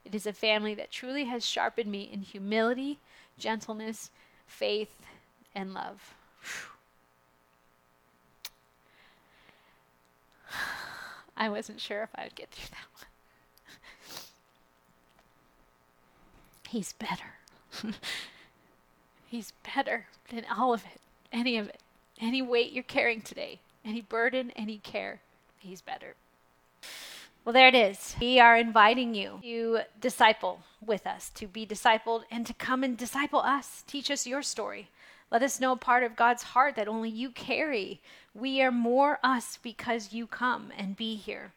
It 0.04 0.14
is 0.14 0.26
a 0.26 0.32
family 0.32 0.74
that 0.74 0.90
truly 0.92 1.24
has 1.24 1.44
sharpened 1.44 1.90
me 1.90 2.08
in 2.10 2.22
humility, 2.22 2.98
gentleness, 3.36 4.10
faith, 4.46 4.94
and 5.54 5.74
love. 5.74 6.14
I 11.36 11.50
wasn't 11.50 11.80
sure 11.80 12.02
if 12.04 12.10
I 12.14 12.22
would 12.22 12.36
get 12.36 12.50
through 12.50 12.70
that 12.70 12.86
one. 12.94 13.06
He's 16.70 16.92
better. 16.94 17.34
He's 19.26 19.52
better 19.74 20.06
than 20.30 20.44
all 20.56 20.72
of 20.72 20.84
it, 20.84 21.00
any 21.32 21.58
of 21.58 21.68
it, 21.68 21.80
any 22.20 22.40
weight 22.40 22.72
you're 22.72 22.84
carrying 22.84 23.20
today, 23.20 23.58
any 23.84 24.00
burden, 24.00 24.52
any 24.54 24.78
care. 24.78 25.20
He's 25.58 25.82
better. 25.82 26.14
Well, 27.50 27.54
there 27.54 27.66
it 27.66 27.74
is. 27.74 28.14
We 28.20 28.38
are 28.38 28.56
inviting 28.56 29.12
you 29.12 29.40
to 29.42 29.80
disciple 30.00 30.60
with 30.80 31.04
us, 31.04 31.30
to 31.30 31.48
be 31.48 31.66
discipled, 31.66 32.22
and 32.30 32.46
to 32.46 32.54
come 32.54 32.84
and 32.84 32.96
disciple 32.96 33.40
us. 33.40 33.82
Teach 33.88 34.08
us 34.08 34.24
your 34.24 34.40
story. 34.40 34.88
Let 35.32 35.42
us 35.42 35.58
know 35.58 35.72
a 35.72 35.76
part 35.76 36.04
of 36.04 36.14
God's 36.14 36.44
heart 36.44 36.76
that 36.76 36.86
only 36.86 37.10
you 37.10 37.30
carry. 37.30 38.00
We 38.34 38.62
are 38.62 38.70
more 38.70 39.18
us 39.24 39.58
because 39.60 40.12
you 40.12 40.28
come 40.28 40.70
and 40.78 40.94
be 40.94 41.16
here. 41.16 41.50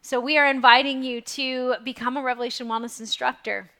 So, 0.00 0.18
we 0.18 0.36
are 0.38 0.50
inviting 0.50 1.04
you 1.04 1.20
to 1.20 1.76
become 1.84 2.16
a 2.16 2.22
Revelation 2.22 2.66
Wellness 2.66 2.98
instructor 2.98 3.70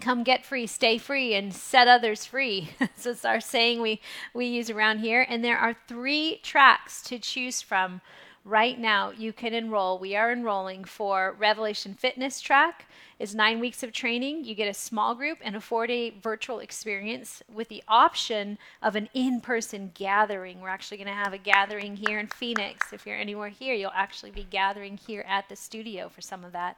come 0.00 0.22
get 0.22 0.44
free, 0.44 0.66
stay 0.66 0.98
free, 0.98 1.34
and 1.34 1.52
set 1.52 1.88
others 1.88 2.24
free. 2.24 2.70
so 2.96 3.10
it's 3.10 3.24
our 3.24 3.40
saying 3.40 3.80
we, 3.80 4.00
we 4.34 4.46
use 4.46 4.70
around 4.70 4.98
here. 4.98 5.26
And 5.28 5.44
there 5.44 5.58
are 5.58 5.76
three 5.86 6.40
tracks 6.42 7.02
to 7.02 7.18
choose 7.18 7.62
from 7.62 8.00
right 8.48 8.78
now. 8.78 9.10
You 9.10 9.32
can 9.32 9.52
enroll. 9.52 9.98
We 9.98 10.16
are 10.16 10.32
enrolling 10.32 10.84
for 10.84 11.36
Revelation 11.38 11.94
Fitness 11.94 12.40
Track. 12.40 12.86
Is 13.18 13.34
nine 13.34 13.58
weeks 13.58 13.82
of 13.82 13.90
training. 13.90 14.44
You 14.44 14.54
get 14.54 14.68
a 14.68 14.74
small 14.74 15.12
group 15.16 15.38
and 15.42 15.56
a 15.56 15.60
four-day 15.60 16.14
virtual 16.22 16.60
experience 16.60 17.42
with 17.52 17.68
the 17.68 17.82
option 17.88 18.58
of 18.80 18.94
an 18.94 19.08
in-person 19.12 19.90
gathering. 19.94 20.60
We're 20.60 20.68
actually 20.68 20.98
going 20.98 21.08
to 21.08 21.14
have 21.14 21.32
a 21.32 21.38
gathering 21.38 21.96
here 21.96 22.20
in 22.20 22.28
Phoenix. 22.28 22.92
If 22.92 23.04
you're 23.04 23.16
anywhere 23.16 23.48
here, 23.48 23.74
you'll 23.74 23.90
actually 23.92 24.30
be 24.30 24.46
gathering 24.48 24.96
here 24.96 25.24
at 25.28 25.48
the 25.48 25.56
studio 25.56 26.08
for 26.08 26.20
some 26.20 26.44
of 26.44 26.52
that. 26.52 26.76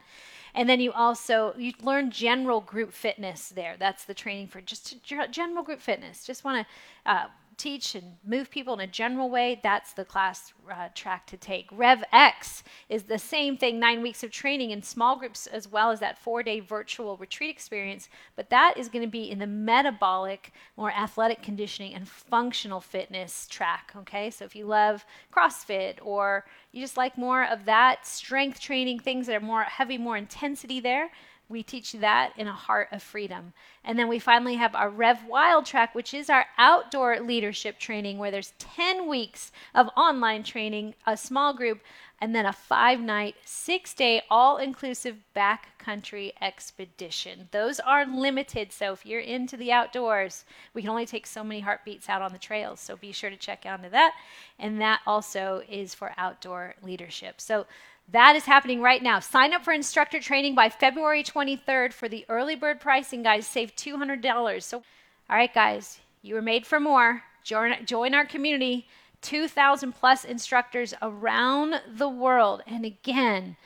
And 0.54 0.66
then 0.66 0.80
you 0.80 0.92
also 0.92 1.54
you 1.58 1.74
learn 1.82 2.10
general 2.10 2.62
group 2.62 2.94
fitness 2.94 3.50
there. 3.50 3.76
That's 3.78 4.06
the 4.06 4.14
training 4.14 4.48
for 4.48 4.62
just 4.62 4.96
general 5.04 5.62
group 5.62 5.80
fitness. 5.80 6.24
Just 6.24 6.42
want 6.42 6.66
to 6.66 7.10
uh, 7.10 7.26
teach 7.60 7.94
and 7.94 8.16
move 8.24 8.50
people 8.50 8.74
in 8.74 8.80
a 8.80 8.86
general 8.86 9.28
way, 9.28 9.60
that's 9.62 9.92
the 9.92 10.04
class 10.04 10.52
uh, 10.72 10.88
track 10.94 11.26
to 11.26 11.36
take. 11.36 11.68
Rev 11.70 12.02
X 12.12 12.62
is 12.88 13.02
the 13.02 13.18
same 13.18 13.56
thing, 13.56 13.78
nine 13.78 14.00
weeks 14.02 14.22
of 14.24 14.30
training 14.30 14.70
in 14.70 14.82
small 14.82 15.16
groups, 15.18 15.46
as 15.46 15.68
well 15.68 15.90
as 15.90 16.00
that 16.00 16.18
four 16.18 16.42
day 16.42 16.60
virtual 16.60 17.16
retreat 17.18 17.50
experience. 17.50 18.08
But 18.36 18.50
that 18.50 18.74
is 18.76 18.88
going 18.88 19.04
to 19.04 19.10
be 19.10 19.30
in 19.30 19.38
the 19.38 19.46
metabolic, 19.46 20.52
more 20.76 20.90
athletic 20.90 21.42
conditioning 21.42 21.94
and 21.94 22.08
functional 22.08 22.80
fitness 22.80 23.46
track. 23.46 23.92
Okay, 23.96 24.30
so 24.30 24.44
if 24.44 24.56
you 24.56 24.64
love 24.64 25.04
CrossFit 25.32 25.98
or 26.02 26.46
you 26.72 26.80
just 26.80 26.96
like 26.96 27.18
more 27.18 27.44
of 27.44 27.66
that 27.66 28.06
strength 28.06 28.60
training, 28.60 29.00
things 29.00 29.26
that 29.26 29.36
are 29.36 29.40
more 29.40 29.64
heavy, 29.64 29.98
more 29.98 30.16
intensity 30.16 30.80
there, 30.80 31.10
we 31.50 31.62
teach 31.64 31.92
that 31.94 32.32
in 32.36 32.46
a 32.46 32.52
heart 32.52 32.88
of 32.92 33.02
freedom. 33.02 33.52
And 33.84 33.98
then 33.98 34.08
we 34.08 34.20
finally 34.20 34.54
have 34.54 34.74
our 34.74 34.88
Rev 34.88 35.24
Wild 35.26 35.66
track, 35.66 35.94
which 35.94 36.14
is 36.14 36.30
our 36.30 36.46
outdoor 36.56 37.18
leadership 37.18 37.78
training, 37.78 38.18
where 38.18 38.30
there's 38.30 38.52
10 38.58 39.08
weeks 39.08 39.50
of 39.74 39.88
online 39.96 40.44
training, 40.44 40.94
a 41.06 41.16
small 41.16 41.52
group, 41.52 41.80
and 42.20 42.34
then 42.34 42.44
a 42.44 42.52
five 42.52 43.00
night, 43.00 43.34
six 43.44 43.94
day, 43.94 44.22
all 44.30 44.58
inclusive 44.58 45.16
backcountry 45.34 46.32
expedition. 46.40 47.48
Those 47.50 47.80
are 47.80 48.06
limited. 48.06 48.72
So 48.72 48.92
if 48.92 49.06
you're 49.06 49.20
into 49.20 49.56
the 49.56 49.72
outdoors, 49.72 50.44
we 50.74 50.82
can 50.82 50.90
only 50.90 51.06
take 51.06 51.26
so 51.26 51.42
many 51.42 51.60
heartbeats 51.60 52.08
out 52.08 52.20
on 52.22 52.32
the 52.32 52.38
trails. 52.38 52.78
So 52.78 52.96
be 52.96 53.12
sure 53.12 53.30
to 53.30 53.36
check 53.36 53.64
out 53.64 53.78
into 53.78 53.90
that. 53.90 54.14
And 54.58 54.80
that 54.80 55.00
also 55.06 55.62
is 55.68 55.94
for 55.94 56.12
outdoor 56.18 56.74
leadership. 56.82 57.40
So 57.40 57.66
that 58.12 58.34
is 58.34 58.44
happening 58.44 58.80
right 58.80 59.02
now. 59.02 59.20
Sign 59.20 59.52
up 59.52 59.64
for 59.64 59.72
instructor 59.72 60.20
training 60.20 60.54
by 60.54 60.68
February 60.68 61.22
23rd 61.22 61.92
for 61.92 62.08
the 62.08 62.24
early 62.28 62.56
bird 62.56 62.80
pricing, 62.80 63.22
guys. 63.22 63.46
Save 63.46 63.76
$200. 63.76 64.62
So, 64.62 64.78
all 64.78 65.36
right, 65.36 65.52
guys, 65.52 66.00
you 66.22 66.34
were 66.34 66.42
made 66.42 66.66
for 66.66 66.80
more. 66.80 67.22
Join, 67.44 67.74
join 67.86 68.14
our 68.14 68.24
community. 68.24 68.88
2,000 69.22 69.92
plus 69.92 70.24
instructors 70.24 70.94
around 71.02 71.80
the 71.86 72.08
world. 72.08 72.62
And 72.66 72.84
again, 72.84 73.56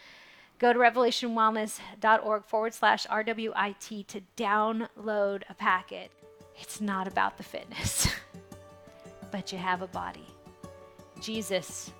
go 0.58 0.72
to 0.72 0.78
revelationwellness.org 0.78 2.44
forward 2.44 2.74
slash 2.74 3.06
RWIT 3.06 4.06
to 4.08 4.20
download 4.36 5.42
a 5.48 5.54
packet. 5.54 6.10
It's 6.56 6.80
not 6.80 7.08
about 7.08 7.36
the 7.36 7.44
fitness, 7.44 8.08
but 9.30 9.52
you 9.52 9.58
have 9.58 9.80
a 9.82 9.86
body. 9.86 10.26
Jesus 11.20 11.92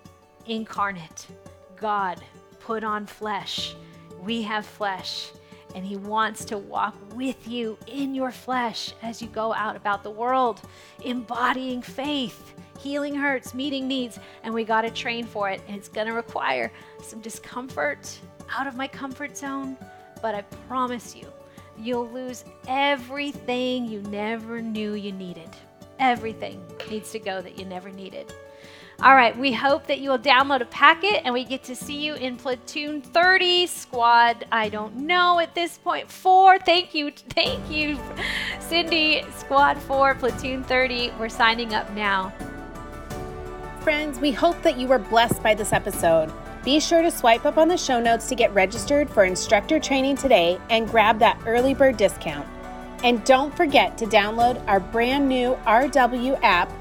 incarnate 0.47 1.27
God 1.85 2.19
put 2.61 2.83
on 2.83 3.05
flesh. 3.05 3.75
We 4.23 4.41
have 4.41 4.65
flesh, 4.65 5.31
and 5.75 5.85
He 5.85 5.99
wants 5.99 6.47
to 6.47 6.57
walk 6.57 6.95
with 7.15 7.47
you 7.47 7.77
in 7.87 8.15
your 8.15 8.31
flesh 8.31 8.95
as 9.03 9.21
you 9.21 9.29
go 9.29 9.53
out 9.53 9.77
about 9.77 10.03
the 10.03 10.11
world, 10.11 10.63
embodying 11.05 11.83
faith, 11.83 12.55
healing 12.81 13.15
hurts, 13.15 13.53
meeting 13.53 13.87
needs, 13.87 14.19
and 14.45 14.55
we 14.55 14.65
got 14.65 14.81
to 14.81 14.91
train 14.91 15.27
for 15.27 15.51
it. 15.51 15.61
And 15.69 15.77
it's 15.77 15.91
going 15.91 16.07
to 16.07 16.15
require 16.15 16.73
some 17.03 17.21
discomfort 17.21 18.19
out 18.49 18.67
of 18.67 18.77
my 18.77 18.89
comfort 18.89 19.37
zone, 19.37 19.77
but 20.23 20.35
I 20.35 20.41
promise 20.69 21.15
you, 21.15 21.31
you'll 21.79 22.09
lose 22.09 22.47
everything 22.67 23.85
you 23.85 24.01
never 24.05 24.63
knew 24.63 24.95
you 24.95 25.13
needed. 25.13 25.51
Everything 25.99 26.65
needs 26.89 27.11
to 27.11 27.19
go 27.19 27.43
that 27.43 27.59
you 27.59 27.67
never 27.67 27.91
needed. 27.91 28.33
All 29.05 29.15
right, 29.15 29.39
we 29.39 29.53
hope 29.53 29.87
that 29.89 30.01
you 30.01 30.09
will 30.09 30.19
download 30.19 30.63
a 30.63 30.65
packet 30.65 31.27
and 31.27 31.35
we 31.35 31.45
get 31.45 31.63
to 31.65 31.77
see 31.77 32.03
you 32.03 32.15
in 32.15 32.39
Platoon 32.39 33.03
30, 33.03 33.67
Squad, 33.67 34.47
I 34.51 34.71
don't 34.71 34.97
know 34.97 35.39
at 35.41 35.55
this 35.55 35.77
point, 35.77 36.11
4. 36.11 36.59
Thank 36.61 36.95
you, 36.95 37.11
thank 37.11 37.71
you, 37.71 37.99
Cindy, 38.61 39.23
Squad 39.37 39.77
4, 39.83 40.15
Platoon 40.15 40.65
30. 40.65 41.13
We're 41.19 41.29
signing 41.29 41.75
up 41.75 41.93
now. 41.93 42.33
Friends, 43.81 44.19
we 44.21 44.33
hope 44.33 44.63
that 44.63 44.79
you 44.79 44.89
were 44.89 44.99
blessed 44.99 45.43
by 45.43 45.53
this 45.53 45.75
episode. 45.75 46.33
Be 46.65 46.81
sure 46.81 47.03
to 47.03 47.11
swipe 47.11 47.45
up 47.45 47.59
on 47.59 47.69
the 47.69 47.77
show 47.77 48.01
notes 48.01 48.27
to 48.31 48.35
get 48.35 48.55
registered 48.55 49.11
for 49.11 49.25
instructor 49.25 49.79
training 49.79 50.17
today 50.17 50.59
and 50.71 50.89
grab 50.89 51.19
that 51.19 51.39
early 51.45 51.75
bird 51.75 51.99
discount. 51.99 52.49
And 53.03 53.23
don't 53.27 53.55
forget 53.55 53.99
to 53.99 54.07
download 54.07 54.67
our 54.67 54.81
brand 54.81 55.29
new 55.29 55.57
RW 55.67 56.41
app 56.43 56.73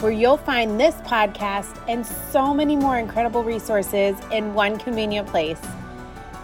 where 0.00 0.12
you'll 0.12 0.36
find 0.36 0.80
this 0.80 0.94
podcast 0.96 1.78
and 1.88 2.06
so 2.06 2.54
many 2.54 2.74
more 2.76 2.98
incredible 2.98 3.44
resources 3.44 4.16
in 4.32 4.54
one 4.54 4.78
convenient 4.78 5.28
place. 5.28 5.60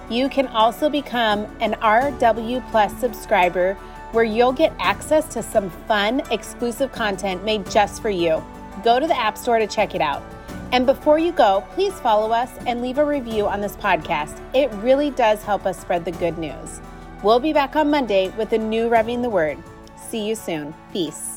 You 0.08 0.28
can 0.28 0.46
also 0.48 0.88
become 0.88 1.46
an 1.60 1.72
RW 1.74 2.70
Plus 2.70 2.92
subscriber 3.00 3.74
where 4.12 4.24
you'll 4.24 4.52
get 4.52 4.72
access 4.78 5.26
to 5.34 5.42
some 5.42 5.70
fun, 5.88 6.22
exclusive 6.30 6.92
content 6.92 7.44
made 7.44 7.68
just 7.70 8.00
for 8.00 8.10
you. 8.10 8.44
Go 8.84 9.00
to 9.00 9.06
the 9.06 9.18
App 9.18 9.36
Store 9.36 9.58
to 9.58 9.66
check 9.66 9.94
it 9.94 10.00
out. 10.00 10.22
And 10.72 10.86
before 10.86 11.18
you 11.18 11.32
go, 11.32 11.64
please 11.72 11.94
follow 12.00 12.32
us 12.32 12.50
and 12.66 12.82
leave 12.82 12.98
a 12.98 13.04
review 13.04 13.46
on 13.46 13.60
this 13.60 13.76
podcast. 13.76 14.40
It 14.54 14.70
really 14.74 15.10
does 15.10 15.42
help 15.42 15.64
us 15.64 15.80
spread 15.80 16.04
the 16.04 16.12
good 16.12 16.38
news. 16.38 16.80
We'll 17.22 17.40
be 17.40 17.52
back 17.52 17.76
on 17.76 17.90
Monday 17.90 18.28
with 18.36 18.52
a 18.52 18.58
new 18.58 18.88
Revving 18.88 19.22
the 19.22 19.30
Word. 19.30 19.58
See 19.96 20.26
you 20.26 20.34
soon. 20.34 20.74
Peace. 20.92 21.35